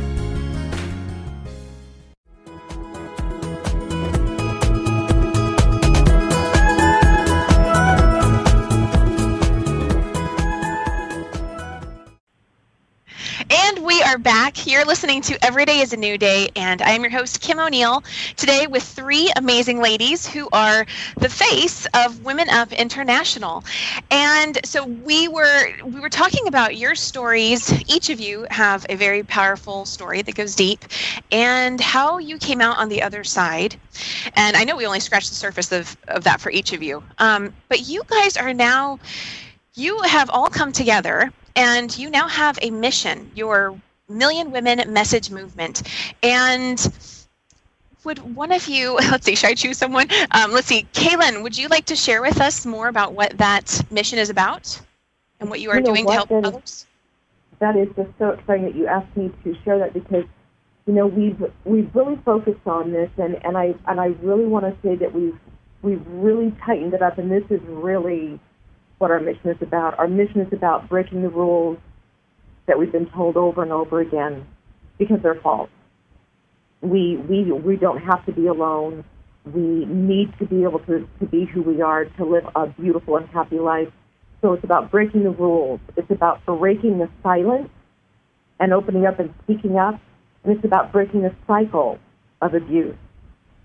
Are 14.12 14.18
back. 14.18 14.68
You're 14.68 14.84
listening 14.84 15.22
to 15.22 15.42
Every 15.42 15.64
Day 15.64 15.80
is 15.80 15.94
a 15.94 15.98
New 15.98 16.18
Day, 16.18 16.50
and 16.58 16.82
I 16.82 16.90
am 16.90 17.02
your 17.02 17.12
host, 17.12 17.40
Kim 17.40 17.60
O'Neill, 17.60 18.04
today 18.36 18.68
with 18.68 18.84
three 18.84 19.32
amazing 19.38 19.80
ladies 19.80 20.28
who 20.28 20.50
are 20.52 20.86
the 21.16 21.30
face 21.30 21.88
of 21.94 22.20
Women 22.26 22.50
Up 22.50 22.74
International. 22.74 23.64
And 24.10 24.60
so 24.66 24.84
we 24.84 25.30
were 25.30 25.70
we 25.86 26.02
were 26.02 26.10
talking 26.10 26.48
about 26.48 26.76
your 26.76 26.94
stories. 26.94 27.72
Each 27.90 28.10
of 28.10 28.20
you 28.20 28.46
have 28.52 28.86
a 28.90 28.96
very 28.96 29.24
powerful 29.24 29.86
story 29.86 30.22
that 30.24 30.36
goes 30.36 30.56
deep, 30.56 30.84
and 31.32 31.80
how 31.80 32.18
you 32.18 32.38
came 32.38 32.60
out 32.60 32.80
on 32.80 32.90
the 32.90 33.04
other 33.04 33.24
side. 33.24 33.80
And 34.34 34.58
I 34.58 34.66
know 34.66 34.76
we 34.76 34.86
only 34.86 35.00
scratched 35.00 35.30
the 35.30 35.36
surface 35.36 35.72
of, 35.72 35.96
of 36.10 36.26
that 36.26 36.42
for 36.42 36.52
each 36.52 36.74
of 36.74 36.84
you. 36.84 37.02
Um, 37.20 37.54
but 37.70 37.88
you 37.88 38.04
guys 38.08 38.36
are 38.36 38.54
now 38.54 39.00
you 39.76 40.02
have 40.02 40.30
all 40.30 40.50
come 40.50 40.74
together 40.74 41.32
and 41.56 41.98
you 41.98 42.10
now 42.10 42.28
have 42.28 42.60
a 42.62 42.72
mission 42.72 43.32
your 43.36 43.80
Million 44.12 44.52
Women 44.52 44.92
Message 44.94 45.32
Movement. 45.32 45.84
And 46.24 46.80
would 48.04 48.36
one 48.36 48.52
of 48.52 48.68
you, 48.68 48.96
let's 49.12 49.26
see, 49.26 49.36
should 49.36 49.50
I 49.50 49.54
choose 49.54 49.78
someone? 49.78 50.08
Um, 50.32 50.52
let's 50.52 50.68
see, 50.68 50.88
Kaelen, 50.94 51.44
would 51.44 51.58
you 51.58 51.68
like 51.68 51.86
to 51.86 51.96
share 51.96 52.22
with 52.22 52.40
us 52.42 52.66
more 52.66 52.88
about 52.88 53.14
what 53.14 53.38
that 53.38 53.82
mission 53.92 54.20
is 54.20 54.30
about 54.30 54.80
and 55.40 55.50
what 55.50 55.60
you 55.60 55.70
are 55.70 55.76
you 55.76 55.82
know 55.82 55.94
doing 55.94 56.08
to 56.08 56.14
help 56.14 56.30
that 56.30 56.46
others? 56.46 56.64
Is, 56.64 56.88
that 57.60 57.76
is 57.76 57.88
just 57.96 58.10
so 58.18 58.30
exciting 58.30 58.66
that 58.66 58.76
you 58.76 58.88
asked 58.88 59.16
me 59.16 59.32
to 59.44 59.56
share 59.64 59.78
that 59.80 59.94
because 59.94 60.26
you 60.88 60.94
know 60.94 61.06
we've 61.06 61.44
we've 61.64 61.96
really 61.96 62.20
focused 62.26 62.66
on 62.66 62.92
this 62.92 63.10
and, 63.18 63.40
and 63.46 63.56
I 63.56 63.76
and 63.88 64.02
I 64.02 64.08
really 64.22 64.46
want 64.46 64.66
to 64.66 64.76
say 64.82 64.96
that 64.96 65.14
we've 65.14 65.38
we've 65.84 66.06
really 66.08 66.56
tightened 66.66 66.94
it 66.94 67.04
up 67.04 67.20
and 67.20 67.30
this 67.32 67.44
is 67.52 67.62
really 67.68 68.40
what 68.98 69.12
our 69.12 69.20
mission 69.20 69.50
is 69.50 69.62
about. 69.62 69.98
Our 70.00 70.08
mission 70.08 70.42
is 70.42 70.54
about 70.54 70.90
breaking 70.90 71.22
the 71.22 71.30
rules 71.30 71.78
that 72.68 72.78
we've 72.78 72.92
been 72.92 73.10
told 73.10 73.38
over 73.38 73.64
and 73.64 73.72
over 73.72 74.00
again 74.00 74.46
because 74.98 75.22
they're 75.22 75.40
false. 75.42 75.70
We, 76.82 77.18
we, 77.18 77.52
we 77.52 77.76
don't 77.76 78.00
have 78.00 78.26
to 78.26 78.32
be 78.32 78.48
alone. 78.48 79.04
We 79.46 79.86
need 79.86 80.38
to 80.40 80.46
be 80.46 80.64
able 80.64 80.80
to, 80.80 81.08
to 81.20 81.26
be 81.26 81.46
who 81.46 81.62
we 81.62 81.82
are, 81.82 82.06
to 82.06 82.26
live 82.26 82.46
a 82.56 82.68
beautiful 82.68 83.18
and 83.18 83.28
happy 83.30 83.60
life. 83.60 83.90
So 84.42 84.54
it's 84.54 84.64
about 84.64 84.92
breaking 84.92 85.24
the 85.24 85.32
rules. 85.32 85.80
It's 85.98 86.10
about 86.10 86.46
breaking 86.46 87.00
the 87.00 87.10
silence 87.22 87.70
and 88.60 88.74
opening 88.74 89.06
up 89.06 89.20
and 89.20 89.34
speaking 89.44 89.78
up. 89.78 90.00
And 90.44 90.56
it's 90.56 90.66
about 90.66 90.92
breaking 90.92 91.22
the 91.22 91.36
cycle 91.48 92.00
of 92.42 92.54
abuse. 92.54 92.96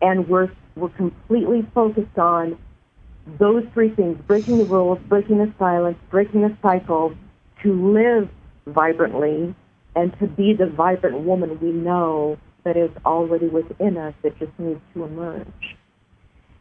And 0.03 0.28
we're, 0.28 0.51
we're 0.74 0.90
completely 0.90 1.66
focused 1.74 2.18
on 2.18 2.59
those 3.38 3.64
three 3.74 3.90
things 3.90 4.18
breaking 4.26 4.59
the 4.59 4.64
rules, 4.64 4.99
breaking 5.09 5.38
the 5.38 5.53
silence, 5.59 5.99
breaking 6.11 6.42
the 6.42 6.57
cycle 6.62 7.14
to 7.62 7.92
live 7.92 8.28
vibrantly 8.66 9.54
and 9.94 10.16
to 10.18 10.26
be 10.26 10.52
the 10.52 10.66
vibrant 10.66 11.20
woman 11.20 11.58
we 11.60 11.72
know 11.72 12.38
that 12.64 12.76
is 12.76 12.90
already 13.04 13.46
within 13.46 13.96
us 13.96 14.14
that 14.22 14.38
just 14.38 14.52
needs 14.58 14.80
to 14.92 15.04
emerge. 15.04 15.76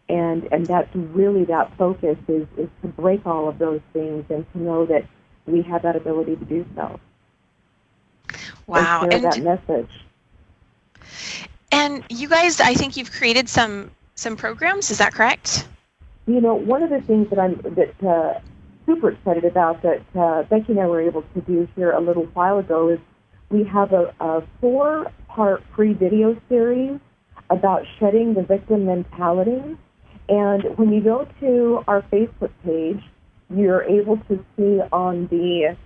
And 0.07 0.47
and 0.51 0.65
that's 0.65 0.95
really 0.95 1.45
that 1.45 1.75
focus 1.77 2.17
is, 2.27 2.47
is 2.57 2.69
to 2.83 2.87
break 2.87 3.25
all 3.25 3.49
of 3.49 3.57
those 3.57 3.81
things 3.91 4.23
and 4.29 4.45
to 4.53 4.59
know 4.59 4.85
that 4.85 5.05
we 5.47 5.63
have 5.63 5.81
that 5.81 5.95
ability 5.95 6.35
to 6.35 6.45
do 6.45 6.65
so. 6.75 6.99
Wow. 8.67 9.01
And 9.03 9.13
and, 9.13 9.23
that 9.23 9.39
message. 9.39 9.89
And 11.71 12.03
you 12.09 12.29
guys 12.29 12.61
I 12.61 12.75
think 12.75 12.97
you've 12.97 13.11
created 13.11 13.49
some 13.49 13.89
some 14.13 14.37
programs, 14.37 14.91
is 14.91 14.99
that 14.99 15.13
correct? 15.13 15.67
You 16.27 16.39
know, 16.39 16.53
one 16.53 16.83
of 16.83 16.89
the 16.89 17.01
things 17.01 17.29
that 17.31 17.39
I'm 17.39 17.55
that 17.75 18.03
uh, 18.03 18.39
super 18.85 19.11
excited 19.11 19.45
about 19.45 19.81
that 19.83 20.01
uh, 20.19 20.43
Becky 20.43 20.73
and 20.73 20.79
I 20.79 20.87
were 20.87 21.01
able 21.01 21.23
to 21.33 21.41
do 21.41 21.67
here 21.75 21.91
a 21.91 22.01
little 22.01 22.25
while 22.33 22.59
ago 22.59 22.89
is 22.89 22.99
we 23.49 23.63
have 23.63 23.93
a, 23.93 24.13
a 24.19 24.43
four 24.61 25.11
part 25.27 25.63
free 25.75 25.93
video 25.93 26.39
series 26.49 26.99
about 27.49 27.83
shedding 27.99 28.33
the 28.33 28.43
victim 28.43 28.85
mentality. 28.85 29.77
And 30.27 30.63
when 30.77 30.91
you 30.91 31.03
go 31.03 31.27
to 31.39 31.83
our 31.87 32.01
Facebook 32.03 32.51
page, 32.63 33.01
you're 33.49 33.83
able 33.83 34.17
to 34.27 34.43
see 34.55 34.79
on 34.91 35.27
the 35.27 35.77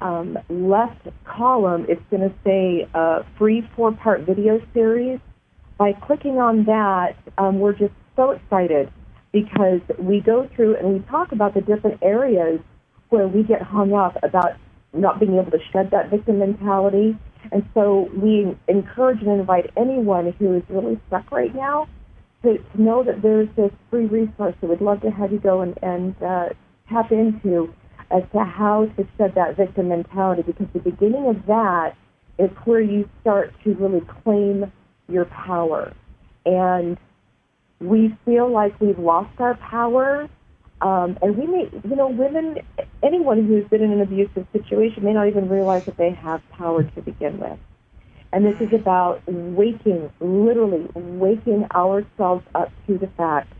um, 0.00 0.36
left 0.48 1.08
column, 1.24 1.86
it's 1.88 2.02
going 2.10 2.28
to 2.28 2.34
say 2.44 2.88
uh, 2.94 3.22
free 3.38 3.68
four 3.76 3.92
part 3.92 4.22
video 4.22 4.60
series. 4.74 5.20
By 5.78 5.92
clicking 5.92 6.38
on 6.38 6.64
that, 6.64 7.16
um, 7.38 7.60
we're 7.60 7.74
just 7.74 7.92
so 8.16 8.30
excited 8.30 8.90
because 9.36 9.80
we 9.98 10.18
go 10.20 10.48
through 10.56 10.76
and 10.76 10.94
we 10.94 11.00
talk 11.10 11.30
about 11.30 11.52
the 11.52 11.60
different 11.60 11.98
areas 12.00 12.58
where 13.10 13.28
we 13.28 13.42
get 13.42 13.60
hung 13.60 13.92
up 13.92 14.16
about 14.22 14.52
not 14.94 15.20
being 15.20 15.34
able 15.34 15.50
to 15.50 15.58
shed 15.72 15.90
that 15.90 16.08
victim 16.08 16.38
mentality. 16.38 17.14
And 17.52 17.68
so 17.74 18.08
we 18.16 18.56
encourage 18.66 19.20
and 19.20 19.38
invite 19.38 19.70
anyone 19.76 20.32
who 20.38 20.54
is 20.54 20.62
really 20.70 20.98
stuck 21.08 21.30
right 21.30 21.54
now 21.54 21.86
to, 22.42 22.56
to 22.56 22.82
know 22.82 23.04
that 23.04 23.20
there's 23.20 23.48
this 23.56 23.70
free 23.90 24.06
resource 24.06 24.54
that 24.62 24.70
we'd 24.70 24.80
love 24.80 25.02
to 25.02 25.10
have 25.10 25.30
you 25.30 25.38
go 25.38 25.60
and, 25.60 25.78
and 25.82 26.16
uh, 26.22 26.48
tap 26.88 27.12
into 27.12 27.74
as 28.10 28.22
to 28.32 28.42
how 28.42 28.86
to 28.96 29.06
shed 29.18 29.34
that 29.34 29.54
victim 29.54 29.88
mentality 29.88 30.42
because 30.46 30.66
the 30.72 30.80
beginning 30.80 31.26
of 31.28 31.44
that 31.46 31.94
is 32.38 32.48
where 32.64 32.80
you 32.80 33.06
start 33.20 33.52
to 33.64 33.74
really 33.74 34.02
claim 34.24 34.72
your 35.08 35.26
power. 35.26 35.92
And 36.46 36.96
we 37.80 38.16
feel 38.24 38.50
like 38.50 38.78
we've 38.80 38.98
lost 38.98 39.38
our 39.38 39.54
power. 39.56 40.28
Um, 40.80 41.18
and 41.22 41.36
we 41.36 41.46
may, 41.46 41.70
you 41.88 41.96
know, 41.96 42.08
women, 42.08 42.58
anyone 43.02 43.46
who's 43.46 43.66
been 43.68 43.82
in 43.82 43.92
an 43.92 44.02
abusive 44.02 44.46
situation 44.52 45.04
may 45.04 45.14
not 45.14 45.26
even 45.28 45.48
realize 45.48 45.84
that 45.86 45.96
they 45.96 46.10
have 46.10 46.42
power 46.50 46.82
to 46.82 47.02
begin 47.02 47.38
with. 47.38 47.58
And 48.32 48.44
this 48.44 48.60
is 48.60 48.74
about 48.74 49.22
waking, 49.26 50.10
literally 50.20 50.86
waking 50.94 51.66
ourselves 51.74 52.44
up 52.54 52.70
to 52.86 52.98
the 52.98 53.06
fact 53.16 53.52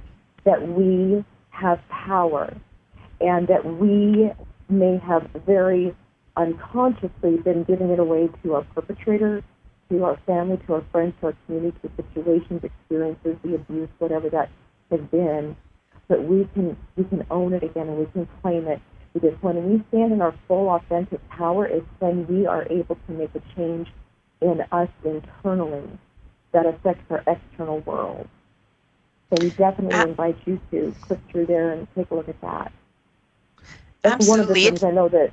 that 0.44 0.68
we 0.68 1.24
have 1.50 1.80
power 1.88 2.54
and 3.20 3.48
that 3.48 3.64
we 3.64 4.30
may 4.68 4.98
have 4.98 5.30
very 5.46 5.94
unconsciously 6.36 7.38
been 7.38 7.64
giving 7.64 7.90
it 7.90 7.98
away 7.98 8.28
to 8.42 8.54
our 8.54 8.62
perpetrators 8.74 9.42
to 9.90 10.04
our 10.04 10.18
family, 10.26 10.58
to 10.66 10.74
our 10.74 10.84
friends, 10.92 11.14
to 11.20 11.26
our 11.26 11.34
community, 11.46 11.78
to 11.82 11.90
situations, 11.96 12.64
experiences, 12.64 13.36
the 13.42 13.54
abuse, 13.54 13.88
whatever 13.98 14.28
that 14.30 14.50
has 14.90 15.00
been. 15.10 15.56
But 16.08 16.24
we 16.24 16.48
can 16.54 16.76
we 16.96 17.04
can 17.04 17.26
own 17.30 17.52
it 17.52 17.62
again 17.62 17.88
and 17.88 17.98
we 17.98 18.06
can 18.06 18.28
claim 18.42 18.68
it 18.68 18.80
because 19.12 19.34
when 19.40 19.70
we 19.70 19.82
stand 19.88 20.12
in 20.12 20.20
our 20.20 20.34
full 20.46 20.68
authentic 20.68 21.26
power, 21.30 21.66
it's 21.66 21.86
when 22.00 22.26
we 22.26 22.46
are 22.46 22.66
able 22.70 22.96
to 23.06 23.12
make 23.12 23.34
a 23.34 23.42
change 23.56 23.88
in 24.40 24.62
us 24.70 24.88
internally 25.04 25.88
that 26.52 26.66
affects 26.66 27.02
our 27.10 27.22
external 27.26 27.80
world. 27.80 28.28
So 29.30 29.42
we 29.42 29.50
definitely 29.50 29.98
invite 30.08 30.36
you 30.44 30.60
to 30.70 30.94
click 31.00 31.18
through 31.30 31.46
there 31.46 31.72
and 31.72 31.88
take 31.94 32.10
a 32.10 32.14
look 32.14 32.28
at 32.28 32.40
that. 32.42 32.72
That's 34.02 34.14
absolutely. 34.16 34.30
one 34.30 34.40
of 34.40 34.48
the 34.48 34.54
things 34.54 34.84
I 34.84 34.90
know 34.90 35.08
that 35.08 35.32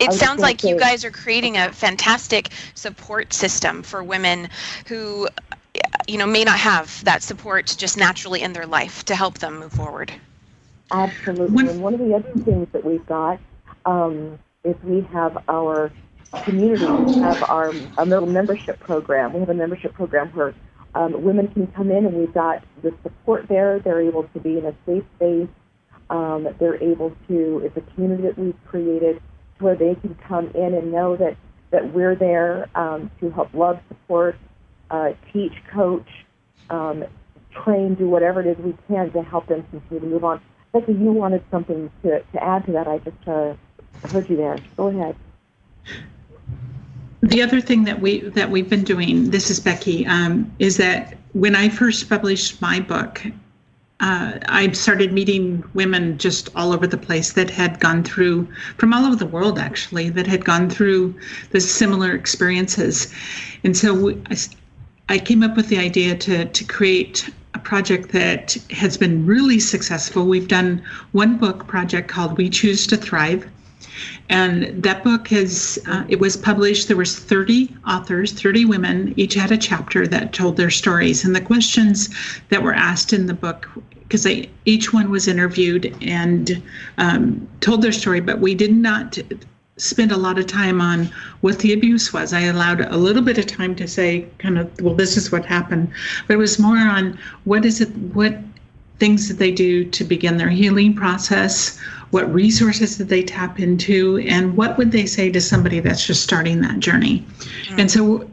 it 0.00 0.12
sounds 0.12 0.40
like 0.40 0.64
you 0.64 0.78
guys 0.78 1.04
are 1.04 1.10
creating 1.10 1.56
a 1.56 1.72
fantastic 1.72 2.50
support 2.74 3.32
system 3.32 3.82
for 3.82 4.02
women 4.02 4.48
who 4.86 5.28
you 6.08 6.18
know 6.18 6.26
may 6.26 6.42
not 6.42 6.58
have 6.58 7.04
that 7.04 7.22
support 7.22 7.74
just 7.78 7.96
naturally 7.96 8.42
in 8.42 8.52
their 8.52 8.66
life 8.66 9.04
to 9.04 9.14
help 9.14 9.38
them 9.38 9.60
move 9.60 9.72
forward. 9.72 10.12
Absolutely. 10.90 11.68
And 11.68 11.82
one 11.82 11.94
of 11.94 12.00
the 12.00 12.14
other 12.14 12.32
things 12.42 12.68
that 12.72 12.84
we've 12.84 13.06
got 13.06 13.38
um, 13.84 14.38
is 14.64 14.74
we 14.82 15.02
have 15.12 15.44
our 15.48 15.92
community 16.44 16.86
we 16.86 17.14
have 17.20 17.42
our 17.44 17.72
a 17.98 18.04
little 18.04 18.28
membership 18.28 18.80
program. 18.80 19.32
We 19.32 19.40
have 19.40 19.50
a 19.50 19.54
membership 19.54 19.92
program 19.94 20.28
where 20.28 20.54
um, 20.94 21.22
women 21.22 21.48
can 21.48 21.66
come 21.68 21.90
in 21.90 22.06
and 22.06 22.14
we've 22.14 22.34
got 22.34 22.64
the 22.82 22.92
support 23.02 23.48
there. 23.48 23.78
They're 23.78 24.00
able 24.00 24.24
to 24.24 24.40
be 24.40 24.58
in 24.58 24.64
a 24.64 24.74
safe 24.86 25.04
space. 25.16 25.48
Um, 26.08 26.48
they're 26.58 26.82
able 26.82 27.14
to 27.28 27.62
it's 27.64 27.76
a 27.76 27.82
community 27.92 28.24
that 28.24 28.38
we've 28.38 28.56
created 28.66 29.22
where 29.60 29.74
they 29.74 29.94
can 29.94 30.14
come 30.26 30.48
in 30.54 30.74
and 30.74 30.92
know 30.92 31.16
that, 31.16 31.36
that 31.70 31.92
we're 31.92 32.14
there 32.14 32.68
um, 32.74 33.10
to 33.20 33.30
help 33.30 33.52
love, 33.54 33.80
support, 33.88 34.36
uh, 34.90 35.12
teach, 35.32 35.52
coach, 35.72 36.08
um, 36.70 37.04
train, 37.50 37.94
do 37.94 38.08
whatever 38.08 38.40
it 38.40 38.46
is 38.46 38.56
we 38.58 38.74
can 38.88 39.10
to 39.12 39.22
help 39.22 39.46
them 39.46 39.64
continue 39.70 40.00
to 40.00 40.06
move 40.06 40.24
on. 40.24 40.40
Becky, 40.72 40.92
you 40.92 41.12
wanted 41.12 41.42
something 41.50 41.90
to, 42.02 42.20
to 42.20 42.44
add 42.44 42.64
to 42.66 42.72
that. 42.72 42.86
I 42.86 42.98
just 42.98 43.28
uh, 43.28 43.54
heard 44.08 44.28
you 44.30 44.36
there. 44.36 44.58
Go 44.76 44.88
ahead. 44.88 45.16
The 47.22 47.42
other 47.42 47.60
thing 47.60 47.84
that 47.84 48.00
we 48.00 48.20
that 48.20 48.50
we've 48.50 48.68
been 48.68 48.84
doing, 48.84 49.30
this 49.30 49.50
is 49.50 49.60
Becky, 49.60 50.06
um, 50.06 50.50
is 50.58 50.78
that 50.78 51.18
when 51.32 51.54
I 51.54 51.68
first 51.68 52.08
published 52.08 52.62
my 52.62 52.80
book, 52.80 53.22
uh, 54.00 54.38
I 54.48 54.70
started 54.72 55.12
meeting 55.12 55.62
women 55.74 56.16
just 56.18 56.48
all 56.56 56.72
over 56.72 56.86
the 56.86 56.96
place 56.96 57.32
that 57.34 57.50
had 57.50 57.80
gone 57.80 58.02
through, 58.02 58.48
from 58.78 58.92
all 58.92 59.04
over 59.04 59.16
the 59.16 59.26
world 59.26 59.58
actually, 59.58 60.08
that 60.10 60.26
had 60.26 60.44
gone 60.44 60.70
through 60.70 61.14
the 61.50 61.60
similar 61.60 62.14
experiences. 62.14 63.12
And 63.62 63.76
so 63.76 63.94
we, 63.94 64.22
I, 64.30 64.36
I 65.10 65.18
came 65.18 65.42
up 65.42 65.56
with 65.56 65.68
the 65.68 65.78
idea 65.78 66.16
to, 66.16 66.46
to 66.46 66.64
create 66.64 67.28
a 67.54 67.58
project 67.58 68.12
that 68.12 68.56
has 68.70 68.96
been 68.96 69.26
really 69.26 69.60
successful. 69.60 70.26
We've 70.26 70.48
done 70.48 70.82
one 71.12 71.36
book 71.36 71.66
project 71.66 72.08
called 72.08 72.38
We 72.38 72.48
Choose 72.48 72.86
to 72.88 72.96
Thrive. 72.96 73.46
And 74.30 74.82
that 74.82 75.02
book 75.02 75.28
has 75.28 75.78
uh, 75.86 76.04
it 76.08 76.20
was 76.20 76.36
published. 76.36 76.88
There 76.88 76.96
was 76.96 77.18
30 77.18 77.76
authors, 77.86 78.32
30 78.32 78.64
women. 78.64 79.12
Each 79.16 79.34
had 79.34 79.50
a 79.50 79.58
chapter 79.58 80.06
that 80.06 80.32
told 80.32 80.56
their 80.56 80.70
stories. 80.70 81.24
And 81.24 81.34
the 81.34 81.40
questions 81.40 82.08
that 82.48 82.62
were 82.62 82.72
asked 82.72 83.12
in 83.12 83.26
the 83.26 83.34
book 83.34 83.68
because 84.10 84.26
each 84.64 84.92
one 84.92 85.08
was 85.08 85.28
interviewed 85.28 85.96
and 86.02 86.60
um, 86.98 87.48
told 87.60 87.80
their 87.80 87.92
story, 87.92 88.18
but 88.18 88.40
we 88.40 88.56
did 88.56 88.72
not 88.72 89.16
spend 89.76 90.10
a 90.10 90.16
lot 90.16 90.36
of 90.36 90.48
time 90.48 90.80
on 90.80 91.08
what 91.42 91.60
the 91.60 91.72
abuse 91.72 92.12
was. 92.12 92.32
I 92.32 92.40
allowed 92.40 92.80
a 92.80 92.96
little 92.96 93.22
bit 93.22 93.38
of 93.38 93.46
time 93.46 93.76
to 93.76 93.86
say, 93.86 94.26
kind 94.38 94.58
of, 94.58 94.80
well, 94.80 94.96
this 94.96 95.16
is 95.16 95.30
what 95.30 95.44
happened, 95.44 95.92
but 96.26 96.34
it 96.34 96.38
was 96.38 96.58
more 96.58 96.76
on 96.76 97.16
what 97.44 97.64
is 97.64 97.80
it, 97.80 97.88
what 98.12 98.36
things 98.98 99.28
did 99.28 99.38
they 99.38 99.52
do 99.52 99.84
to 99.84 100.04
begin 100.04 100.36
their 100.36 100.50
healing 100.50 100.92
process, 100.94 101.80
what 102.10 102.32
resources 102.32 102.96
did 102.96 103.08
they 103.08 103.22
tap 103.22 103.60
into, 103.60 104.18
and 104.18 104.56
what 104.56 104.76
would 104.78 104.92
they 104.92 105.06
say 105.06 105.30
to 105.30 105.40
somebody 105.40 105.80
that's 105.80 106.04
just 106.04 106.22
starting 106.22 106.60
that 106.60 106.80
journey. 106.80 107.20
Mm-hmm. 107.20 107.80
And 107.80 107.90
so 107.90 108.28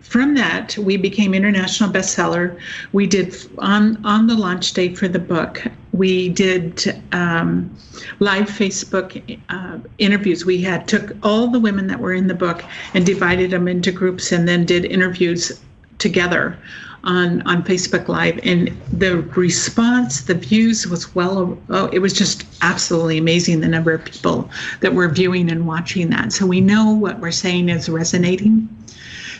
from 0.00 0.34
that, 0.34 0.76
we 0.78 0.96
became 0.96 1.34
international 1.34 1.90
bestseller. 1.90 2.58
We 2.92 3.06
did 3.06 3.36
on 3.58 4.04
on 4.04 4.26
the 4.26 4.34
launch 4.34 4.72
day 4.72 4.94
for 4.94 5.08
the 5.08 5.18
book. 5.18 5.62
We 5.92 6.30
did 6.30 7.02
um, 7.12 7.76
live 8.20 8.48
Facebook 8.48 9.38
uh, 9.50 9.78
interviews. 9.98 10.46
We 10.46 10.62
had 10.62 10.88
took 10.88 11.12
all 11.22 11.48
the 11.48 11.60
women 11.60 11.88
that 11.88 12.00
were 12.00 12.14
in 12.14 12.28
the 12.28 12.34
book 12.34 12.64
and 12.94 13.04
divided 13.04 13.50
them 13.50 13.68
into 13.68 13.92
groups, 13.92 14.32
and 14.32 14.48
then 14.48 14.64
did 14.64 14.84
interviews 14.86 15.60
together 15.98 16.56
on 17.04 17.42
on 17.42 17.62
Facebook 17.62 18.08
Live, 18.08 18.40
and 18.42 18.68
the 18.92 19.18
response, 19.36 20.22
the 20.22 20.34
views 20.34 20.86
was 20.86 21.14
well. 21.14 21.58
Oh, 21.70 21.86
it 21.88 22.00
was 22.00 22.12
just 22.12 22.44
absolutely 22.62 23.18
amazing. 23.18 23.60
The 23.60 23.68
number 23.68 23.92
of 23.92 24.04
people 24.04 24.50
that 24.80 24.94
were 24.94 25.08
viewing 25.08 25.50
and 25.50 25.66
watching 25.66 26.10
that. 26.10 26.32
So 26.32 26.46
we 26.46 26.60
know 26.60 26.92
what 26.92 27.20
we're 27.20 27.30
saying 27.30 27.68
is 27.68 27.88
resonating. 27.88 28.68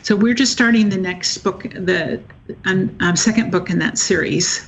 So 0.03 0.15
we're 0.17 0.35
just 0.35 0.53
starting 0.53 0.89
the 0.89 0.97
next 0.97 1.39
book, 1.39 1.63
the 1.75 2.23
um, 2.65 2.97
um, 3.01 3.17
second 3.17 3.51
book 3.51 3.71
in 3.71 3.79
that 3.81 3.99
series. 3.99 4.65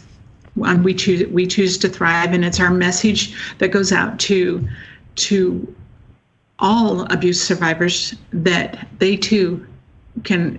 On 0.63 0.83
we 0.83 0.93
choose 0.95 1.27
we 1.29 1.47
choose 1.47 1.79
to 1.79 1.89
thrive, 1.89 2.33
and 2.33 2.45
it's 2.45 2.59
our 2.59 2.71
message 2.71 3.35
that 3.59 3.69
goes 3.69 3.93
out 3.93 4.19
to 4.21 4.69
to 5.17 5.75
all 6.59 7.03
abuse 7.13 7.41
survivors 7.41 8.15
that 8.33 8.87
they 8.99 9.17
too 9.17 9.67
can 10.25 10.59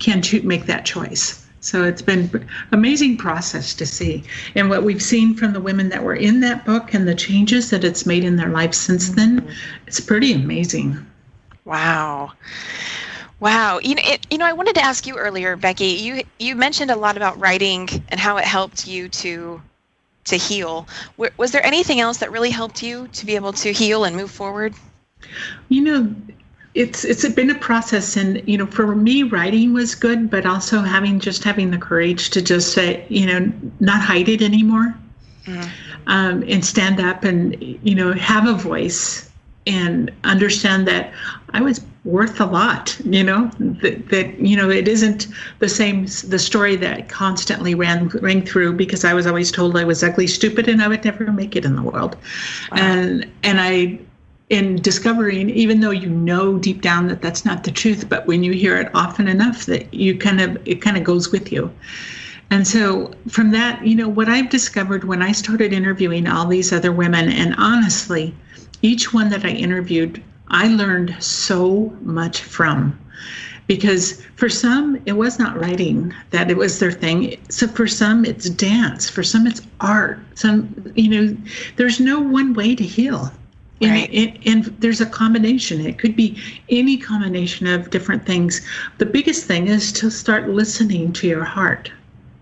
can 0.00 0.22
make 0.42 0.66
that 0.66 0.84
choice. 0.84 1.39
So 1.60 1.84
it's 1.84 2.02
been 2.02 2.48
amazing 2.72 3.18
process 3.18 3.74
to 3.74 3.86
see. 3.86 4.24
And 4.54 4.70
what 4.70 4.82
we've 4.82 5.02
seen 5.02 5.34
from 5.34 5.52
the 5.52 5.60
women 5.60 5.90
that 5.90 6.02
were 6.02 6.14
in 6.14 6.40
that 6.40 6.64
book 6.64 6.94
and 6.94 7.06
the 7.06 7.14
changes 7.14 7.70
that 7.70 7.84
it's 7.84 8.06
made 8.06 8.24
in 8.24 8.36
their 8.36 8.48
life 8.48 8.74
since 8.74 9.10
mm-hmm. 9.10 9.36
then, 9.38 9.56
it's 9.86 10.00
pretty 10.00 10.32
amazing. 10.32 11.06
Wow. 11.64 12.32
Wow, 13.40 13.78
you 13.82 13.94
know, 13.94 14.02
it, 14.04 14.26
you 14.30 14.36
know, 14.36 14.44
I 14.44 14.52
wanted 14.52 14.74
to 14.74 14.82
ask 14.82 15.06
you 15.06 15.16
earlier, 15.16 15.56
Becky. 15.56 15.86
You 15.86 16.22
you 16.38 16.54
mentioned 16.54 16.90
a 16.90 16.96
lot 16.96 17.16
about 17.16 17.40
writing 17.40 17.88
and 18.10 18.20
how 18.20 18.36
it 18.36 18.44
helped 18.44 18.86
you 18.86 19.08
to 19.08 19.62
to 20.26 20.36
heal. 20.36 20.86
Was 21.38 21.50
there 21.50 21.64
anything 21.64 22.00
else 22.00 22.18
that 22.18 22.30
really 22.32 22.50
helped 22.50 22.82
you 22.82 23.08
to 23.08 23.24
be 23.24 23.36
able 23.36 23.54
to 23.54 23.72
heal 23.72 24.04
and 24.04 24.14
move 24.14 24.30
forward? 24.30 24.74
You 25.70 25.80
know, 25.80 26.14
it's 26.80 27.04
it's 27.04 27.28
been 27.28 27.50
a 27.50 27.58
process, 27.58 28.16
and 28.16 28.46
you 28.48 28.56
know, 28.56 28.66
for 28.66 28.94
me, 28.94 29.22
writing 29.22 29.72
was 29.72 29.94
good, 29.94 30.30
but 30.30 30.46
also 30.46 30.80
having 30.80 31.20
just 31.20 31.44
having 31.44 31.70
the 31.70 31.78
courage 31.78 32.30
to 32.30 32.42
just 32.42 32.72
say, 32.72 33.04
you 33.08 33.26
know, 33.26 33.52
not 33.80 34.00
hide 34.00 34.28
it 34.28 34.42
anymore, 34.42 34.94
mm-hmm. 35.44 35.68
um, 36.06 36.42
and 36.48 36.64
stand 36.64 37.00
up 37.00 37.24
and 37.24 37.60
you 37.60 37.94
know 37.94 38.12
have 38.12 38.46
a 38.46 38.54
voice 38.54 39.30
and 39.66 40.10
understand 40.24 40.88
that 40.88 41.12
I 41.50 41.60
was 41.60 41.80
worth 42.04 42.40
a 42.40 42.46
lot 42.46 42.98
you 43.04 43.22
know 43.22 43.50
that, 43.58 44.08
that 44.08 44.38
you 44.40 44.56
know 44.56 44.70
it 44.70 44.88
isn't 44.88 45.28
the 45.58 45.68
same 45.68 46.06
the 46.28 46.38
story 46.38 46.74
that 46.74 47.10
constantly 47.10 47.74
ran 47.74 48.08
rang 48.22 48.40
through 48.40 48.72
because 48.72 49.04
i 49.04 49.12
was 49.12 49.26
always 49.26 49.52
told 49.52 49.76
i 49.76 49.84
was 49.84 50.02
ugly 50.02 50.26
stupid 50.26 50.66
and 50.66 50.80
i 50.80 50.88
would 50.88 51.04
never 51.04 51.30
make 51.30 51.54
it 51.56 51.64
in 51.66 51.76
the 51.76 51.82
world 51.82 52.16
wow. 52.72 52.78
and 52.78 53.30
and 53.42 53.60
i 53.60 53.98
in 54.50 54.76
discovering 54.76 55.48
even 55.50 55.80
though 55.80 55.90
you 55.90 56.08
know 56.08 56.58
deep 56.58 56.82
down 56.82 57.08
that 57.08 57.22
that's 57.22 57.44
not 57.44 57.64
the 57.64 57.70
truth 57.70 58.08
but 58.08 58.26
when 58.26 58.42
you 58.42 58.52
hear 58.52 58.76
it 58.76 58.90
often 58.94 59.28
enough 59.28 59.66
that 59.66 59.92
you 59.94 60.16
kind 60.16 60.40
of 60.40 60.58
it 60.66 60.82
kind 60.82 60.96
of 60.96 61.04
goes 61.04 61.30
with 61.32 61.50
you. 61.52 61.72
And 62.50 62.66
so 62.66 63.12
from 63.28 63.52
that 63.52 63.86
you 63.86 63.94
know 63.94 64.08
what 64.08 64.28
i've 64.28 64.50
discovered 64.50 65.04
when 65.04 65.22
i 65.22 65.32
started 65.32 65.72
interviewing 65.72 66.26
all 66.26 66.46
these 66.46 66.72
other 66.72 66.92
women 66.92 67.28
and 67.28 67.54
honestly 67.58 68.34
each 68.82 69.14
one 69.14 69.30
that 69.30 69.44
i 69.44 69.50
interviewed 69.50 70.22
I 70.50 70.66
learned 70.68 71.16
so 71.20 71.96
much 72.02 72.42
from. 72.42 72.98
Because 73.66 74.20
for 74.34 74.48
some 74.48 75.00
it 75.06 75.12
was 75.12 75.38
not 75.38 75.58
writing 75.58 76.12
that 76.30 76.50
it 76.50 76.56
was 76.56 76.80
their 76.80 76.90
thing. 76.90 77.36
So 77.48 77.68
for 77.68 77.86
some 77.86 78.24
it's 78.24 78.50
dance. 78.50 79.08
For 79.08 79.22
some 79.22 79.46
it's 79.46 79.62
art. 79.80 80.18
Some 80.34 80.92
you 80.96 81.08
know 81.08 81.36
there's 81.76 82.00
no 82.00 82.18
one 82.18 82.52
way 82.54 82.74
to 82.74 82.82
heal 82.82 83.30
right. 83.80 84.10
and, 84.12 84.36
and, 84.46 84.46
and 84.46 84.80
there's 84.80 85.00
a 85.00 85.06
combination. 85.06 85.84
It 85.84 85.98
could 85.98 86.16
be 86.16 86.36
any 86.68 86.96
combination 86.96 87.66
of 87.66 87.90
different 87.90 88.26
things. 88.26 88.60
The 88.98 89.06
biggest 89.06 89.46
thing 89.46 89.68
is 89.68 89.92
to 89.92 90.10
start 90.10 90.48
listening 90.48 91.12
to 91.14 91.26
your 91.26 91.44
heart. 91.44 91.90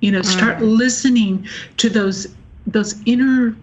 You 0.00 0.12
know 0.12 0.22
start 0.22 0.58
mm. 0.58 0.76
listening 0.76 1.48
to 1.78 1.88
those 1.88 2.28
those 2.66 2.94
inner 3.06 3.56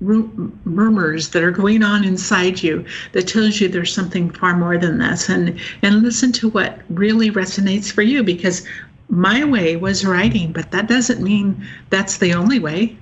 murmurs 0.00 1.30
that 1.30 1.42
are 1.42 1.50
going 1.50 1.82
on 1.82 2.04
inside 2.04 2.62
you 2.62 2.84
that 3.12 3.26
tells 3.26 3.60
you 3.60 3.68
there's 3.68 3.92
something 3.92 4.30
far 4.30 4.56
more 4.56 4.78
than 4.78 4.98
this. 4.98 5.28
And 5.28 5.58
and 5.82 6.02
listen 6.02 6.32
to 6.32 6.48
what 6.50 6.80
really 6.90 7.30
resonates 7.30 7.92
for 7.92 8.02
you 8.02 8.22
because 8.22 8.66
my 9.08 9.42
way 9.42 9.74
was 9.74 10.04
writing 10.04 10.52
but 10.52 10.70
that 10.70 10.86
doesn't 10.86 11.22
mean 11.22 11.66
that's 11.88 12.18
the 12.18 12.34
only 12.34 12.58
way 12.58 12.94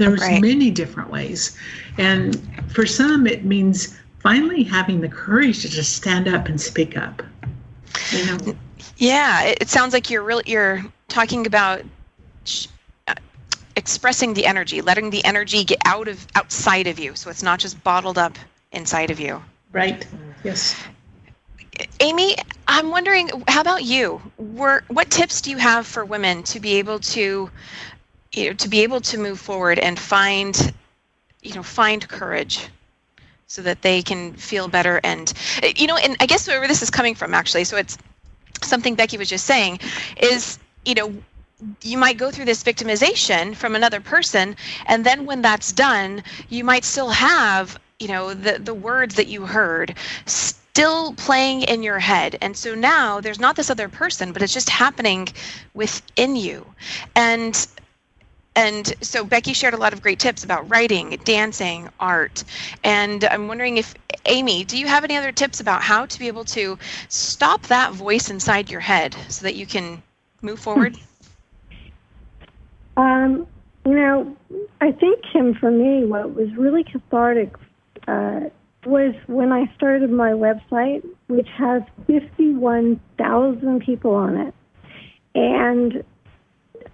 there's 0.00 0.20
right. 0.20 0.40
many 0.40 0.70
different 0.70 1.10
ways 1.10 1.56
and 1.98 2.40
for 2.72 2.86
some 2.86 3.26
it 3.26 3.44
means 3.44 3.98
finally 4.18 4.62
having 4.62 5.00
the 5.00 5.08
courage 5.08 5.62
to 5.62 5.68
just 5.68 5.94
stand 5.94 6.26
up 6.26 6.48
and 6.48 6.60
speak 6.60 6.96
up 6.96 7.22
you 8.10 8.26
know 8.26 8.56
yeah 8.96 9.42
it 9.42 9.68
sounds 9.68 9.92
like 9.92 10.10
you're 10.10 10.22
really 10.22 10.44
you're 10.46 10.84
talking 11.10 11.46
about 11.46 11.82
uh, 13.08 13.14
expressing 13.76 14.32
the 14.34 14.46
energy, 14.46 14.80
letting 14.80 15.10
the 15.10 15.24
energy 15.24 15.64
get 15.64 15.78
out 15.84 16.08
of 16.08 16.26
outside 16.34 16.86
of 16.86 16.98
you, 16.98 17.14
so 17.14 17.28
it's 17.28 17.42
not 17.42 17.58
just 17.58 17.82
bottled 17.84 18.16
up 18.16 18.38
inside 18.72 19.10
of 19.10 19.20
you. 19.20 19.42
Right. 19.72 20.06
Yes. 20.42 20.82
Amy, 22.00 22.36
I'm 22.68 22.90
wondering, 22.90 23.30
how 23.48 23.60
about 23.60 23.84
you? 23.84 24.20
Were, 24.38 24.84
what 24.88 25.10
tips 25.10 25.40
do 25.40 25.50
you 25.50 25.56
have 25.56 25.86
for 25.86 26.04
women 26.04 26.42
to 26.44 26.60
be 26.60 26.74
able 26.74 26.98
to, 26.98 27.50
you 28.32 28.46
know, 28.46 28.52
to 28.54 28.68
be 28.68 28.82
able 28.82 29.00
to 29.00 29.18
move 29.18 29.40
forward 29.40 29.78
and 29.78 29.98
find, 29.98 30.72
you 31.42 31.54
know, 31.54 31.62
find 31.62 32.06
courage, 32.08 32.68
so 33.46 33.62
that 33.62 33.82
they 33.82 34.00
can 34.02 34.32
feel 34.34 34.68
better 34.68 35.00
and, 35.02 35.32
you 35.76 35.86
know, 35.88 35.96
and 35.96 36.16
I 36.20 36.26
guess 36.26 36.46
where 36.46 36.68
this 36.68 36.82
is 36.82 36.90
coming 36.90 37.16
from 37.16 37.34
actually. 37.34 37.64
So 37.64 37.76
it's 37.76 37.98
something 38.62 38.94
Becky 38.94 39.18
was 39.18 39.28
just 39.28 39.44
saying, 39.44 39.80
is 40.20 40.58
you 40.84 40.94
know 40.94 41.12
you 41.82 41.98
might 41.98 42.16
go 42.16 42.30
through 42.30 42.46
this 42.46 42.62
victimization 42.62 43.54
from 43.54 43.74
another 43.74 44.00
person 44.00 44.56
and 44.86 45.04
then 45.04 45.26
when 45.26 45.42
that's 45.42 45.72
done 45.72 46.22
you 46.48 46.64
might 46.64 46.84
still 46.84 47.10
have 47.10 47.78
you 47.98 48.08
know 48.08 48.32
the 48.32 48.58
the 48.58 48.72
words 48.74 49.14
that 49.16 49.26
you 49.28 49.44
heard 49.44 49.94
still 50.24 51.12
playing 51.14 51.62
in 51.62 51.82
your 51.82 51.98
head 51.98 52.38
and 52.40 52.56
so 52.56 52.74
now 52.74 53.20
there's 53.20 53.40
not 53.40 53.56
this 53.56 53.70
other 53.70 53.88
person 53.88 54.32
but 54.32 54.42
it's 54.42 54.54
just 54.54 54.70
happening 54.70 55.28
within 55.74 56.34
you 56.34 56.64
and 57.14 57.66
and 58.56 58.92
so 59.00 59.24
Becky 59.24 59.52
shared 59.52 59.74
a 59.74 59.76
lot 59.76 59.92
of 59.92 60.02
great 60.02 60.18
tips 60.18 60.44
about 60.44 60.68
writing, 60.70 61.18
dancing, 61.24 61.88
art. 62.00 62.44
And 62.82 63.24
I'm 63.24 63.48
wondering 63.48 63.76
if, 63.76 63.94
Amy, 64.26 64.64
do 64.64 64.76
you 64.76 64.86
have 64.86 65.04
any 65.04 65.16
other 65.16 65.32
tips 65.32 65.60
about 65.60 65.82
how 65.82 66.06
to 66.06 66.18
be 66.18 66.26
able 66.26 66.44
to 66.46 66.78
stop 67.08 67.62
that 67.68 67.92
voice 67.92 68.30
inside 68.30 68.70
your 68.70 68.80
head 68.80 69.14
so 69.28 69.44
that 69.44 69.54
you 69.54 69.66
can 69.66 70.02
move 70.42 70.58
forward? 70.58 70.96
Um, 72.96 73.46
You 73.86 73.94
know, 73.94 74.36
I 74.80 74.92
think, 74.92 75.24
Kim, 75.32 75.54
for 75.54 75.70
me, 75.70 76.04
what 76.04 76.34
was 76.34 76.54
really 76.54 76.84
cathartic 76.84 77.54
uh, 78.06 78.40
was 78.84 79.14
when 79.26 79.52
I 79.52 79.72
started 79.74 80.10
my 80.10 80.32
website, 80.32 81.06
which 81.28 81.48
has 81.56 81.82
51,000 82.06 83.80
people 83.80 84.14
on 84.14 84.36
it. 84.36 84.54
And 85.34 86.04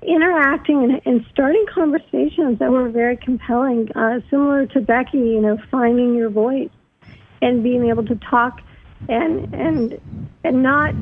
interacting 0.03 0.85
and, 0.85 1.03
and, 1.05 1.27
starting 1.31 1.65
conversations 1.73 2.59
that 2.59 2.71
were 2.71 2.89
very 2.89 3.17
compelling, 3.17 3.91
uh, 3.97 4.21
similar 4.31 4.67
to 4.67 4.81
Becky, 4.81 5.19
you 5.19 5.41
know, 5.41 5.59
finding 5.71 6.15
your 6.15 6.31
voice 6.31 6.71
and 7.43 7.63
being 7.63 7.89
able 7.89 8.05
to 8.05 8.17
talk 8.17 8.61
and 9.09 9.53
and 9.55 10.01
and 10.45 10.63
not 10.63 10.95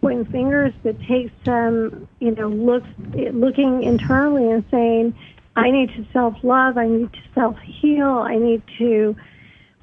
pointing 0.00 0.24
fingers, 0.26 0.72
but 0.82 1.00
take 1.02 1.30
some, 1.44 2.08
you 2.20 2.34
know, 2.34 2.48
look 2.48 2.84
looking 3.32 3.82
internally 3.82 4.50
and 4.50 4.64
saying, 4.70 5.14
I 5.56 5.70
need 5.70 5.90
to 5.94 6.06
self 6.12 6.34
love, 6.42 6.76
I 6.76 6.86
need 6.86 7.12
to 7.12 7.20
self 7.34 7.58
heal, 7.58 8.08
I 8.08 8.36
need 8.36 8.62
to 8.78 9.16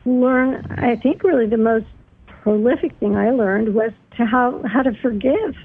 learn. 0.05 0.65
I 0.77 0.95
think 0.95 1.23
really 1.23 1.47
the 1.47 1.57
most 1.57 1.87
prolific 2.27 2.95
thing 2.99 3.15
I 3.15 3.31
learned 3.31 3.73
was 3.73 3.91
to 4.17 4.25
how 4.25 4.61
how 4.65 4.83
to 4.83 4.93
forgive. 5.01 5.55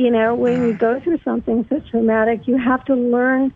You 0.00 0.10
know, 0.10 0.34
when 0.34 0.66
you 0.66 0.72
go 0.72 0.98
through 0.98 1.18
something 1.26 1.66
so 1.68 1.78
traumatic, 1.90 2.48
you 2.48 2.56
have 2.56 2.82
to 2.86 2.94
learn 2.94 3.52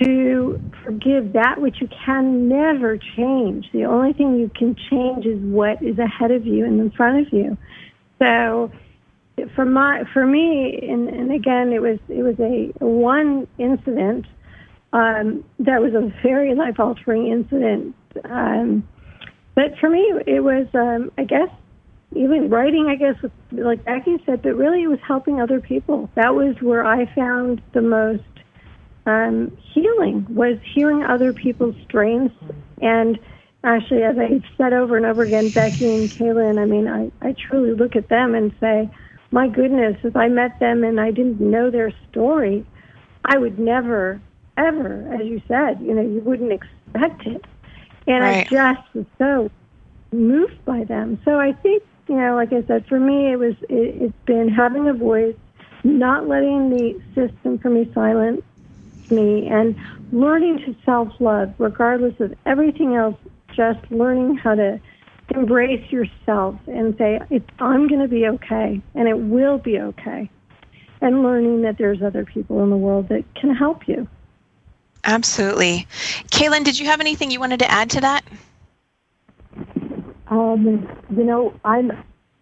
to 0.00 0.60
forgive 0.84 1.32
that 1.32 1.60
which 1.60 1.80
you 1.80 1.88
can 2.06 2.48
never 2.48 2.96
change. 2.96 3.66
The 3.72 3.86
only 3.86 4.12
thing 4.12 4.38
you 4.38 4.52
can 4.54 4.76
change 4.88 5.26
is 5.26 5.40
what 5.40 5.82
is 5.82 5.98
ahead 5.98 6.30
of 6.30 6.46
you 6.46 6.64
and 6.64 6.78
in 6.80 6.92
front 6.92 7.26
of 7.26 7.32
you. 7.32 7.58
So 8.20 8.70
for 9.56 9.64
my 9.64 10.04
for 10.12 10.24
me 10.24 10.78
and, 10.88 11.08
and 11.08 11.32
again 11.32 11.72
it 11.72 11.82
was 11.82 11.98
it 12.08 12.22
was 12.22 12.38
a 12.38 12.72
one 12.84 13.48
incident 13.58 14.26
um, 14.92 15.44
that 15.58 15.82
was 15.82 15.92
a 15.94 16.12
very 16.22 16.54
life 16.54 16.78
altering 16.78 17.26
incident 17.26 17.96
um, 18.24 18.86
but 19.56 19.76
for 19.80 19.90
me 19.90 20.12
it 20.24 20.40
was 20.40 20.66
um, 20.74 21.10
I 21.18 21.24
guess 21.24 21.50
even 22.14 22.48
writing 22.48 22.86
I 22.88 22.96
guess 22.96 23.16
like 23.52 23.84
Becky 23.84 24.22
said 24.24 24.42
but 24.42 24.56
really 24.56 24.82
it 24.82 24.88
was 24.88 25.00
helping 25.06 25.40
other 25.40 25.60
people 25.60 26.10
that 26.14 26.34
was 26.34 26.56
where 26.60 26.86
I 26.86 27.12
found 27.14 27.62
the 27.72 27.82
most 27.82 28.22
um, 29.06 29.56
healing 29.72 30.26
was 30.28 30.58
hearing 30.74 31.02
other 31.02 31.32
people's 31.32 31.76
strains 31.84 32.30
and 32.80 33.18
actually 33.64 34.02
as 34.02 34.16
I've 34.18 34.44
said 34.56 34.72
over 34.72 34.96
and 34.96 35.06
over 35.06 35.22
again 35.22 35.50
Becky 35.50 35.84
and 35.84 36.10
Kaelen 36.10 36.58
I 36.58 36.64
mean 36.64 36.88
I, 36.88 37.10
I 37.26 37.34
truly 37.34 37.74
look 37.74 37.96
at 37.96 38.08
them 38.08 38.34
and 38.34 38.54
say 38.60 38.90
my 39.30 39.48
goodness, 39.48 39.96
if 40.04 40.16
I 40.16 40.28
met 40.28 40.58
them 40.58 40.84
and 40.84 41.00
I 41.00 41.10
didn't 41.10 41.40
know 41.40 41.70
their 41.70 41.92
story, 42.10 42.64
I 43.24 43.36
would 43.36 43.58
never, 43.58 44.20
ever, 44.56 45.06
as 45.12 45.26
you 45.26 45.42
said, 45.46 45.80
you 45.80 45.94
know, 45.94 46.02
you 46.02 46.20
wouldn't 46.20 46.52
expect 46.52 47.26
it. 47.26 47.44
And 48.06 48.24
right. 48.24 48.46
I 48.50 48.74
just 48.74 48.94
was 48.94 49.06
so 49.18 49.50
moved 50.12 50.64
by 50.64 50.84
them. 50.84 51.20
So 51.24 51.38
I 51.38 51.52
think, 51.52 51.82
you 52.08 52.16
know, 52.16 52.34
like 52.34 52.52
I 52.52 52.62
said, 52.66 52.86
for 52.86 52.98
me, 52.98 53.32
it 53.32 53.36
was, 53.36 53.54
it, 53.68 54.02
it's 54.02 54.24
been 54.26 54.48
having 54.48 54.88
a 54.88 54.94
voice, 54.94 55.36
not 55.84 56.26
letting 56.26 56.70
the 56.70 57.00
system 57.14 57.58
for 57.58 57.70
me 57.70 57.90
silence 57.94 58.42
me, 59.10 59.48
and 59.48 59.74
learning 60.12 60.58
to 60.58 60.76
self 60.84 61.08
love, 61.20 61.54
regardless 61.58 62.18
of 62.20 62.34
everything 62.46 62.94
else, 62.94 63.16
just 63.54 63.78
learning 63.90 64.36
how 64.36 64.54
to 64.54 64.80
embrace 65.34 65.90
yourself 65.90 66.56
and 66.66 66.96
say, 66.96 67.20
I'm 67.58 67.88
going 67.88 68.00
to 68.00 68.08
be 68.08 68.26
okay 68.26 68.80
and 68.94 69.08
it 69.08 69.18
will 69.18 69.58
be 69.58 69.78
okay. 69.78 70.30
And 71.00 71.22
learning 71.22 71.62
that 71.62 71.78
there's 71.78 72.02
other 72.02 72.24
people 72.24 72.62
in 72.62 72.70
the 72.70 72.76
world 72.76 73.08
that 73.08 73.24
can 73.34 73.54
help 73.54 73.86
you. 73.86 74.08
Absolutely. 75.04 75.86
Kaelen, 76.30 76.64
did 76.64 76.78
you 76.78 76.86
have 76.86 77.00
anything 77.00 77.30
you 77.30 77.40
wanted 77.40 77.60
to 77.60 77.70
add 77.70 77.90
to 77.90 78.00
that? 78.00 78.24
Um, 80.30 80.88
you 81.10 81.24
know, 81.24 81.58
I'm, 81.64 81.92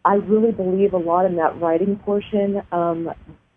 I 0.05 0.15
really 0.15 0.53
believe 0.53 0.93
a 0.93 0.99
lot 0.99 1.27
in 1.27 1.37
that 1.37 1.61
writing 1.61 1.97
portion. 1.97 2.63
Um, 2.73 3.11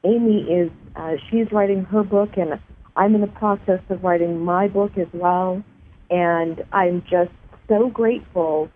Amy 0.04 0.42
is, 0.44 0.72
uh, 0.96 1.14
she's 1.30 1.52
writing 1.52 1.84
her 1.86 2.04
book 2.04 2.38
and 2.38 2.60
I'm 2.96 3.16
in 3.16 3.22
the 3.22 3.28
process 3.28 3.82
of 3.90 4.04
writing 4.04 4.40
my 4.44 4.68
book 4.68 4.98
as 4.98 5.08
well. 5.14 5.64
And 6.10 6.64
I'm 6.72 7.02
just 7.10 7.32
so 7.68 7.90
grateful 7.90 8.70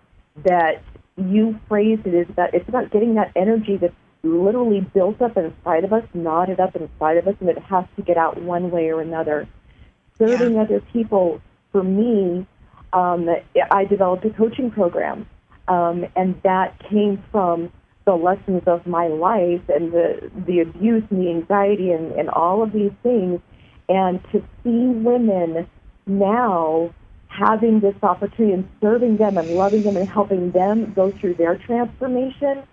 that 0.45 0.83
you 1.17 1.59
phrased 1.67 2.05
it 2.07 2.13
is 2.13 2.27
that 2.35 2.53
it's 2.53 2.67
about 2.67 2.91
getting 2.91 3.15
that 3.15 3.31
energy 3.35 3.77
that's 3.77 3.93
literally 4.23 4.81
built 4.81 5.21
up 5.21 5.37
inside 5.37 5.83
of 5.83 5.93
us, 5.93 6.03
knotted 6.13 6.59
up 6.59 6.75
inside 6.75 7.17
of 7.17 7.27
us, 7.27 7.35
and 7.39 7.49
it 7.49 7.59
has 7.59 7.85
to 7.95 8.01
get 8.01 8.17
out 8.17 8.41
one 8.41 8.71
way 8.71 8.89
or 8.89 9.01
another. 9.01 9.47
Serving 10.17 10.53
yeah. 10.55 10.61
other 10.61 10.81
people, 10.93 11.41
for 11.71 11.83
me, 11.83 12.47
um, 12.93 13.27
I 13.71 13.85
developed 13.85 14.25
a 14.25 14.29
coaching 14.29 14.71
program, 14.71 15.27
um, 15.67 16.05
and 16.15 16.39
that 16.43 16.77
came 16.89 17.23
from 17.31 17.71
the 18.05 18.13
lessons 18.13 18.63
of 18.67 18.85
my 18.85 19.07
life 19.07 19.61
and 19.69 19.93
the 19.93 20.29
the 20.45 20.59
abuse 20.59 21.03
and 21.09 21.21
the 21.21 21.29
anxiety 21.29 21.91
and, 21.91 22.11
and 22.13 22.29
all 22.29 22.61
of 22.61 22.73
these 22.73 22.91
things, 23.01 23.39
and 23.87 24.21
to 24.31 24.39
see 24.63 24.87
women 24.87 25.67
now 26.05 26.93
having 27.27 27.79
this 27.79 27.95
opportunity 28.03 28.53
and 28.53 28.69
serving 28.81 29.17
them 29.17 29.37
and 29.37 29.51
loving 29.51 29.83
them 29.83 29.97
and 29.97 30.07
helping 30.07 30.51
them 30.51 30.93
go 30.93 31.11
through 31.19 31.33
their 31.35 31.57
transformation 31.57 32.63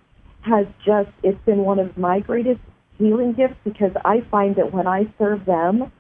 has 0.43 0.67
just, 0.85 1.09
it's 1.23 1.39
been 1.45 1.59
one 1.59 1.79
of 1.79 1.97
my 1.97 2.21
greatest 2.21 2.61
healing 2.99 3.33
gifts 3.33 3.57
because 3.65 3.93
I 4.05 4.21
find 4.31 4.57
that 4.57 4.73
when 4.73 4.87
I 4.87 5.13
serve 5.19 5.45
them, 5.45 5.91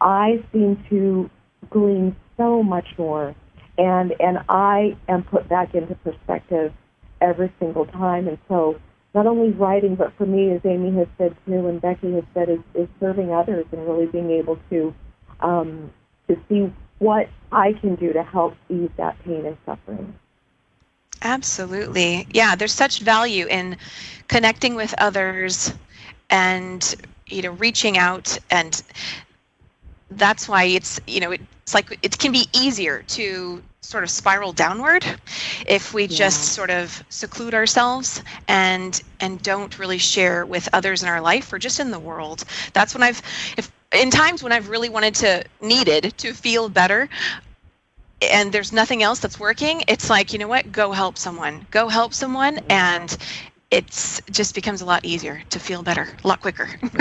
I 0.00 0.44
seem 0.52 0.82
to 0.90 1.30
glean 1.70 2.16
so 2.36 2.62
much 2.62 2.86
more. 2.98 3.34
And, 3.76 4.14
and 4.20 4.38
I 4.48 4.96
am 5.08 5.24
put 5.24 5.48
back 5.48 5.74
into 5.74 5.94
perspective 5.96 6.72
every 7.20 7.52
single 7.58 7.86
time. 7.86 8.28
And 8.28 8.38
so 8.48 8.80
not 9.14 9.26
only 9.26 9.50
writing, 9.50 9.94
but 9.94 10.12
for 10.16 10.26
me, 10.26 10.50
as 10.50 10.60
Amy 10.64 10.96
has 10.98 11.08
said 11.18 11.36
too, 11.46 11.66
and 11.66 11.80
Becky 11.80 12.12
has 12.14 12.24
said, 12.34 12.48
is, 12.48 12.60
is 12.74 12.88
serving 13.00 13.32
others 13.32 13.66
and 13.72 13.86
really 13.86 14.06
being 14.06 14.30
able 14.30 14.58
to 14.70 14.94
um, 15.40 15.92
to 16.28 16.36
see 16.48 16.72
what 16.98 17.28
I 17.52 17.72
can 17.74 17.96
do 17.96 18.12
to 18.12 18.22
help 18.22 18.56
ease 18.70 18.90
that 18.96 19.22
pain 19.24 19.44
and 19.44 19.56
suffering. 19.66 20.14
Absolutely. 21.22 22.26
Yeah, 22.32 22.54
there's 22.54 22.74
such 22.74 23.00
value 23.00 23.46
in 23.46 23.76
connecting 24.28 24.74
with 24.74 24.94
others 24.98 25.72
and 26.30 26.94
you 27.26 27.42
know 27.42 27.52
reaching 27.52 27.98
out 27.98 28.38
and 28.50 28.82
that's 30.10 30.48
why 30.48 30.64
it's 30.64 31.00
you 31.06 31.20
know 31.20 31.32
it's 31.32 31.74
like 31.74 31.98
it 32.02 32.18
can 32.18 32.32
be 32.32 32.46
easier 32.52 33.02
to 33.08 33.62
sort 33.80 34.02
of 34.02 34.10
spiral 34.10 34.52
downward 34.52 35.04
if 35.66 35.92
we 35.92 36.02
yeah. 36.02 36.16
just 36.16 36.52
sort 36.54 36.70
of 36.70 37.02
seclude 37.08 37.54
ourselves 37.54 38.22
and 38.48 39.02
and 39.20 39.42
don't 39.42 39.78
really 39.78 39.98
share 39.98 40.46
with 40.46 40.68
others 40.72 41.02
in 41.02 41.08
our 41.08 41.20
life 41.20 41.52
or 41.52 41.58
just 41.58 41.80
in 41.80 41.90
the 41.90 41.98
world 41.98 42.44
that's 42.72 42.94
when 42.94 43.02
i've 43.02 43.20
if 43.56 43.70
in 43.94 44.10
times 44.10 44.42
when 44.42 44.52
I've 44.52 44.68
really 44.68 44.88
wanted 44.88 45.14
to 45.16 45.44
needed 45.60 46.14
to 46.18 46.32
feel 46.32 46.68
better 46.68 47.08
and 48.22 48.52
there's 48.52 48.72
nothing 48.72 49.02
else 49.02 49.20
that's 49.20 49.38
working, 49.38 49.82
it's 49.88 50.08
like, 50.08 50.32
you 50.32 50.38
know 50.38 50.48
what, 50.48 50.72
go 50.72 50.92
help 50.92 51.18
someone. 51.18 51.66
Go 51.70 51.88
help 51.88 52.14
someone 52.14 52.58
and 52.70 53.16
it's 53.74 54.20
just 54.30 54.54
becomes 54.54 54.82
a 54.82 54.84
lot 54.84 55.04
easier 55.04 55.42
to 55.50 55.58
feel 55.58 55.82
better, 55.82 56.08
a 56.22 56.28
lot 56.28 56.40
quicker. 56.40 56.68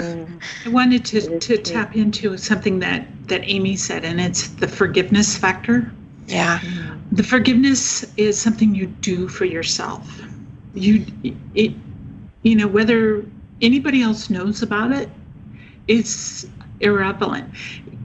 I 0.66 0.70
wanted 0.70 1.06
to, 1.06 1.40
to 1.40 1.58
tap 1.58 1.96
into 1.96 2.36
something 2.38 2.80
that, 2.80 3.06
that 3.28 3.42
Amy 3.44 3.76
said, 3.76 4.04
and 4.04 4.20
it's 4.20 4.48
the 4.48 4.68
forgiveness 4.68 5.38
factor. 5.38 5.92
Yeah. 6.26 6.60
The 7.12 7.22
forgiveness 7.22 8.12
is 8.18 8.42
something 8.42 8.74
you 8.74 8.88
do 8.88 9.28
for 9.28 9.46
yourself. 9.46 10.22
You, 10.74 11.06
it, 11.54 11.74
you 12.42 12.56
know, 12.56 12.68
whether 12.68 13.24
anybody 13.62 14.02
else 14.02 14.32
knows 14.32 14.64
about 14.64 14.92
it, 14.92 15.10
it's 15.88 16.48
irrelevant. 16.80 17.54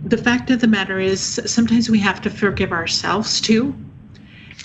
The 0.04 0.18
fact 0.18 0.50
of 0.50 0.60
the 0.60 0.66
matter 0.66 1.00
is, 1.00 1.40
sometimes 1.46 1.88
we 1.88 2.00
have 2.00 2.20
to 2.20 2.30
forgive 2.30 2.72
ourselves 2.72 3.40
too. 3.40 3.74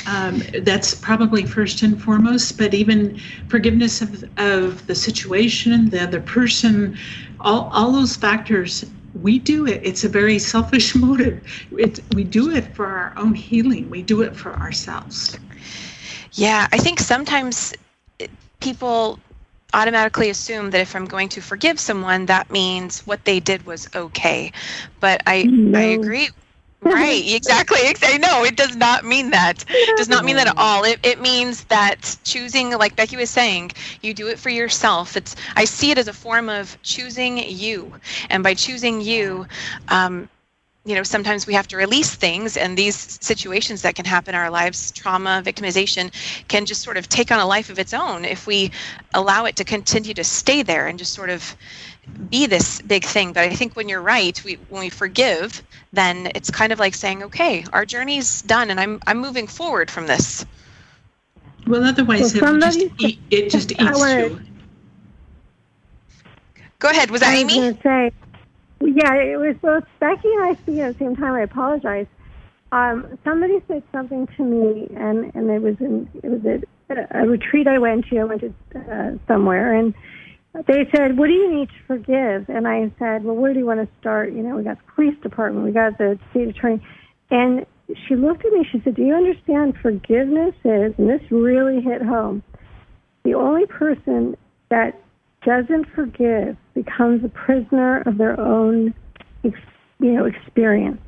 Um, 0.08 0.42
that's 0.60 0.94
probably 0.94 1.46
first 1.46 1.82
and 1.82 2.02
foremost, 2.02 2.58
but 2.58 2.74
even 2.74 3.20
forgiveness 3.48 4.02
of, 4.02 4.24
of 4.38 4.86
the 4.88 4.96
situation, 4.96 5.90
the 5.90 6.04
other 6.04 6.20
person, 6.20 6.98
all, 7.40 7.70
all 7.72 7.92
those 7.92 8.16
factors, 8.16 8.86
we 9.22 9.40
do 9.40 9.66
it. 9.66 9.82
It's 9.84 10.04
a 10.04 10.10
very 10.10 10.40
selfish 10.40 10.96
motive. 11.08 11.42
It, 11.78 12.00
we 12.14 12.24
do 12.24 12.52
it 12.52 12.76
for 12.76 12.86
our 12.86 13.14
own 13.18 13.34
healing, 13.34 13.90
we 13.90 14.02
do 14.02 14.22
it 14.22 14.36
for 14.36 14.54
ourselves. 14.54 15.38
Yeah, 16.34 16.68
I 16.72 16.78
think 16.78 17.00
sometimes 17.00 17.74
people 18.60 19.20
automatically 19.74 20.30
assume 20.30 20.72
that 20.72 20.82
if 20.82 20.96
I'm 20.96 21.06
going 21.06 21.30
to 21.30 21.42
forgive 21.42 21.80
someone, 21.80 22.26
that 22.28 22.52
means 22.52 23.02
what 23.02 23.26
they 23.26 23.40
did 23.40 23.66
was 23.66 23.90
okay. 23.96 24.52
But 25.00 25.22
I 25.26 25.44
no. 25.44 25.80
I 25.80 25.84
agree. 25.84 26.30
Right, 26.86 27.24
exactly. 27.28 27.80
Exactly. 27.88 28.20
No, 28.20 28.44
it 28.44 28.56
does 28.56 28.76
not 28.76 29.06
mean 29.06 29.30
that. 29.32 29.64
It 29.70 29.98
does 29.98 30.10
not 30.10 30.26
mean 30.26 30.36
that 30.36 30.48
at 30.48 30.58
all. 30.58 30.84
It, 30.84 31.00
it 31.04 31.22
means 31.22 31.64
that 31.66 32.18
choosing, 32.24 32.72
like 32.72 32.96
Becky 32.96 33.16
was 33.16 33.30
saying, 33.30 33.72
you 34.02 34.14
do 34.14 34.28
it 34.28 34.40
for 34.40 34.50
yourself. 34.50 35.16
It's 35.18 35.36
I 35.56 35.66
see 35.66 35.92
it 35.92 35.98
as 35.98 36.08
a 36.08 36.14
form 36.14 36.50
of 36.50 36.78
choosing 36.84 37.38
you, 37.38 37.94
and 38.30 38.44
by 38.44 38.54
choosing 38.54 39.02
you, 39.02 39.48
um, 39.90 40.30
you 40.86 40.96
know 40.96 41.04
sometimes 41.04 41.48
we 41.48 41.54
have 41.54 41.68
to 41.68 41.78
release 41.78 42.16
things 42.16 42.58
and 42.58 42.78
these 42.78 42.96
situations 43.22 43.82
that 43.84 43.96
can 43.96 44.06
happen 44.06 44.36
in 44.36 44.40
our 44.40 44.50
lives 44.50 44.92
trauma 44.92 45.42
victimization 45.46 46.12
can 46.50 46.66
just 46.66 46.82
sort 46.82 46.98
of 46.98 47.08
take 47.08 47.32
on 47.32 47.40
a 47.40 47.46
life 47.46 47.70
of 47.70 47.80
its 47.80 47.94
own 47.94 48.26
if 48.26 48.48
we 48.48 48.70
allow 49.14 49.46
it 49.46 49.56
to 49.56 49.64
continue 49.64 50.14
to 50.14 50.24
stay 50.24 50.62
there 50.62 50.88
and 50.88 51.00
just 51.00 51.14
sort 51.14 51.30
of 51.30 51.56
be 52.30 52.48
this 52.48 52.82
big 52.82 53.04
thing 53.06 53.32
but 53.34 53.44
i 53.44 53.50
think 53.50 53.76
when 53.76 53.88
you're 53.90 54.02
right 54.02 54.44
we 54.44 54.56
when 54.70 54.82
we 54.82 54.90
forgive 54.90 55.62
then 55.94 56.30
it's 56.36 56.50
kind 56.52 56.72
of 56.74 56.80
like 56.80 56.94
saying 56.94 57.24
okay 57.24 57.64
our 57.74 57.86
journey's 57.86 58.42
done 58.44 58.70
and 58.72 58.80
i'm 58.80 59.00
i'm 59.08 59.20
moving 59.20 59.48
forward 59.48 59.90
from 59.90 60.06
this 60.08 60.46
well 61.68 61.84
otherwise 61.84 62.34
Well, 62.40 62.56
it, 62.56 62.62
just 62.62 62.80
eat, 63.00 63.20
it 63.32 63.50
just 63.50 63.72
eats 63.80 64.00
wanna- 64.00 64.28
you 64.28 64.40
go 66.80 66.90
ahead 66.90 67.10
was 67.10 67.22
that 67.22 67.30
I 67.30 67.44
was 67.44 67.54
amy 67.56 67.80
say, 67.82 68.12
yeah, 68.82 69.14
it 69.14 69.40
was 69.40 69.56
both 69.62 69.86
Becky 70.00 70.28
and 70.28 70.44
I 70.44 70.54
speaking 70.56 70.82
at 70.82 70.94
the 70.94 71.00
same 71.00 71.16
time. 71.16 71.34
I 71.34 71.42
apologize. 71.42 72.08
Um, 72.74 73.18
somebody 73.24 73.62
said 73.68 73.82
something 73.94 74.28
to 74.36 74.44
me, 74.44 74.90
and 74.96 75.34
and 75.36 75.50
it 75.50 75.62
was 75.62 75.80
in 75.80 76.10
it 76.22 76.28
was 76.30 76.46
at 76.90 77.08
a 77.16 77.26
retreat 77.28 77.68
I 77.68 77.78
went 77.78 78.08
to. 78.08 78.20
I 78.20 78.24
went 78.26 78.42
to 78.42 78.54
uh, 78.76 79.12
somewhere, 79.28 79.74
and 79.74 79.94
they 80.68 80.88
said, 80.96 81.18
"What 81.18 81.28
do 81.28 81.34
you 81.34 81.52
need 81.52 81.70
to 81.70 81.84
forgive?" 81.88 82.50
And 82.50 82.68
I 82.68 82.92
said, 83.00 83.24
"Well, 83.24 83.36
where 83.36 83.54
do 83.54 83.60
you 83.60 83.66
want 83.66 83.80
to 83.80 83.88
start? 84.00 84.34
You 84.34 84.44
know, 84.44 84.56
we 84.56 84.64
got 84.64 84.78
the 84.78 84.92
police 84.94 85.20
department, 85.22 85.66
we 85.66 85.72
got 85.72 85.98
the 85.98 86.20
state 86.30 86.50
attorney," 86.50 86.82
and 87.32 87.66
she 88.08 88.16
looked 88.16 88.46
at 88.46 88.54
me. 88.54 88.64
She 88.72 88.80
said, 88.84 88.96
"Do 88.96 89.04
you 89.04 89.16
understand? 89.16 89.78
Forgiveness 89.82 90.56
is, 90.64 90.94
and 90.98 91.10
this 91.10 91.22
really 91.32 91.82
hit 91.82 92.02
home. 92.02 92.44
The 93.24 93.34
only 93.34 93.66
person 93.66 94.38
that 94.70 95.00
doesn't 95.44 95.86
forgive 95.96 96.56
becomes 96.74 97.24
a 97.24 97.30
prisoner 97.30 98.02
of 98.06 98.18
their 98.18 98.40
own, 98.40 98.94
you 99.44 99.54
know, 100.00 100.26
experience. 100.26 101.02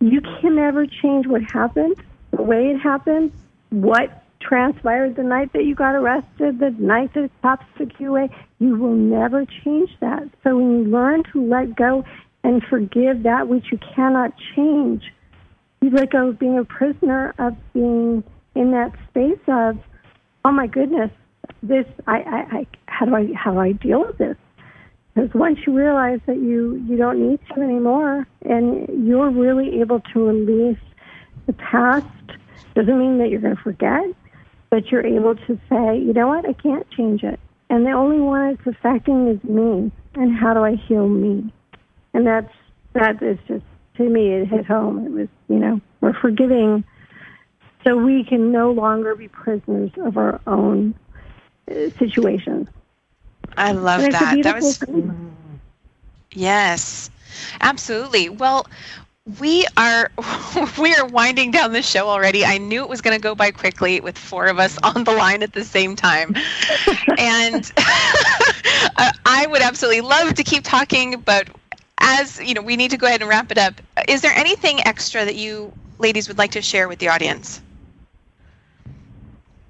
You 0.00 0.20
can 0.20 0.56
never 0.56 0.86
change 0.86 1.26
what 1.26 1.42
happened, 1.42 1.96
the 2.32 2.42
way 2.42 2.70
it 2.70 2.78
happened, 2.78 3.32
what 3.70 4.23
transpired 4.46 5.16
the 5.16 5.22
night 5.22 5.52
that 5.52 5.64
you 5.64 5.74
got 5.74 5.94
arrested, 5.94 6.58
the 6.58 6.70
night 6.78 7.14
that 7.14 7.30
cops 7.42 7.66
took 7.78 7.88
you 7.98 8.10
away. 8.10 8.28
You 8.58 8.76
will 8.76 8.94
never 8.94 9.44
change 9.64 9.90
that. 10.00 10.28
So 10.42 10.56
when 10.56 10.70
you 10.70 10.84
learn 10.84 11.22
to 11.32 11.44
let 11.44 11.74
go 11.76 12.04
and 12.42 12.62
forgive 12.68 13.22
that 13.22 13.48
which 13.48 13.66
you 13.72 13.78
cannot 13.94 14.32
change, 14.54 15.02
you 15.80 15.90
let 15.90 16.10
go 16.10 16.28
of 16.28 16.38
being 16.38 16.58
a 16.58 16.64
prisoner 16.64 17.34
of 17.38 17.54
being 17.72 18.22
in 18.54 18.70
that 18.72 18.92
space 19.08 19.40
of, 19.48 19.78
oh 20.44 20.52
my 20.52 20.66
goodness, 20.66 21.10
this 21.62 21.86
I, 22.06 22.18
I, 22.20 22.56
I 22.58 22.66
how 22.86 23.06
do 23.06 23.14
I 23.14 23.32
how 23.34 23.52
do 23.52 23.58
I 23.58 23.72
deal 23.72 24.00
with 24.06 24.18
this? 24.18 24.36
Because 25.14 25.30
once 25.34 25.58
you 25.66 25.76
realize 25.76 26.20
that 26.26 26.36
you 26.36 26.82
you 26.88 26.96
don't 26.96 27.30
need 27.30 27.40
to 27.54 27.60
anymore, 27.60 28.26
and 28.42 29.06
you're 29.06 29.30
really 29.30 29.80
able 29.80 30.00
to 30.12 30.26
release 30.26 30.78
the 31.46 31.52
past, 31.54 32.06
doesn't 32.74 32.98
mean 32.98 33.18
that 33.18 33.30
you're 33.30 33.40
going 33.40 33.56
to 33.56 33.62
forget, 33.62 34.04
but 34.70 34.90
you're 34.90 35.04
able 35.06 35.34
to 35.34 35.58
say, 35.68 35.98
you 35.98 36.12
know 36.12 36.28
what, 36.28 36.48
I 36.48 36.52
can't 36.52 36.88
change 36.90 37.22
it, 37.22 37.38
and 37.70 37.86
the 37.86 37.92
only 37.92 38.20
one 38.20 38.48
it's 38.48 38.66
affecting 38.66 39.28
is 39.28 39.42
me, 39.44 39.90
and 40.14 40.36
how 40.36 40.54
do 40.54 40.60
I 40.64 40.74
heal 40.76 41.08
me? 41.08 41.52
And 42.14 42.26
that's 42.26 42.52
that 42.94 43.22
is 43.22 43.38
just 43.46 43.64
to 43.96 44.02
me 44.08 44.32
it 44.32 44.46
hit 44.48 44.66
home. 44.66 45.04
It 45.06 45.10
was 45.12 45.28
you 45.48 45.58
know 45.58 45.80
we're 46.00 46.12
forgiving, 46.20 46.84
so 47.84 47.96
we 47.96 48.24
can 48.24 48.52
no 48.52 48.70
longer 48.72 49.14
be 49.14 49.28
prisoners 49.28 49.90
of 50.04 50.16
our 50.16 50.40
own 50.46 50.94
uh, 51.70 51.90
situations. 51.98 52.68
i 53.56 53.72
love 53.72 54.02
And 54.02 54.06
it's 54.06 54.20
a 54.20 54.26
that 54.26 54.42
that 54.42 54.54
was 54.54 54.78
thing. 54.86 55.14
Yes, 56.32 57.10
absolutely. 57.60 58.28
Well, 58.28 58.66
we 59.40 59.66
are 59.76 60.10
we 60.78 60.94
are 60.94 61.06
winding 61.06 61.50
down 61.50 61.72
the 61.72 61.82
show 61.82 62.08
already. 62.08 62.44
I 62.44 62.58
knew 62.58 62.82
it 62.82 62.88
was 62.88 63.00
going 63.00 63.16
to 63.16 63.22
go 63.22 63.34
by 63.34 63.50
quickly 63.50 64.00
with 64.00 64.18
four 64.18 64.46
of 64.46 64.58
us 64.58 64.78
on 64.82 65.04
the 65.04 65.12
line 65.12 65.42
at 65.42 65.52
the 65.52 65.64
same 65.64 65.96
time, 65.96 66.34
and 67.18 67.72
I 67.76 69.46
would 69.48 69.62
absolutely 69.62 70.02
love 70.02 70.34
to 70.34 70.44
keep 70.44 70.64
talking, 70.64 71.20
but 71.20 71.48
as 71.98 72.40
you 72.42 72.54
know, 72.54 72.62
we 72.62 72.76
need 72.76 72.90
to 72.90 72.96
go 72.96 73.06
ahead 73.06 73.20
and 73.22 73.30
wrap 73.30 73.50
it 73.50 73.58
up. 73.58 73.80
Is 74.08 74.20
there 74.20 74.32
anything 74.32 74.86
extra 74.86 75.24
that 75.24 75.36
you 75.36 75.72
ladies 75.98 76.28
would 76.28 76.38
like 76.38 76.52
to 76.52 76.62
share 76.62 76.88
with 76.88 76.98
the 76.98 77.08
audience? 77.08 77.62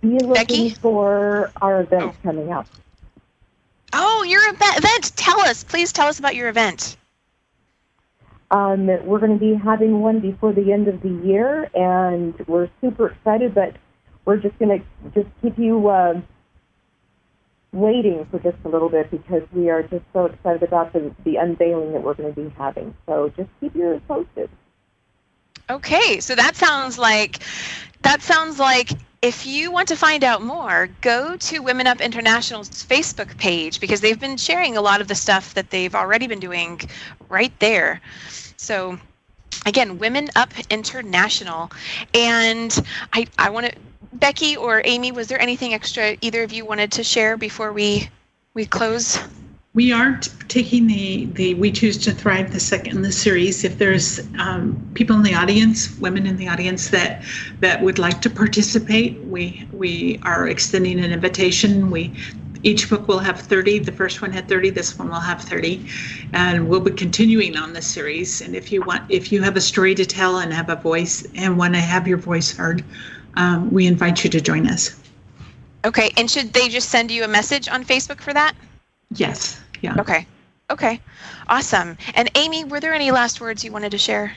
Be 0.00 0.18
looking 0.18 0.32
Becky? 0.34 0.70
for 0.70 1.50
our 1.62 1.82
event 1.82 2.02
oh. 2.02 2.14
coming 2.22 2.52
up. 2.52 2.66
Oh, 3.92 4.24
your 4.24 4.42
event. 4.52 5.16
Tell 5.16 5.40
us, 5.40 5.62
please. 5.62 5.92
Tell 5.92 6.08
us 6.08 6.18
about 6.18 6.34
your 6.34 6.48
event. 6.48 6.96
Um, 8.54 8.86
we're 8.86 9.18
going 9.18 9.36
to 9.36 9.44
be 9.44 9.54
having 9.54 9.98
one 9.98 10.20
before 10.20 10.52
the 10.52 10.72
end 10.72 10.86
of 10.86 11.02
the 11.02 11.08
year, 11.26 11.68
and 11.74 12.38
we're 12.46 12.68
super 12.80 13.08
excited. 13.08 13.52
But 13.52 13.74
we're 14.24 14.36
just 14.36 14.56
going 14.60 14.78
to 14.78 15.10
just 15.12 15.28
keep 15.42 15.58
you 15.58 15.88
uh, 15.88 16.20
waiting 17.72 18.24
for 18.30 18.38
just 18.38 18.56
a 18.64 18.68
little 18.68 18.88
bit 18.88 19.10
because 19.10 19.42
we 19.52 19.70
are 19.70 19.82
just 19.82 20.04
so 20.12 20.26
excited 20.26 20.62
about 20.62 20.92
the 20.92 21.12
the 21.24 21.34
unveiling 21.34 21.94
that 21.94 22.02
we're 22.04 22.14
going 22.14 22.32
to 22.32 22.40
be 22.40 22.48
having. 22.56 22.94
So 23.06 23.32
just 23.36 23.50
keep 23.58 23.74
your 23.74 23.98
posted. 24.06 24.48
Okay, 25.68 26.20
so 26.20 26.36
that 26.36 26.54
sounds 26.54 26.96
like 26.96 27.40
that 28.02 28.22
sounds 28.22 28.60
like 28.60 28.90
if 29.20 29.46
you 29.46 29.72
want 29.72 29.88
to 29.88 29.96
find 29.96 30.22
out 30.22 30.42
more, 30.42 30.90
go 31.00 31.36
to 31.38 31.58
Women 31.60 31.86
Up 31.86 32.00
International's 32.00 32.68
Facebook 32.68 33.36
page 33.38 33.80
because 33.80 34.02
they've 34.02 34.20
been 34.20 34.36
sharing 34.36 34.76
a 34.76 34.82
lot 34.82 35.00
of 35.00 35.08
the 35.08 35.14
stuff 35.14 35.54
that 35.54 35.70
they've 35.70 35.94
already 35.94 36.26
been 36.26 36.40
doing 36.40 36.78
right 37.30 37.58
there. 37.58 38.02
So 38.64 38.98
again, 39.66 39.98
Women 39.98 40.30
Up 40.36 40.50
International. 40.70 41.70
And 42.14 42.74
I 43.12 43.26
I 43.38 43.50
want 43.50 43.66
to 43.66 43.72
Becky 44.14 44.56
or 44.56 44.80
Amy, 44.84 45.12
was 45.12 45.28
there 45.28 45.40
anything 45.40 45.74
extra 45.74 46.16
either 46.22 46.42
of 46.42 46.52
you 46.52 46.64
wanted 46.64 46.90
to 46.92 47.04
share 47.04 47.36
before 47.36 47.72
we 47.72 48.08
we 48.54 48.64
close? 48.64 49.18
We 49.74 49.92
are 49.92 50.16
t- 50.18 50.30
taking 50.46 50.86
the, 50.86 51.26
the 51.34 51.54
We 51.54 51.72
Choose 51.72 51.98
to 52.04 52.12
Thrive, 52.12 52.52
the 52.52 52.60
second 52.60 52.94
in 52.94 53.02
the 53.02 53.10
series. 53.10 53.64
If 53.64 53.76
there's 53.76 54.20
um, 54.38 54.80
people 54.94 55.16
in 55.16 55.24
the 55.24 55.34
audience, 55.34 55.98
women 55.98 56.26
in 56.26 56.36
the 56.36 56.46
audience 56.46 56.90
that 56.90 57.24
that 57.58 57.82
would 57.82 57.98
like 57.98 58.22
to 58.22 58.30
participate, 58.30 59.20
we 59.24 59.68
we 59.72 60.20
are 60.22 60.48
extending 60.48 61.00
an 61.00 61.12
invitation. 61.12 61.90
We 61.90 62.14
each 62.64 62.88
book 62.88 63.06
will 63.06 63.18
have 63.18 63.38
30. 63.38 63.80
The 63.80 63.92
first 63.92 64.22
one 64.22 64.32
had 64.32 64.48
30. 64.48 64.70
This 64.70 64.98
one 64.98 65.08
will 65.08 65.20
have 65.20 65.42
30, 65.42 65.86
and 66.32 66.68
we'll 66.68 66.80
be 66.80 66.90
continuing 66.90 67.56
on 67.56 67.74
this 67.74 67.86
series. 67.86 68.40
And 68.40 68.56
if 68.56 68.72
you 68.72 68.82
want, 68.82 69.08
if 69.10 69.30
you 69.30 69.42
have 69.42 69.56
a 69.56 69.60
story 69.60 69.94
to 69.94 70.04
tell 70.04 70.38
and 70.38 70.52
have 70.52 70.70
a 70.70 70.76
voice 70.76 71.26
and 71.36 71.56
want 71.58 71.74
to 71.74 71.80
have 71.80 72.08
your 72.08 72.18
voice 72.18 72.50
heard, 72.56 72.82
um, 73.36 73.70
we 73.70 73.86
invite 73.86 74.24
you 74.24 74.30
to 74.30 74.40
join 74.40 74.66
us. 74.66 74.98
Okay, 75.84 76.10
and 76.16 76.30
should 76.30 76.52
they 76.52 76.68
just 76.68 76.88
send 76.88 77.10
you 77.10 77.24
a 77.24 77.28
message 77.28 77.68
on 77.68 77.84
Facebook 77.84 78.20
for 78.20 78.32
that? 78.32 78.54
Yes. 79.14 79.60
Yeah. 79.82 79.96
Okay. 79.98 80.26
Okay. 80.70 81.00
Awesome. 81.46 81.98
And 82.14 82.30
Amy, 82.34 82.64
were 82.64 82.80
there 82.80 82.94
any 82.94 83.10
last 83.10 83.40
words 83.42 83.62
you 83.62 83.70
wanted 83.70 83.90
to 83.90 83.98
share? 83.98 84.34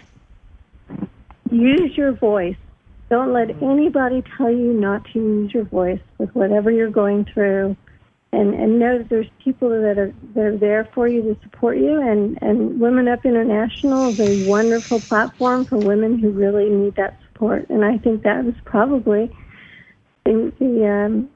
Use 1.50 1.96
your 1.96 2.12
voice. 2.12 2.58
Don't 3.10 3.32
let 3.32 3.50
anybody 3.64 4.22
tell 4.36 4.52
you 4.52 4.74
not 4.74 5.06
to 5.14 5.20
use 5.20 5.54
your 5.54 5.64
voice 5.64 6.02
with 6.18 6.36
whatever 6.36 6.70
you're 6.70 6.90
going 6.90 7.24
through. 7.24 7.78
And, 8.34 8.54
and 8.54 8.78
know 8.78 8.98
that 8.98 9.10
there's 9.10 9.30
people 9.42 9.70
that 9.70 9.98
are 9.98 10.14
that 10.36 10.44
are 10.44 10.58
there 10.58 10.90
for 10.94 11.08
you 11.08 11.22
to 11.24 11.38
support 11.44 11.78
you. 11.78 12.02
And, 12.02 12.38
and 12.42 12.80
Women 12.80 13.08
Up 13.08 13.26
International 13.26 14.14
is 14.14 14.20
a 14.20 14.46
wonderful 14.46 15.00
platform 15.00 15.66
for 15.66 15.78
women 15.78 16.20
who 16.20 16.32
really 16.32 16.70
need 16.70 16.96
that 16.96 17.18
support. 17.28 17.70
And 17.70 17.86
I 17.86 17.98
think 17.98 18.24
that 18.24 18.46
is 18.46 18.54
probably 18.66 19.32
the 20.26 20.52
the, 20.60 20.86
um, 20.86 21.30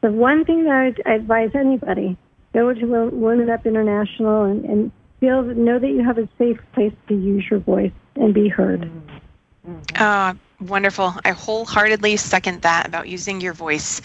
the 0.00 0.10
one 0.10 0.44
thing 0.44 0.64
that 0.64 0.94
I 1.06 1.14
advise 1.14 1.50
anybody: 1.54 2.16
go 2.52 2.74
to 2.74 3.10
Women 3.12 3.48
Up 3.48 3.64
International 3.64 4.44
and, 4.44 4.64
and 4.64 4.92
feel 5.20 5.42
know 5.42 5.78
that 5.78 5.88
you 5.88 6.04
have 6.04 6.18
a 6.18 6.28
safe 6.38 6.58
place 6.72 6.92
to 7.08 7.14
use 7.14 7.44
your 7.50 7.60
voice 7.60 7.92
and 8.16 8.34
be 8.34 8.48
heard. 8.48 8.90
Uh, 9.96 10.34
wonderful. 10.60 11.14
I 11.24 11.32
wholeheartedly 11.32 12.16
second 12.16 12.62
that 12.62 12.86
about 12.86 13.08
using 13.08 13.40
your 13.40 13.52
voice. 13.52 14.00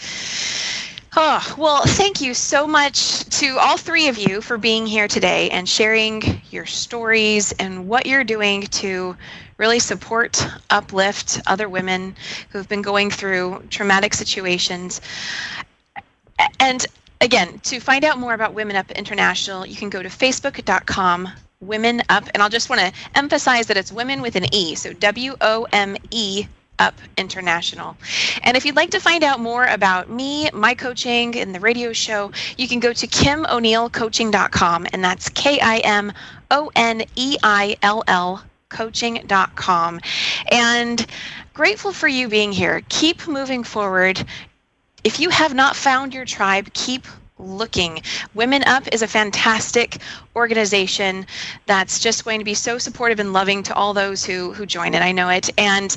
Oh, 1.16 1.54
well, 1.56 1.82
thank 1.84 2.20
you 2.20 2.34
so 2.34 2.66
much 2.66 3.24
to 3.40 3.56
all 3.60 3.76
three 3.76 4.08
of 4.08 4.18
you 4.18 4.40
for 4.40 4.58
being 4.58 4.84
here 4.84 5.06
today 5.06 5.48
and 5.50 5.68
sharing 5.68 6.42
your 6.50 6.66
stories 6.66 7.52
and 7.52 7.86
what 7.86 8.06
you're 8.06 8.24
doing 8.24 8.62
to 8.62 9.16
really 9.56 9.78
support, 9.78 10.44
uplift 10.70 11.40
other 11.46 11.68
women 11.68 12.16
who've 12.50 12.68
been 12.68 12.82
going 12.82 13.10
through 13.10 13.62
traumatic 13.70 14.12
situations. 14.12 15.00
And 16.58 16.84
again, 17.20 17.60
to 17.60 17.78
find 17.78 18.04
out 18.04 18.18
more 18.18 18.34
about 18.34 18.52
Women 18.52 18.74
Up 18.74 18.90
International, 18.90 19.64
you 19.64 19.76
can 19.76 19.90
go 19.90 20.02
to 20.02 20.08
facebook.com 20.08 21.28
Women 21.60 22.02
Up, 22.08 22.24
and 22.34 22.42
I'll 22.42 22.48
just 22.48 22.68
want 22.68 22.80
to 22.80 22.92
emphasize 23.14 23.68
that 23.68 23.76
it's 23.76 23.92
women 23.92 24.20
with 24.20 24.34
an 24.34 24.52
E, 24.52 24.74
so 24.74 24.92
W 24.92 25.36
O 25.40 25.66
M 25.72 25.96
E 26.10 26.48
Up 26.78 26.94
International. 27.16 27.96
And 28.42 28.56
if 28.56 28.64
you'd 28.64 28.76
like 28.76 28.90
to 28.90 29.00
find 29.00 29.22
out 29.22 29.40
more 29.40 29.64
about 29.64 30.10
me, 30.10 30.50
my 30.52 30.74
coaching, 30.74 31.36
and 31.38 31.54
the 31.54 31.60
radio 31.60 31.92
show, 31.92 32.32
you 32.56 32.68
can 32.68 32.80
go 32.80 32.92
to 32.92 33.06
KimO'NeillCoaching.com, 33.06 34.86
and 34.92 35.04
that's 35.04 35.28
K 35.28 35.60
I 35.60 35.78
M 35.78 36.12
O 36.50 36.70
N 36.74 37.04
E 37.16 37.36
I 37.42 37.76
L 37.82 38.02
L 38.06 38.42
coaching.com. 38.68 40.00
And 40.50 41.06
grateful 41.52 41.92
for 41.92 42.08
you 42.08 42.28
being 42.28 42.52
here. 42.52 42.82
Keep 42.88 43.28
moving 43.28 43.64
forward. 43.64 44.24
If 45.04 45.20
you 45.20 45.30
have 45.30 45.54
not 45.54 45.76
found 45.76 46.14
your 46.14 46.24
tribe, 46.24 46.72
keep 46.72 47.06
looking. 47.38 48.00
Women 48.34 48.62
Up 48.64 48.86
is 48.92 49.02
a 49.02 49.08
fantastic 49.08 49.98
organization 50.36 51.26
that's 51.66 51.98
just 51.98 52.24
going 52.24 52.38
to 52.38 52.44
be 52.44 52.54
so 52.54 52.78
supportive 52.78 53.18
and 53.18 53.32
loving 53.32 53.62
to 53.64 53.74
all 53.74 53.92
those 53.92 54.24
who 54.24 54.52
who 54.52 54.66
join 54.66 54.94
it. 54.94 55.02
I 55.02 55.12
know 55.12 55.28
it, 55.28 55.50
and 55.58 55.94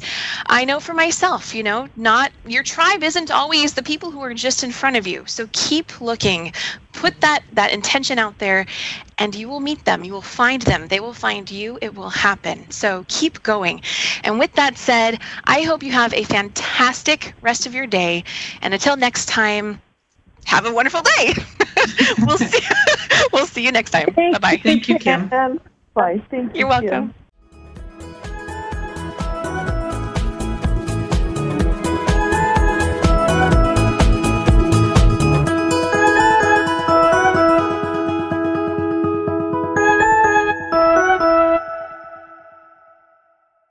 I 0.47 0.65
know 0.65 0.79
for 0.79 0.93
myself. 0.93 1.53
You 1.53 1.63
know, 1.63 1.87
not 1.95 2.31
your 2.45 2.63
tribe 2.63 3.03
isn't 3.03 3.31
always 3.31 3.73
the 3.73 3.83
people 3.83 4.11
who 4.11 4.21
are 4.21 4.33
just 4.33 4.63
in 4.63 4.71
front 4.71 4.95
of 4.95 5.07
you. 5.07 5.25
So 5.27 5.47
keep 5.53 6.01
looking. 6.01 6.53
Put 6.93 7.21
that 7.21 7.43
that 7.53 7.71
intention 7.71 8.17
out 8.17 8.39
there, 8.39 8.65
and 9.19 9.35
you 9.35 9.47
will 9.47 9.59
meet 9.59 9.85
them. 9.85 10.03
You 10.03 10.13
will 10.13 10.21
find 10.21 10.61
them. 10.63 10.87
They 10.87 10.99
will 10.99 11.13
find 11.13 11.49
you. 11.49 11.77
It 11.81 11.93
will 11.95 12.09
happen. 12.09 12.69
So 12.71 13.05
keep 13.07 13.43
going. 13.43 13.81
And 14.23 14.39
with 14.39 14.53
that 14.53 14.77
said, 14.77 15.19
I 15.43 15.61
hope 15.61 15.83
you 15.83 15.91
have 15.91 16.13
a 16.13 16.23
fantastic 16.23 17.33
rest 17.41 17.67
of 17.67 17.75
your 17.75 17.85
day. 17.87 18.23
And 18.61 18.73
until 18.73 18.97
next 18.97 19.27
time 19.27 19.81
have 20.47 20.65
a 20.65 20.73
wonderful 20.73 21.01
day. 21.01 21.33
we'll 22.19 22.37
see. 22.37 22.65
we'll 23.33 23.45
see 23.45 23.63
you 23.63 23.71
next 23.71 23.91
time. 23.91 24.13
Bye 24.15 24.39
bye. 24.39 24.57
Thank 24.57 24.87
you, 24.87 24.97
Kim. 24.97 25.27
Bye. 25.93 26.21
Thank 26.31 26.53
you. 26.53 26.59
You're 26.59 26.69
welcome. 26.69 27.11
Kim. 27.11 27.26